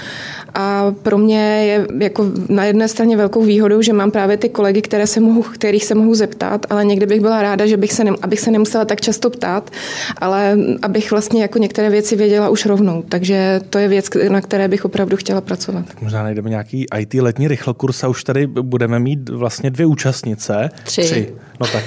a 0.55 0.95
pro 1.03 1.19
mě 1.19 1.41
je 1.41 1.87
jako 1.99 2.27
na 2.49 2.65
jedné 2.65 2.89
straně 2.89 3.17
velkou 3.17 3.43
výhodou, 3.43 3.83
že 3.83 3.93
mám 3.93 4.11
právě 4.11 4.37
ty 4.37 4.49
kolegy, 4.49 4.83
které 4.83 5.07
se 5.07 5.21
mohu, 5.21 5.43
kterých 5.43 5.85
se 5.85 5.95
mohu 5.95 6.15
zeptat, 6.15 6.67
ale 6.71 6.85
někdy 6.85 7.07
bych 7.07 7.21
byla 7.21 7.43
ráda, 7.43 7.67
že 7.67 7.77
bych 7.77 7.93
se, 7.93 8.05
ne, 8.05 8.11
abych 8.23 8.41
se 8.41 8.51
nemusela 8.51 8.85
tak 8.85 9.01
často 9.01 9.31
ptát, 9.31 9.71
ale 10.19 10.59
abych 10.83 11.11
vlastně 11.11 11.43
jako 11.43 11.59
některé 11.59 11.91
věci 11.91 12.17
věděla 12.17 12.49
už 12.49 12.67
rovnou. 12.67 13.05
Takže 13.09 13.61
to 13.71 13.79
je 13.79 13.89
věc, 13.89 14.09
na 14.29 14.41
které 14.41 14.69
bych 14.69 14.85
opravdu 14.85 15.17
chtěla 15.17 15.41
pracovat. 15.41 15.87
Tak 15.87 16.03
možná 16.03 16.23
najdeme 16.23 16.51
nějaký 16.51 16.87
IT 16.99 17.15
letní 17.15 17.49
rychlokurs 17.49 18.05
a 18.05 18.09
už 18.09 18.25
tady 18.25 18.47
budeme 18.47 18.99
mít 18.99 19.29
vlastně 19.29 19.71
dvě 19.71 19.87
účastnice. 20.33 20.71
Tři. 20.85 21.03
Tři. 21.03 21.35
No 21.63 21.69
tak. 21.69 21.85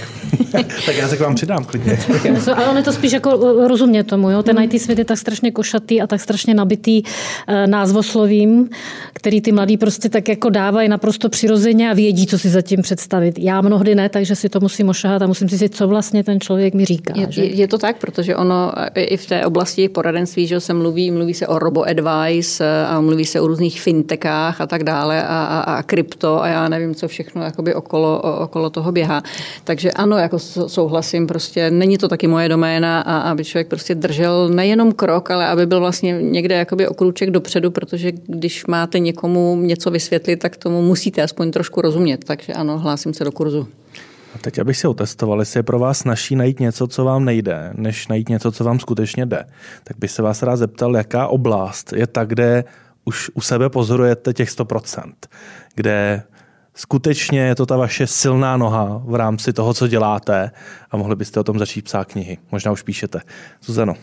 tak 0.85 0.95
já 0.95 1.07
se 1.07 1.17
k 1.17 1.19
vám 1.19 1.35
přidám 1.35 1.63
klidně. 1.63 1.99
Ale 2.55 2.67
on 2.67 2.77
je 2.77 2.83
to 2.83 2.93
spíš 2.93 3.11
jako 3.11 3.29
rozumě 3.67 4.03
tomu. 4.03 4.29
Jo? 4.29 4.43
Ten 4.43 4.61
IT 4.61 4.81
svět 4.81 4.99
je 4.99 5.05
tak 5.05 5.17
strašně 5.17 5.51
košatý 5.51 6.01
a 6.01 6.07
tak 6.07 6.21
strašně 6.21 6.53
nabitý 6.53 7.03
eh, 7.47 7.67
názvoslovím, 7.67 8.69
který 9.13 9.41
ty 9.41 9.51
mladí 9.51 9.77
prostě 9.77 10.09
tak 10.09 10.29
jako 10.29 10.49
dávají 10.49 10.89
naprosto 10.89 11.29
přirozeně 11.29 11.91
a 11.91 11.93
vědí, 11.93 12.27
co 12.27 12.39
si 12.39 12.49
zatím 12.49 12.81
představit. 12.81 13.39
Já 13.39 13.61
mnohdy 13.61 13.95
ne, 13.95 14.09
takže 14.09 14.35
si 14.35 14.49
to 14.49 14.59
musím 14.59 14.89
ošahat 14.89 15.21
a 15.21 15.27
musím 15.27 15.49
si 15.49 15.57
říct, 15.57 15.77
co 15.77 15.87
vlastně 15.87 16.23
ten 16.23 16.39
člověk 16.39 16.73
mi 16.73 16.85
říká. 16.85 17.13
Je, 17.17 17.27
že? 17.29 17.43
je 17.43 17.67
to 17.67 17.77
tak, 17.77 17.97
protože 17.97 18.35
ono 18.35 18.71
i 18.95 19.17
v 19.17 19.25
té 19.25 19.45
oblasti 19.45 19.89
poradenství, 19.89 20.47
že 20.47 20.59
se 20.59 20.73
mluví, 20.73 21.11
mluví 21.11 21.33
se 21.33 21.47
o 21.47 21.59
robo-advice 21.59 22.65
eh, 22.65 22.85
a 22.85 23.01
mluví 23.01 23.25
se 23.25 23.41
o 23.41 23.47
různých 23.47 23.81
fintechách 23.81 24.61
a 24.61 24.67
tak 24.67 24.83
dále 24.83 25.23
a, 25.23 25.45
a, 25.45 25.59
a 25.59 25.83
krypto 25.83 26.43
a 26.43 26.47
já 26.47 26.69
nevím, 26.69 26.95
co 26.95 27.07
všechno 27.07 27.43
jakoby 27.43 27.73
okolo, 27.73 28.21
okolo 28.21 28.69
toho 28.69 28.91
běhá. 28.91 29.23
Takže 29.65 29.91
ano, 29.91 30.17
jako 30.17 30.39
souhlasím, 30.67 31.27
prostě 31.27 31.71
není 31.71 31.97
to 31.97 32.07
taky 32.07 32.27
moje 32.27 32.49
doména 32.49 33.01
a 33.01 33.17
aby 33.17 33.45
člověk 33.45 33.67
prostě 33.67 33.95
držel 33.95 34.49
nejenom 34.49 34.91
krok, 34.91 35.31
ale 35.31 35.47
aby 35.47 35.65
byl 35.65 35.79
vlastně 35.79 36.21
někde 36.21 36.55
jakoby 36.55 36.87
okruček 36.87 37.31
dopředu, 37.31 37.71
protože 37.71 38.11
když 38.11 38.65
máte 38.65 38.99
někomu 38.99 39.57
něco 39.61 39.91
vysvětlit, 39.91 40.37
tak 40.37 40.57
tomu 40.57 40.81
musíte 40.81 41.21
aspoň 41.21 41.51
trošku 41.51 41.81
rozumět. 41.81 42.23
Takže 42.23 42.53
ano, 42.53 42.79
hlásím 42.79 43.13
se 43.13 43.23
do 43.23 43.31
kurzu. 43.31 43.67
A 44.35 44.37
teď, 44.37 44.59
abych 44.59 44.77
si 44.77 44.87
otestoval, 44.87 45.39
jestli 45.39 45.59
je 45.59 45.63
pro 45.63 45.79
vás 45.79 46.03
naší 46.03 46.35
najít 46.35 46.59
něco, 46.59 46.87
co 46.87 47.05
vám 47.05 47.25
nejde, 47.25 47.71
než 47.73 48.07
najít 48.07 48.29
něco, 48.29 48.51
co 48.51 48.63
vám 48.63 48.79
skutečně 48.79 49.25
jde, 49.25 49.45
tak 49.83 49.97
bych 49.97 50.11
se 50.11 50.21
vás 50.21 50.43
rád 50.43 50.55
zeptal, 50.55 50.95
jaká 50.95 51.27
oblast 51.27 51.93
je 51.93 52.07
ta, 52.07 52.23
kde 52.23 52.63
už 53.05 53.31
u 53.33 53.41
sebe 53.41 53.69
pozorujete 53.69 54.33
těch 54.33 54.49
100%, 54.49 55.11
kde 55.75 56.23
skutečně 56.75 57.39
je 57.39 57.55
to 57.55 57.65
ta 57.65 57.77
vaše 57.77 58.07
silná 58.07 58.57
noha 58.57 59.01
v 59.05 59.15
rámci 59.15 59.53
toho, 59.53 59.73
co 59.73 59.87
děláte 59.87 60.51
a 60.91 60.97
mohli 60.97 61.15
byste 61.15 61.39
o 61.39 61.43
tom 61.43 61.59
začít 61.59 61.85
psát 61.85 62.05
knihy. 62.05 62.37
Možná 62.51 62.71
už 62.71 62.81
píšete. 62.81 63.21
Zuzano. 63.63 63.95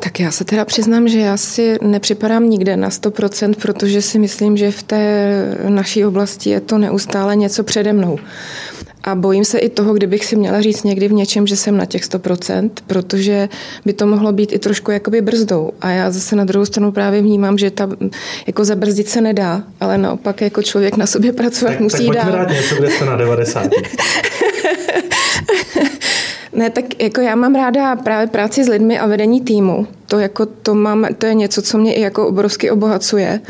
Tak 0.00 0.20
já 0.20 0.30
se 0.30 0.44
teda 0.44 0.64
přiznám, 0.64 1.08
že 1.08 1.18
já 1.18 1.36
si 1.36 1.78
nepřipadám 1.82 2.50
nikde 2.50 2.76
na 2.76 2.88
100%, 2.88 3.54
protože 3.62 4.02
si 4.02 4.18
myslím, 4.18 4.56
že 4.56 4.70
v 4.70 4.82
té 4.82 5.56
naší 5.68 6.04
oblasti 6.04 6.50
je 6.50 6.60
to 6.60 6.78
neustále 6.78 7.36
něco 7.36 7.64
přede 7.64 7.92
mnou. 7.92 8.18
A 9.06 9.14
bojím 9.14 9.44
se 9.44 9.58
i 9.58 9.68
toho, 9.68 9.94
kdybych 9.94 10.24
si 10.24 10.36
měla 10.36 10.60
říct 10.60 10.82
někdy 10.82 11.08
v 11.08 11.12
něčem, 11.12 11.46
že 11.46 11.56
jsem 11.56 11.76
na 11.76 11.86
těch 11.86 12.02
100%, 12.02 12.70
protože 12.86 13.48
by 13.84 13.92
to 13.92 14.06
mohlo 14.06 14.32
být 14.32 14.52
i 14.52 14.58
trošku 14.58 14.90
jakoby 14.90 15.20
brzdou. 15.20 15.70
A 15.80 15.90
já 15.90 16.10
zase 16.10 16.36
na 16.36 16.44
druhou 16.44 16.66
stranu 16.66 16.92
právě 16.92 17.22
vnímám, 17.22 17.58
že 17.58 17.70
ta, 17.70 17.88
jako 18.46 18.64
zabrzdit 18.64 19.08
se 19.08 19.20
nedá, 19.20 19.62
ale 19.80 19.98
naopak 19.98 20.40
jako 20.40 20.62
člověk 20.62 20.96
na 20.96 21.06
sobě 21.06 21.32
pracovat 21.32 21.70
tak, 21.70 21.80
musí 21.80 22.06
tak 22.06 22.16
dál. 22.16 22.32
Tak 22.32 22.50
něco, 22.50 22.74
kde 22.74 22.90
jste 22.90 23.04
na 23.04 23.16
90. 23.16 23.70
Ne, 26.52 26.70
tak 26.70 27.02
jako 27.02 27.20
já 27.20 27.34
mám 27.34 27.54
ráda 27.54 27.96
právě 27.96 28.26
práci 28.26 28.64
s 28.64 28.68
lidmi 28.68 28.98
a 28.98 29.06
vedení 29.06 29.40
týmu. 29.40 29.86
To, 30.06 30.18
jako, 30.18 30.46
to, 30.46 30.74
mám, 30.74 31.06
to 31.18 31.26
je 31.26 31.34
něco, 31.34 31.62
co 31.62 31.78
mě 31.78 31.94
i 31.94 32.00
jako 32.00 32.28
obrovsky 32.28 32.70
obohacuje. 32.70 33.40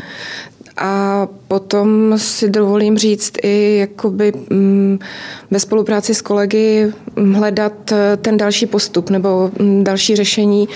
A 0.77 1.27
potom 1.47 2.13
si 2.17 2.49
dovolím 2.49 2.97
říct 2.97 3.33
i 3.43 3.77
jakoby 3.77 4.33
mm, 4.49 4.99
ve 5.51 5.59
spolupráci 5.59 6.13
s 6.13 6.21
kolegy 6.21 6.93
hledat 7.33 7.91
eh, 7.91 8.17
ten 8.17 8.37
další 8.37 8.65
postup 8.65 9.09
nebo 9.09 9.51
mm, 9.59 9.83
další 9.83 10.15
řešení, 10.15 10.67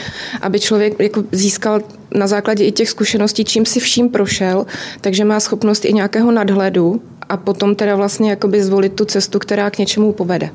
aby 0.41 0.59
člověk 0.59 0.99
jako 0.99 1.23
získal 1.31 1.81
na 2.15 2.27
základě 2.27 2.65
i 2.65 2.71
těch 2.71 2.89
zkušeností, 2.89 3.45
čím 3.45 3.65
si 3.65 3.79
vším 3.79 4.09
prošel, 4.09 4.65
takže 5.01 5.25
má 5.25 5.39
schopnost 5.39 5.85
i 5.85 5.93
nějakého 5.93 6.31
nadhledu 6.31 7.01
a 7.29 7.37
potom 7.37 7.75
teda 7.75 7.95
vlastně 7.95 8.29
jakoby 8.29 8.63
zvolit 8.63 8.93
tu 8.93 9.05
cestu, 9.05 9.39
která 9.39 9.69
k 9.69 9.77
něčemu 9.77 10.13
povede. 10.13 10.49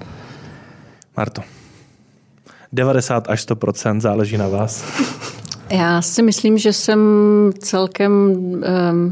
Marto. 1.16 1.55
90 2.72 3.30
až 3.30 3.46
100% 3.46 4.00
záleží 4.00 4.38
na 4.38 4.48
vás. 4.48 4.84
Já 5.70 6.02
si 6.02 6.22
myslím, 6.22 6.58
že 6.58 6.72
jsem 6.72 7.00
celkem, 7.58 8.12
um, 8.12 8.62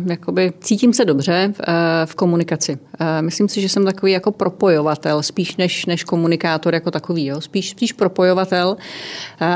jakoby, 0.06 0.52
cítím 0.60 0.92
se 0.92 1.04
dobře 1.04 1.52
v, 1.56 1.60
uh, 1.60 1.64
v 2.04 2.14
komunikaci. 2.14 2.72
Uh, 3.00 3.06
myslím 3.20 3.48
si, 3.48 3.60
že 3.60 3.68
jsem 3.68 3.84
takový 3.84 4.12
jako 4.12 4.32
propojovatel, 4.32 5.22
spíš 5.22 5.56
než, 5.56 5.86
než 5.86 6.04
komunikátor 6.04 6.74
jako 6.74 6.90
takový. 6.90 7.26
Jo? 7.26 7.40
Spíš, 7.40 7.70
spíš 7.70 7.92
propojovatel 7.92 8.68
uh, 8.68 8.76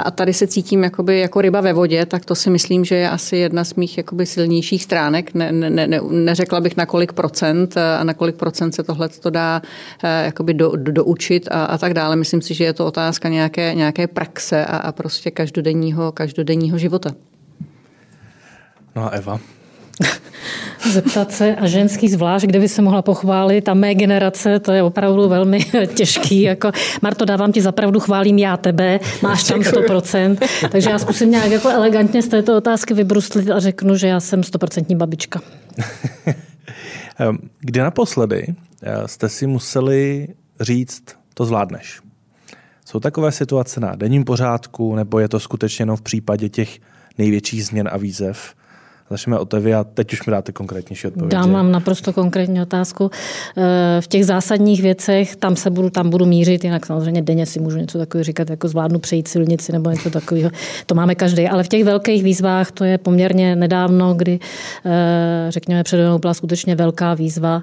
a 0.04 0.10
tady 0.10 0.32
se 0.32 0.46
cítím 0.46 0.84
jakoby, 0.84 1.18
jako 1.18 1.40
ryba 1.40 1.60
ve 1.60 1.72
vodě, 1.72 2.06
tak 2.06 2.24
to 2.24 2.34
si 2.34 2.50
myslím, 2.50 2.84
že 2.84 2.94
je 2.94 3.10
asi 3.10 3.36
jedna 3.36 3.64
z 3.64 3.74
mých 3.74 3.98
jakoby, 3.98 4.26
silnějších 4.26 4.82
stránek. 4.82 5.34
Ne, 5.34 5.52
ne, 5.52 5.70
ne, 5.70 6.00
neřekla 6.10 6.60
bych 6.60 6.76
na 6.76 6.86
kolik 6.86 7.12
procent 7.12 7.76
a 7.76 8.04
na 8.04 8.14
kolik 8.14 8.36
procent 8.36 8.72
se 8.72 8.82
tohle 8.82 9.08
to 9.08 9.30
dá 9.30 9.62
uh, 10.04 10.10
jakoby 10.24 10.54
do, 10.54 10.72
do, 10.76 10.92
doučit 10.92 11.48
a, 11.50 11.64
a 11.64 11.78
tak 11.78 11.94
dále. 11.94 12.16
Myslím 12.16 12.42
si, 12.42 12.54
že 12.54 12.64
je 12.64 12.72
to 12.72 12.86
otázka 12.86 13.28
nějaké, 13.28 13.74
nějaké 13.74 14.06
praxe 14.06 14.64
a, 14.64 14.76
a 14.76 14.92
prostě 14.92 15.30
každodenního, 15.30 16.12
každodenního 16.12 16.78
života 16.78 16.87
života. 16.88 17.12
No 18.96 19.04
a 19.04 19.08
Eva? 19.08 19.40
Zeptat 20.92 21.32
se 21.32 21.56
a 21.56 21.66
ženský 21.66 22.08
zvlášť, 22.08 22.46
kde 22.46 22.58
by 22.58 22.68
se 22.68 22.82
mohla 22.82 23.02
pochválit 23.02 23.68
a 23.68 23.74
mé 23.74 23.94
generace, 23.94 24.58
to 24.58 24.72
je 24.72 24.82
opravdu 24.82 25.28
velmi 25.28 25.60
těžký. 25.94 26.42
Jako, 26.42 26.72
Marto, 27.02 27.24
dávám 27.24 27.52
ti 27.52 27.60
zapravdu, 27.60 28.00
chválím 28.00 28.38
já 28.38 28.56
tebe, 28.56 29.00
máš 29.22 29.44
tam 29.44 29.60
100%. 29.60 30.38
Takže 30.70 30.90
já 30.90 30.98
zkusím 30.98 31.30
nějak 31.30 31.50
jako 31.50 31.68
elegantně 31.68 32.22
z 32.22 32.28
této 32.28 32.56
otázky 32.56 32.94
vybruslit 32.94 33.50
a 33.50 33.58
řeknu, 33.60 33.96
že 33.96 34.08
já 34.08 34.20
jsem 34.20 34.40
100% 34.40 34.96
babička. 34.96 35.40
Kdy 37.60 37.80
naposledy 37.80 38.46
eh, 38.82 39.08
jste 39.08 39.28
si 39.28 39.46
museli 39.46 40.28
říct, 40.60 41.02
to 41.34 41.44
zvládneš. 41.44 42.07
Jsou 42.88 43.00
takové 43.00 43.32
situace 43.32 43.80
na 43.80 43.94
denním 43.96 44.24
pořádku, 44.24 44.94
nebo 44.96 45.18
je 45.18 45.28
to 45.28 45.40
skutečně 45.40 45.82
jenom 45.82 45.96
v 45.96 46.02
případě 46.02 46.48
těch 46.48 46.78
největších 47.18 47.66
změn 47.66 47.88
a 47.92 47.96
výzev? 47.96 48.54
Začneme 49.10 49.38
od 49.38 49.54
a 49.54 49.84
teď 49.84 50.12
už 50.12 50.26
mi 50.26 50.30
dáte 50.30 50.52
konkrétnější 50.52 51.06
odpověď. 51.06 51.32
Dám 51.32 51.52
vám 51.52 51.72
naprosto 51.72 52.12
konkrétní 52.12 52.62
otázku. 52.62 53.10
Eh, 53.56 54.00
v 54.00 54.06
těch 54.08 54.26
zásadních 54.26 54.82
věcech 54.82 55.36
tam 55.36 55.56
se 55.56 55.70
budu, 55.70 55.90
tam 55.90 56.10
budu 56.10 56.26
mířit, 56.26 56.64
jinak 56.64 56.86
samozřejmě 56.86 57.22
denně 57.22 57.46
si 57.46 57.60
můžu 57.60 57.78
něco 57.78 57.98
takového 57.98 58.24
říkat, 58.24 58.50
jako 58.50 58.68
zvládnu 58.68 58.98
přejít 58.98 59.28
silnici 59.28 59.72
nebo 59.72 59.90
něco 59.90 60.10
takového. 60.10 60.50
To 60.86 60.94
máme 60.94 61.14
každý. 61.14 61.48
Ale 61.48 61.62
v 61.62 61.68
těch 61.68 61.84
velkých 61.84 62.22
výzvách, 62.22 62.70
to 62.70 62.84
je 62.84 62.98
poměrně 62.98 63.56
nedávno, 63.56 64.14
kdy 64.14 64.38
eh, 64.84 65.46
řekněme 65.48 65.82
před 65.82 66.18
byla 66.18 66.34
skutečně 66.34 66.74
velká 66.74 67.14
výzva 67.14 67.62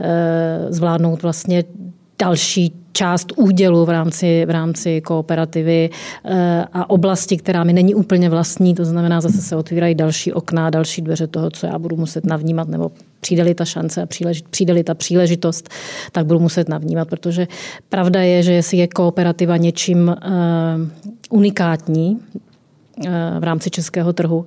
eh, 0.00 0.66
zvládnout 0.68 1.22
vlastně 1.22 1.64
další 2.18 2.72
část 2.92 3.32
údělu 3.36 3.84
v 3.84 3.90
rámci, 3.90 4.44
v 4.46 4.50
rámci 4.50 5.00
kooperativy 5.00 5.90
eh, 6.24 6.64
a 6.72 6.90
oblasti, 6.90 7.36
která 7.36 7.64
mi 7.64 7.72
není 7.72 7.94
úplně 7.94 8.30
vlastní, 8.30 8.74
to 8.74 8.84
znamená, 8.84 9.20
zase 9.20 9.38
se 9.38 9.56
otvírají 9.56 9.94
další 9.94 10.32
okna, 10.32 10.70
další 10.70 11.02
dveře 11.02 11.26
toho, 11.26 11.50
co 11.50 11.66
já 11.66 11.78
budu 11.78 11.96
muset 11.96 12.24
navnímat, 12.26 12.68
nebo 12.68 12.90
přijde-li 13.20 13.54
ta 13.54 13.64
šance 13.64 14.02
a 14.02 14.06
přijde-li 14.50 14.84
ta 14.84 14.94
příležitost, 14.94 15.68
tak 16.12 16.26
budu 16.26 16.40
muset 16.40 16.68
navnímat, 16.68 17.08
protože 17.08 17.48
pravda 17.88 18.22
je, 18.22 18.42
že 18.42 18.52
jestli 18.52 18.76
je 18.76 18.88
kooperativa 18.88 19.56
něčím 19.56 20.08
uh, 20.08 21.34
unikátní, 21.38 22.20
Eh, 22.36 22.43
v 23.40 23.44
rámci 23.44 23.70
českého 23.70 24.12
trhu, 24.12 24.46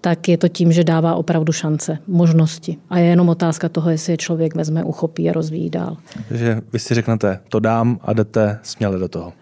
tak 0.00 0.28
je 0.28 0.38
to 0.38 0.48
tím, 0.48 0.72
že 0.72 0.84
dává 0.84 1.14
opravdu 1.14 1.52
šance, 1.52 1.98
možnosti. 2.06 2.76
A 2.90 2.98
je 2.98 3.06
jenom 3.06 3.28
otázka 3.28 3.68
toho, 3.68 3.90
jestli 3.90 4.12
je 4.12 4.16
člověk 4.16 4.54
vezme, 4.54 4.84
uchopí 4.84 5.30
a 5.30 5.32
rozvíjí 5.32 5.70
dál. 5.70 5.96
Takže 6.28 6.60
vy 6.72 6.78
si 6.78 6.94
řeknete, 6.94 7.40
to 7.48 7.60
dám 7.60 7.98
a 8.02 8.12
jdete 8.12 8.58
směle 8.62 8.98
do 8.98 9.08
toho. 9.08 9.32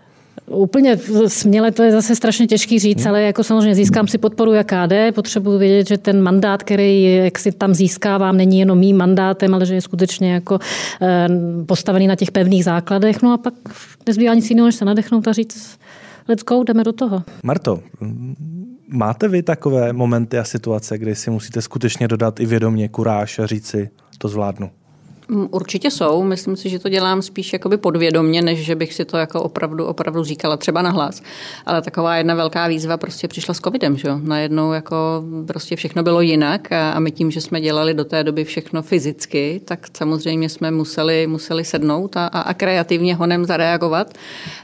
Úplně 0.47 0.99
směle 1.27 1.73
to 1.73 1.83
je 1.83 1.93
zase 1.93 2.17
strašně 2.17 2.47
těžký 2.47 2.79
říct, 2.79 3.01
hmm. 3.01 3.09
ale 3.09 3.23
jako 3.23 3.45
samozřejmě 3.45 3.75
získám 3.75 4.09
si 4.09 4.19
podporu 4.19 4.53
jak 4.53 4.67
KD, 4.67 5.15
potřebuji 5.15 5.59
vědět, 5.59 5.89
že 5.89 5.99
ten 5.99 6.23
mandát, 6.23 6.63
který 6.63 7.15
jak 7.15 7.39
si 7.39 7.53
tam 7.53 7.75
získávám, 7.75 8.37
není 8.37 8.59
jenom 8.59 8.79
mým 8.79 8.97
mandátem, 8.97 9.55
ale 9.55 9.67
že 9.67 9.75
je 9.75 9.81
skutečně 9.81 10.33
jako 10.33 10.59
eh, 11.03 11.29
postavený 11.67 12.07
na 12.07 12.17
těch 12.17 12.31
pevných 12.31 12.65
základech. 12.65 13.23
No 13.23 13.33
a 13.33 13.37
pak 13.39 13.55
nezbývá 14.07 14.35
nic 14.35 14.51
jiného, 14.51 14.67
než 14.67 14.75
se 14.75 14.85
nadechnout 14.85 15.29
a 15.29 15.33
říct, 15.33 15.79
let's 16.29 16.45
go, 16.45 16.65
jdeme 16.65 16.85
do 16.85 16.93
toho. 16.93 17.23
Marto, 17.43 17.83
máte 18.89 19.29
vy 19.29 19.43
takové 19.43 19.93
momenty 19.93 20.39
a 20.39 20.45
situace, 20.45 20.99
kdy 20.99 21.15
si 21.15 21.31
musíte 21.31 21.63
skutečně 21.63 22.09
dodat 22.09 22.41
i 22.41 22.47
vědomě 22.47 22.89
kuráž 22.89 23.39
a 23.39 23.47
říci, 23.47 23.91
to 24.19 24.29
zvládnu? 24.29 24.71
Mm, 25.29 25.49
určitě 25.51 25.91
jsou. 25.91 26.23
Myslím 26.25 26.57
si, 26.57 26.69
že 26.69 26.79
to 26.79 26.89
dělám 26.89 27.23
spíš 27.23 27.53
jakoby 27.53 27.77
podvědomně, 27.77 28.43
než 28.43 28.65
že 28.65 28.75
bych 28.75 28.95
si 28.95 29.05
to 29.05 29.17
jako 29.17 29.43
opravdu, 29.43 29.87
opravdu 29.87 30.25
říkala 30.25 30.57
třeba 30.57 30.83
nahlas. 30.83 31.23
Ale 31.67 31.83
taková 31.83 32.17
jedna 32.17 32.35
velká 32.35 32.67
výzva 32.69 32.97
prostě 32.97 33.29
přišla 33.29 33.55
s 33.55 33.61
covidem. 33.61 33.97
Že? 33.97 34.09
Najednou 34.23 34.73
jako 34.73 34.97
prostě 35.47 35.77
všechno 35.77 36.03
bylo 36.03 36.21
jinak 36.21 36.73
a 36.73 37.01
my 37.01 37.11
tím, 37.11 37.31
že 37.31 37.41
jsme 37.41 37.61
dělali 37.61 37.95
do 37.95 38.05
té 38.05 38.25
doby 38.25 38.45
všechno 38.45 38.83
fyzicky, 38.83 39.61
tak 39.65 39.87
samozřejmě 39.97 40.49
jsme 40.49 40.71
museli, 40.71 41.27
museli 41.27 41.65
sednout 41.65 42.17
a, 42.17 42.27
a, 42.27 42.41
a 42.41 42.55
kreativně 42.55 43.15
honem 43.15 43.45
zareagovat. 43.45 44.15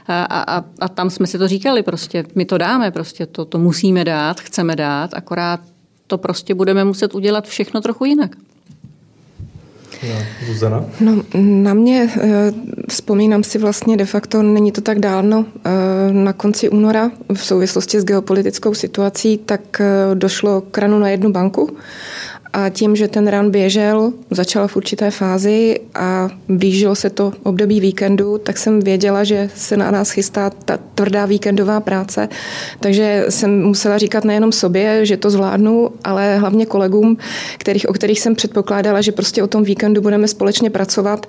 A, 0.07 0.23
a, 0.23 0.63
a 0.79 0.89
tam 0.89 1.09
jsme 1.09 1.27
si 1.27 1.37
to 1.37 1.47
říkali 1.47 1.83
prostě, 1.83 2.25
my 2.35 2.45
to 2.45 2.57
dáme, 2.57 2.91
prostě 2.91 3.25
to, 3.25 3.45
to 3.45 3.57
musíme 3.57 4.03
dát, 4.03 4.41
chceme 4.41 4.75
dát, 4.75 5.13
akorát 5.13 5.59
to 6.07 6.17
prostě 6.17 6.55
budeme 6.55 6.83
muset 6.83 7.15
udělat 7.15 7.47
všechno 7.47 7.81
trochu 7.81 8.05
jinak. 8.05 8.31
Zuzana? 10.45 10.85
No, 10.99 11.23
na 11.41 11.73
mě 11.73 12.09
eh, 12.21 12.53
vzpomínám 12.89 13.43
si 13.43 13.57
vlastně 13.57 13.97
de 13.97 14.05
facto, 14.05 14.41
není 14.41 14.71
to 14.71 14.81
tak 14.81 14.99
dávno, 14.99 15.45
eh, 15.65 15.69
na 16.13 16.33
konci 16.33 16.69
února 16.69 17.11
v 17.33 17.45
souvislosti 17.45 18.01
s 18.01 18.05
geopolitickou 18.05 18.73
situací, 18.73 19.37
tak 19.37 19.81
eh, 19.81 20.15
došlo 20.15 20.61
k 20.61 20.77
ranu 20.77 20.99
na 20.99 21.09
jednu 21.09 21.31
banku 21.31 21.77
a 22.53 22.69
tím, 22.69 22.95
že 22.95 23.07
ten 23.07 23.27
ran 23.27 23.51
běžel, 23.51 24.13
začal 24.31 24.67
v 24.67 24.75
určité 24.75 25.11
fázi 25.11 25.79
a 25.95 26.29
blížilo 26.49 26.95
se 26.95 27.09
to 27.09 27.33
období 27.43 27.79
víkendu, 27.79 28.37
tak 28.37 28.57
jsem 28.57 28.79
věděla, 28.79 29.23
že 29.23 29.49
se 29.55 29.77
na 29.77 29.91
nás 29.91 30.09
chystá 30.09 30.49
ta 30.49 30.79
tvrdá 30.95 31.25
víkendová 31.25 31.79
práce. 31.79 32.29
Takže 32.79 33.25
jsem 33.29 33.63
musela 33.63 33.97
říkat 33.97 34.25
nejenom 34.25 34.51
sobě, 34.51 35.05
že 35.05 35.17
to 35.17 35.29
zvládnu, 35.29 35.89
ale 36.03 36.37
hlavně 36.37 36.65
kolegům, 36.65 37.17
kterých, 37.57 37.89
o 37.89 37.93
kterých 37.93 38.19
jsem 38.19 38.35
předpokládala, 38.35 39.01
že 39.01 39.11
prostě 39.11 39.43
o 39.43 39.47
tom 39.47 39.63
víkendu 39.63 40.01
budeme 40.01 40.27
společně 40.27 40.69
pracovat. 40.69 41.25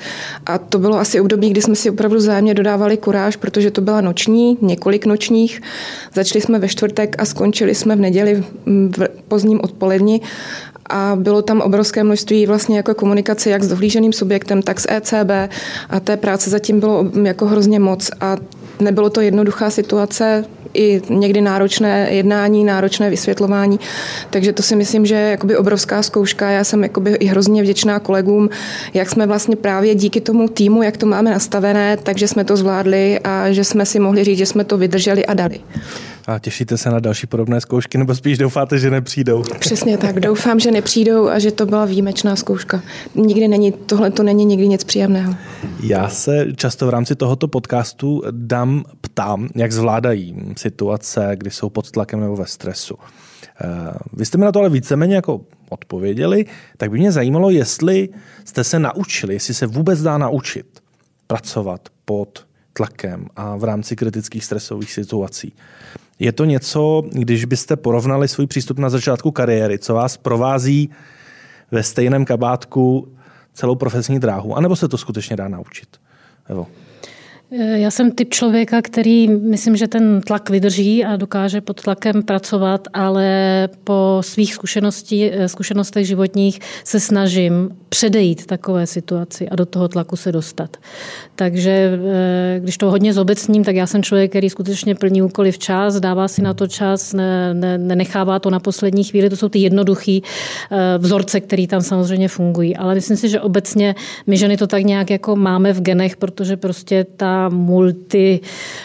A 0.47 0.59
to 0.59 0.79
bylo 0.79 0.99
asi 0.99 1.21
období, 1.21 1.51
kdy 1.51 1.63
jsme 1.63 1.75
si 1.75 1.91
opravdu 1.91 2.21
zájemně 2.21 2.55
dodávali 2.55 2.97
kuráž, 2.97 3.37
protože 3.37 3.71
to 3.71 3.81
byla 3.81 4.01
noční, 4.01 4.59
několik 4.61 5.07
nočních. 5.07 5.63
Začali 6.15 6.41
jsme 6.41 6.59
ve 6.59 6.69
čtvrtek 6.69 7.17
a 7.19 7.25
skončili 7.25 7.75
jsme 7.75 7.97
v 7.97 8.01
neděli 8.01 8.45
v 8.67 9.09
pozdním 9.29 9.61
odpoledni 9.63 10.21
a 10.91 11.17
bylo 11.17 11.43
tam 11.43 11.61
obrovské 11.61 12.05
množství 12.05 12.47
vlastně 12.47 12.77
jako 12.77 12.95
komunikace 12.95 13.51
jak 13.51 13.63
s 13.63 13.69
dohlíženým 13.69 14.13
subjektem, 14.13 14.63
tak 14.63 14.81
s 14.81 14.87
ECB 14.91 15.31
a 15.91 16.01
té 16.01 16.17
práce 16.17 16.51
zatím 16.51 16.81
bylo 16.81 17.11
jako 17.23 17.47
hrozně 17.47 17.79
moc 17.79 18.11
a 18.21 18.37
nebylo 18.81 19.11
to 19.11 19.21
jednoduchá 19.21 19.71
situace, 19.71 20.45
i 20.75 21.03
někdy 21.11 21.41
náročné 21.41 22.09
jednání, 22.11 22.65
náročné 22.65 23.11
vysvětlování. 23.11 23.81
Takže 24.31 24.53
to 24.53 24.63
si 24.63 24.77
myslím, 24.77 25.07
že 25.07 25.15
je 25.15 25.31
jakoby 25.31 25.57
obrovská 25.57 26.03
zkouška. 26.03 26.51
Já 26.51 26.65
jsem 26.65 26.83
jakoby 26.83 27.11
i 27.11 27.27
hrozně 27.27 27.63
vděčná 27.63 27.99
kolegům, 27.99 28.51
jak 28.95 29.11
jsme 29.11 29.27
vlastně 29.27 29.57
právě 29.57 29.95
díky 29.95 30.21
tomu 30.21 30.49
týmu, 30.49 30.83
jak 30.83 30.97
to 30.97 31.07
máme 31.07 31.31
nastavené, 31.31 31.97
takže 32.03 32.29
jsme 32.29 32.45
to 32.45 32.57
zvládli 32.57 33.19
a 33.25 33.53
že 33.53 33.65
jsme 33.65 33.87
si 33.87 33.99
mohli 33.99 34.25
říct, 34.25 34.39
že 34.39 34.47
jsme 34.47 34.65
to 34.65 34.79
vydrželi 34.79 35.27
a 35.27 35.35
dali. 35.35 35.61
A 36.27 36.39
těšíte 36.39 36.79
se 36.79 36.91
na 36.91 37.01
další 37.01 37.27
podobné 37.27 37.61
zkoušky, 37.61 37.99
nebo 37.99 38.15
spíš 38.15 38.39
doufáte, 38.39 38.79
že 38.79 38.91
nepřijdou? 38.91 39.43
Přesně 39.59 39.99
tak, 39.99 40.21
doufám, 40.21 40.61
že 40.61 40.71
nepřijdou 40.71 41.29
a 41.29 41.39
že 41.39 41.53
to 41.53 41.67
byla 41.67 41.85
výjimečná 41.85 42.37
zkouška. 42.37 42.83
Nikdy 43.15 43.49
není, 43.49 43.73
tohle 43.73 44.11
to 44.11 44.23
není 44.23 44.45
nikdy 44.45 44.69
nic 44.69 44.85
příjemného. 44.85 45.35
Já 45.83 46.09
se 46.09 46.47
často 46.57 46.87
v 46.87 46.91
rámci 46.91 47.17
tohoto 47.17 47.49
podcastu 47.49 48.23
dám 48.31 48.85
ptám, 49.01 49.49
jak 49.55 49.73
zvládají 49.73 50.37
situace, 50.57 51.31
kdy 51.35 51.51
jsou 51.51 51.71
pod 51.71 51.91
tlakem 51.91 52.21
nebo 52.21 52.37
ve 52.37 52.47
stresu. 52.47 52.95
Eh, 53.61 53.95
vy 54.13 54.25
jste 54.27 54.39
mi 54.39 54.45
na 54.45 54.53
to 54.53 54.59
ale 54.59 54.69
víceméně 54.69 55.15
jako 55.15 55.41
odpověděli, 55.69 56.45
tak 56.77 56.91
by 56.91 56.99
mě 56.99 57.13
zajímalo, 57.13 57.51
jestli 57.51 58.09
jste 58.45 58.65
se 58.65 58.79
naučili, 58.79 59.35
jestli 59.35 59.55
se 59.55 59.67
vůbec 59.67 60.03
dá 60.03 60.19
naučit 60.19 60.67
pracovat 61.27 61.89
pod 62.05 62.47
tlakem 62.73 63.27
a 63.37 63.57
v 63.57 63.65
rámci 63.65 63.97
kritických 63.97 64.45
stresových 64.45 64.93
situací. 64.93 65.53
Je 66.19 66.33
to 66.33 66.45
něco, 66.45 67.03
když 67.11 67.45
byste 67.45 67.77
porovnali 67.77 68.29
svůj 68.29 68.47
přístup 68.47 68.79
na 68.79 68.91
začátku 68.91 69.31
kariéry, 69.31 69.79
co 69.79 69.95
vás 69.95 70.17
provází 70.17 70.91
ve 71.71 71.83
stejném 71.83 72.25
kabátku 72.25 73.09
celou 73.53 73.75
profesní 73.75 74.19
dráhu, 74.19 74.57
anebo 74.57 74.77
se 74.77 74.89
to 74.89 74.99
skutečně 74.99 75.37
dá 75.37 75.49
naučit? 75.49 75.89
Evo. 76.47 76.67
Eh, 77.51 77.79
já 77.79 77.91
jsem 77.91 78.13
typ 78.13 78.31
člověka, 78.31 78.83
který 78.83 79.29
myslím, 79.29 79.77
že 79.77 79.89
ten 79.89 80.21
tlak 80.21 80.51
vydrží 80.51 81.05
a 81.05 81.17
dokáže 81.17 81.61
pod 81.61 81.83
tlakem 81.83 82.23
pracovat, 82.23 82.89
ale 82.93 83.69
po 83.85 84.19
svých 84.21 84.55
zkušenosti, 84.55 85.33
eh, 85.33 85.49
zkušenostech 85.49 86.07
životních 86.07 86.61
se 86.85 87.01
snažím 87.01 87.71
předejít 87.89 88.47
takové 88.47 88.87
situaci 88.87 89.49
a 89.49 89.57
do 89.57 89.67
toho 89.67 89.89
tlaku 89.89 90.17
se 90.17 90.33
dostat. 90.33 90.77
Takže 91.37 91.71
eh, 91.71 92.61
když 92.61 92.79
to 92.79 92.91
hodně 92.91 93.13
zobecním, 93.13 93.65
tak 93.65 93.77
já 93.77 93.87
jsem 93.87 94.03
člověk, 94.03 94.31
který 94.31 94.51
skutečně 94.51 94.95
plní 94.95 95.23
úkoly 95.23 95.53
včas, 95.53 96.01
dává 96.01 96.29
si 96.29 96.43
na 96.43 96.55
to 96.55 96.67
čas, 96.67 97.13
ne, 97.13 97.55
ne, 97.55 97.79
nenechává 97.79 98.39
to 98.39 98.51
na 98.51 98.61
poslední 98.61 99.05
chvíli. 99.05 99.31
To 99.31 99.37
jsou 99.37 99.49
ty 99.49 99.59
jednoduché 99.59 100.19
vzorce, 100.99 101.41
které 101.41 101.67
tam 101.67 101.81
samozřejmě 101.81 102.29
fungují. 102.29 102.77
Ale 102.77 102.95
myslím 102.95 103.17
si, 103.17 103.29
že 103.29 103.41
obecně 103.41 103.95
my 104.27 104.37
ženy 104.37 104.57
to 104.57 104.67
tak 104.67 104.83
nějak 104.83 105.11
jako 105.11 105.37
máme 105.37 105.73
v 105.73 105.81
genech, 105.81 106.17
protože 106.17 106.57
prostě 106.57 107.07
ta 107.17 107.34
multi 107.49 108.41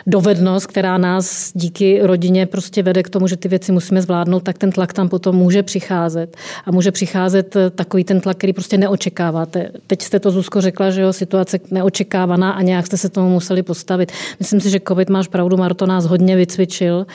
dovednost, 0.08 0.68
která 0.68 0.98
nás 0.98 1.52
díky 1.54 2.00
rodině 2.02 2.46
prostě 2.46 2.84
vede 2.84 3.04
k 3.04 3.10
tomu, 3.10 3.28
že 3.28 3.38
ty 3.38 3.48
věci 3.48 3.72
musíme 3.72 4.02
zvládnout, 4.02 4.44
tak 4.44 4.58
ten 4.58 4.72
tlak 4.72 4.94
tam 4.94 5.10
potom 5.10 5.36
může 5.36 5.64
přicházet. 5.64 6.38
A 6.66 6.72
může 6.72 6.92
přicházet 6.92 7.56
takový 7.76 8.04
ten 8.04 8.22
tlak, 8.22 8.38
který 8.38 8.54
prostě 8.54 8.78
neočekáváte. 8.78 9.70
Teď 9.88 10.02
jste 10.02 10.20
to 10.20 10.32
Zuzko 10.32 10.62
řekla, 10.62 10.90
že 10.90 11.02
jo, 11.02 11.14
situace 11.14 11.60
neočekávaná 11.72 12.52
a 12.52 12.62
nějak 12.62 12.86
jste 12.86 12.98
se 12.98 13.10
tomu 13.10 13.30
museli 13.30 13.64
postavit. 13.64 14.12
Myslím 14.40 14.62
si, 14.62 14.70
že 14.70 14.80
COVID, 14.88 15.10
máš 15.10 15.28
pravdu, 15.28 15.58
Marto 15.58 15.86
nás 15.86 16.06
hodně 16.06 16.36
vycvičil. 16.36 17.08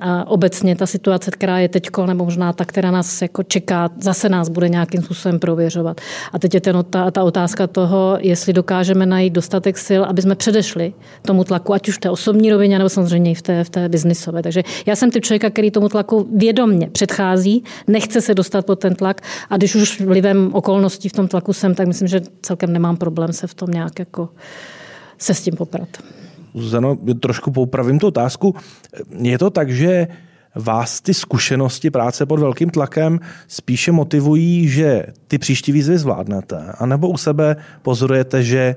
A 0.00 0.26
obecně 0.28 0.76
ta 0.76 0.86
situace, 0.86 1.30
která 1.30 1.58
je 1.58 1.68
teď, 1.68 1.88
nebo 2.06 2.24
možná 2.24 2.52
ta, 2.52 2.64
která 2.64 2.90
nás 2.90 3.22
jako 3.22 3.42
čeká, 3.42 3.90
zase 4.00 4.28
nás 4.28 4.48
bude 4.48 4.68
nějakým 4.68 5.02
způsobem 5.02 5.38
prověřovat. 5.38 6.00
A 6.32 6.38
teď 6.38 6.54
je 6.54 6.60
ten, 6.60 6.84
ta, 6.90 7.10
ta 7.10 7.22
otázka 7.24 7.66
toho, 7.66 8.18
jestli 8.20 8.52
dokážeme 8.52 9.06
najít 9.06 9.32
dostatek 9.32 9.78
sil, 9.86 10.02
aby 10.04 10.22
jsme 10.22 10.34
předešli 10.34 10.79
nepředešli 10.80 10.92
tomu 11.22 11.44
tlaku, 11.44 11.74
ať 11.74 11.88
už 11.88 11.96
v 11.96 12.00
té 12.00 12.10
osobní 12.10 12.50
rovině, 12.50 12.78
nebo 12.78 12.88
samozřejmě 12.88 13.30
i 13.30 13.34
v 13.34 13.42
té, 13.42 13.64
v 13.64 13.70
té 13.70 13.88
biznisové. 13.88 14.42
Takže 14.42 14.62
já 14.86 14.96
jsem 14.96 15.10
typ 15.10 15.24
člověka, 15.24 15.50
který 15.50 15.70
tomu 15.70 15.88
tlaku 15.88 16.28
vědomně 16.36 16.90
předchází, 16.90 17.64
nechce 17.86 18.20
se 18.20 18.34
dostat 18.34 18.66
pod 18.66 18.80
ten 18.80 18.94
tlak 18.94 19.20
a 19.50 19.56
když 19.56 19.74
už 19.74 20.00
vlivem 20.00 20.50
okolností 20.52 21.08
v 21.08 21.12
tom 21.12 21.28
tlaku 21.28 21.52
jsem, 21.52 21.74
tak 21.74 21.86
myslím, 21.86 22.08
že 22.08 22.20
celkem 22.42 22.72
nemám 22.72 22.96
problém 22.96 23.32
se 23.32 23.46
v 23.46 23.54
tom 23.54 23.70
nějak 23.70 23.98
jako 23.98 24.28
se 25.18 25.34
s 25.34 25.42
tím 25.42 25.56
poprat. 25.56 25.88
Zano, 26.54 26.96
trošku 27.20 27.50
poupravím 27.50 27.98
tu 27.98 28.06
otázku. 28.06 28.54
Je 29.18 29.38
to 29.38 29.50
tak, 29.50 29.70
že 29.70 30.08
vás 30.54 31.00
ty 31.00 31.14
zkušenosti 31.14 31.90
práce 31.90 32.26
pod 32.26 32.40
velkým 32.40 32.70
tlakem 32.70 33.20
spíše 33.48 33.92
motivují, 33.92 34.68
že 34.68 35.06
ty 35.28 35.38
příští 35.38 35.72
výzvy 35.72 35.98
zvládnete, 35.98 36.74
anebo 36.78 37.08
u 37.08 37.16
sebe 37.16 37.56
pozorujete, 37.82 38.42
že 38.42 38.76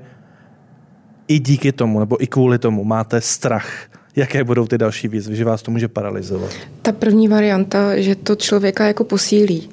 i 1.28 1.38
díky 1.38 1.72
tomu, 1.72 2.00
nebo 2.00 2.22
i 2.22 2.26
kvůli 2.26 2.58
tomu 2.58 2.84
máte 2.84 3.20
strach, 3.20 3.68
jaké 4.16 4.44
budou 4.44 4.66
ty 4.66 4.78
další 4.78 5.08
výzvy, 5.08 5.36
že 5.36 5.44
vás 5.44 5.62
to 5.62 5.70
může 5.70 5.88
paralizovat? 5.88 6.50
Ta 6.82 6.92
první 6.92 7.28
varianta, 7.28 8.00
že 8.00 8.14
to 8.14 8.36
člověka 8.36 8.86
jako 8.86 9.04
posílí. 9.04 9.70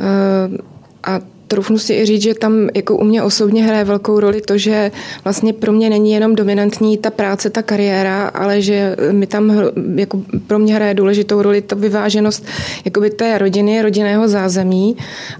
Eh, 0.00 0.58
a 1.02 1.20
troufnu 1.48 1.78
si 1.78 1.94
i 1.94 2.06
říct, 2.06 2.22
že 2.22 2.34
tam 2.34 2.68
jako 2.74 2.96
u 2.96 3.04
mě 3.04 3.22
osobně 3.22 3.64
hraje 3.64 3.84
velkou 3.84 4.20
roli 4.20 4.40
to, 4.40 4.58
že 4.58 4.90
vlastně 5.24 5.52
pro 5.52 5.72
mě 5.72 5.90
není 5.90 6.12
jenom 6.12 6.34
dominantní 6.34 6.98
ta 6.98 7.10
práce, 7.10 7.50
ta 7.50 7.62
kariéra, 7.62 8.26
ale 8.26 8.62
že 8.62 8.96
mi 9.12 9.26
tam 9.26 9.52
jako 9.94 10.22
pro 10.46 10.58
mě 10.58 10.74
hraje 10.74 10.94
důležitou 10.94 11.42
roli 11.42 11.62
ta 11.62 11.76
vyváženost 11.76 12.46
jakoby 12.84 13.10
té 13.10 13.38
rodiny, 13.38 13.82
rodinného 13.82 14.28
zázemí 14.28 14.96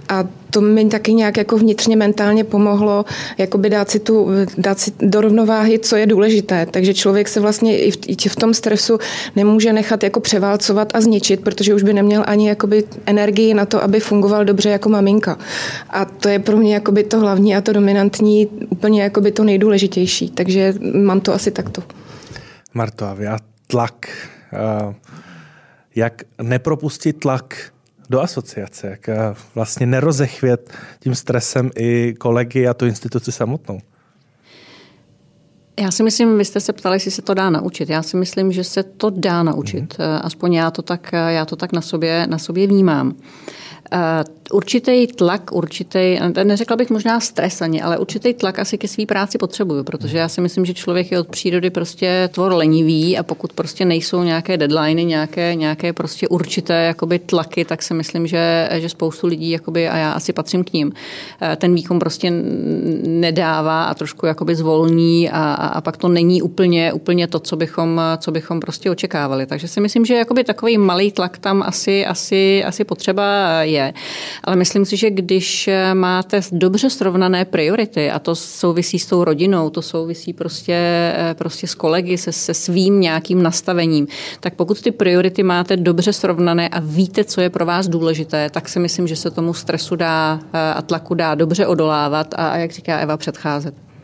a 0.09 0.23
to 0.49 0.61
mi 0.61 0.85
taky 0.85 1.13
nějak 1.13 1.37
jako 1.37 1.57
vnitřně 1.57 1.95
mentálně 1.95 2.43
pomohlo 2.43 3.05
jakoby 3.37 3.69
dát 3.69 3.89
si, 3.89 3.99
tu, 3.99 4.27
dát 4.57 4.79
si 4.79 4.91
do 4.99 5.21
rovnováhy, 5.21 5.79
co 5.79 5.95
je 5.95 6.05
důležité. 6.05 6.65
Takže 6.71 6.93
člověk 6.93 7.27
se 7.27 7.39
vlastně 7.39 7.77
i 7.77 7.91
v, 7.91 7.97
i 8.07 8.29
v 8.29 8.35
tom 8.35 8.53
stresu 8.53 8.97
nemůže 9.35 9.73
nechat 9.73 10.03
jako 10.03 10.19
převálcovat 10.19 10.95
a 10.95 11.01
zničit, 11.01 11.43
protože 11.43 11.73
už 11.73 11.83
by 11.83 11.93
neměl 11.93 12.23
ani 12.27 12.47
jakoby 12.47 12.83
energii 13.05 13.53
na 13.53 13.65
to, 13.65 13.83
aby 13.83 13.99
fungoval 13.99 14.45
dobře 14.45 14.69
jako 14.69 14.89
maminka. 14.89 15.37
A 15.89 16.05
to 16.05 16.29
je 16.29 16.39
pro 16.39 16.57
mě 16.57 16.73
jakoby 16.73 17.03
to 17.03 17.19
hlavní 17.19 17.55
a 17.55 17.61
to 17.61 17.73
dominantní, 17.73 18.47
úplně 18.69 19.03
jakoby 19.03 19.31
to 19.31 19.43
nejdůležitější. 19.43 20.29
Takže 20.29 20.73
mám 20.93 21.19
to 21.19 21.33
asi 21.33 21.51
takto. 21.51 21.83
Marto, 22.73 23.05
a 23.05 23.37
tlak, 23.67 24.07
jak 25.95 26.21
nepropustit 26.41 27.19
tlak 27.19 27.55
do 28.09 28.21
asociace, 28.21 28.87
jak 28.87 29.09
eh, 29.09 29.35
vlastně 29.55 29.85
nerozechvět 29.85 30.73
tím 30.99 31.15
stresem 31.15 31.71
i 31.75 32.13
kolegy 32.13 32.67
a 32.67 32.73
tu 32.73 32.85
instituci 32.85 33.31
samotnou? 33.31 33.79
Já 35.79 35.91
si 35.91 36.03
myslím, 36.03 36.37
vy 36.37 36.45
jste 36.45 36.59
se 36.59 36.73
ptali, 36.73 36.95
jestli 36.95 37.11
se 37.11 37.21
to 37.21 37.33
dá 37.33 37.49
naučit. 37.49 37.89
Já 37.89 38.03
si 38.03 38.17
myslím, 38.17 38.51
že 38.51 38.63
se 38.63 38.83
to 38.83 39.09
dá 39.09 39.43
naučit. 39.43 39.93
Mm-hmm. 39.93 40.19
Aspoň 40.23 40.53
já 40.53 40.71
to 40.71 40.81
tak, 40.81 41.11
já 41.11 41.45
to 41.45 41.55
tak 41.55 41.73
na, 41.73 41.81
sobě, 41.81 42.27
na 42.29 42.37
sobě 42.37 42.67
vnímám. 42.67 43.15
Určitý 44.51 45.07
tlak, 45.07 45.51
určitý, 45.51 46.19
neřekla 46.43 46.75
bych 46.75 46.89
možná 46.89 47.19
stres 47.19 47.61
ani, 47.61 47.81
ale 47.81 47.97
určitý 47.97 48.33
tlak 48.33 48.59
asi 48.59 48.77
ke 48.77 48.87
své 48.87 49.05
práci 49.05 49.37
potřebuju, 49.37 49.83
protože 49.83 50.17
já 50.17 50.29
si 50.29 50.41
myslím, 50.41 50.65
že 50.65 50.73
člověk 50.73 51.11
je 51.11 51.19
od 51.19 51.27
přírody 51.27 51.69
prostě 51.69 52.29
tvor 52.33 52.53
lenivý 52.53 53.17
a 53.17 53.23
pokud 53.23 53.53
prostě 53.53 53.85
nejsou 53.85 54.23
nějaké 54.23 54.57
deadliny, 54.57 55.05
nějaké, 55.05 55.55
nějaké 55.55 55.93
prostě 55.93 56.27
určité 56.27 56.73
jakoby 56.73 57.19
tlaky, 57.19 57.65
tak 57.65 57.83
si 57.83 57.93
myslím, 57.93 58.27
že, 58.27 58.69
že 58.73 58.89
spoustu 58.89 59.27
lidí, 59.27 59.49
jakoby, 59.49 59.89
a 59.89 59.97
já 59.97 60.11
asi 60.11 60.33
patřím 60.33 60.63
k 60.63 60.73
ním, 60.73 60.93
eh, 61.41 61.55
ten 61.55 61.75
výkon 61.75 61.99
prostě 61.99 62.31
nedává 63.03 63.83
a 63.83 63.93
trošku 63.93 64.25
jakoby 64.25 64.55
zvolní 64.55 65.29
a, 65.29 65.53
a 65.53 65.81
pak 65.81 65.97
to 65.97 66.07
není 66.07 66.41
úplně, 66.41 66.93
úplně 66.93 67.27
to, 67.27 67.39
co 67.39 67.55
bychom, 67.55 68.01
co 68.17 68.31
bychom 68.31 68.59
prostě 68.59 68.91
očekávali. 68.91 69.45
Takže 69.45 69.67
si 69.67 69.81
myslím, 69.81 70.05
že 70.05 70.15
jakoby 70.15 70.43
takový 70.43 70.77
malý 70.77 71.11
tlak 71.11 71.37
tam 71.37 71.63
asi, 71.65 72.05
asi, 72.05 72.63
asi 72.63 72.83
potřeba 72.83 73.25
je. 73.61 73.93
Ale 74.43 74.55
myslím 74.55 74.85
si, 74.85 74.97
že 74.97 75.09
když 75.09 75.69
máte 75.93 76.41
dobře 76.51 76.89
srovnané 76.89 77.45
priority, 77.45 78.11
a 78.11 78.19
to 78.19 78.35
souvisí 78.35 78.99
s 78.99 79.05
tou 79.05 79.23
rodinou, 79.23 79.69
to 79.69 79.81
souvisí 79.81 80.33
prostě, 80.33 81.13
prostě 81.33 81.67
s 81.67 81.75
kolegy, 81.75 82.17
se, 82.17 82.31
se 82.31 82.53
svým 82.53 83.01
nějakým 83.01 83.43
nastavením, 83.43 84.07
tak 84.39 84.53
pokud 84.53 84.81
ty 84.81 84.91
priority 84.91 85.43
máte 85.43 85.77
dobře 85.77 86.13
srovnané 86.13 86.69
a 86.69 86.79
víte, 86.79 87.23
co 87.23 87.41
je 87.41 87.49
pro 87.49 87.65
vás 87.65 87.87
důležité, 87.87 88.49
tak 88.49 88.69
si 88.69 88.79
myslím, 88.79 89.07
že 89.07 89.15
se 89.15 89.31
tomu 89.31 89.53
stresu 89.53 89.95
dá 89.95 90.39
a 90.53 90.81
tlaku 90.81 91.13
dá 91.13 91.35
dobře 91.35 91.67
odolávat 91.67 92.33
a, 92.33 92.47
a 92.47 92.57
jak 92.57 92.71
říká 92.71 92.97
Eva, 92.97 93.17
předcházet. 93.17 93.94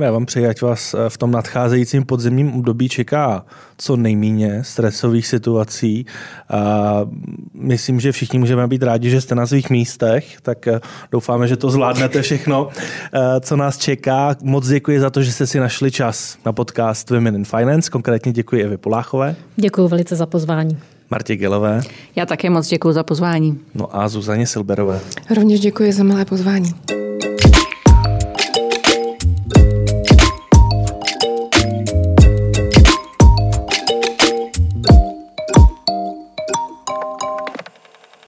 Já 0.00 0.12
vám 0.12 0.26
přeji, 0.26 0.46
ať 0.46 0.62
vás 0.62 0.94
eh, 0.94 1.10
v 1.10 1.18
tom 1.18 1.30
nadcházejícím 1.30 2.04
podzemním 2.04 2.54
období 2.54 2.88
čeká 2.88 3.44
co 3.80 3.96
nejméně 3.96 4.64
stresových 4.64 5.26
situací. 5.26 6.06
A 6.50 7.00
myslím, 7.54 8.00
že 8.00 8.12
všichni 8.12 8.38
můžeme 8.38 8.66
být 8.66 8.82
rádi, 8.82 9.10
že 9.10 9.20
jste 9.20 9.34
na 9.34 9.46
svých 9.46 9.70
místech, 9.70 10.40
tak 10.42 10.66
eh, 10.66 10.80
doufáme, 11.12 11.48
že 11.48 11.56
to 11.56 11.70
zvládnete 11.70 12.22
všechno, 12.22 12.68
eh, 13.12 13.40
co 13.40 13.56
nás 13.56 13.78
čeká. 13.78 14.36
Moc 14.42 14.68
děkuji 14.68 15.00
za 15.00 15.10
to, 15.10 15.22
že 15.22 15.32
jste 15.32 15.46
si 15.46 15.60
našli 15.60 15.90
čas 15.90 16.38
na 16.46 16.52
podcast 16.52 17.10
Women 17.10 17.34
in 17.34 17.44
Finance. 17.44 17.90
Konkrétně 17.90 18.32
děkuji 18.32 18.62
Evi 18.62 18.76
Poláchové. 18.76 19.36
Děkuji 19.56 19.88
velice 19.88 20.16
za 20.16 20.26
pozvání. 20.26 20.78
Martě 21.10 21.36
Gilové. 21.36 21.80
Já 22.16 22.26
také 22.26 22.50
moc 22.50 22.68
děkuji 22.68 22.92
za 22.92 23.02
pozvání. 23.02 23.58
No 23.74 23.96
a 23.96 24.08
Zuzaně 24.08 24.46
Silberové. 24.46 25.00
Rovněž 25.36 25.60
děkuji 25.60 25.92
za 25.92 26.04
milé 26.04 26.24
pozvání. 26.24 26.74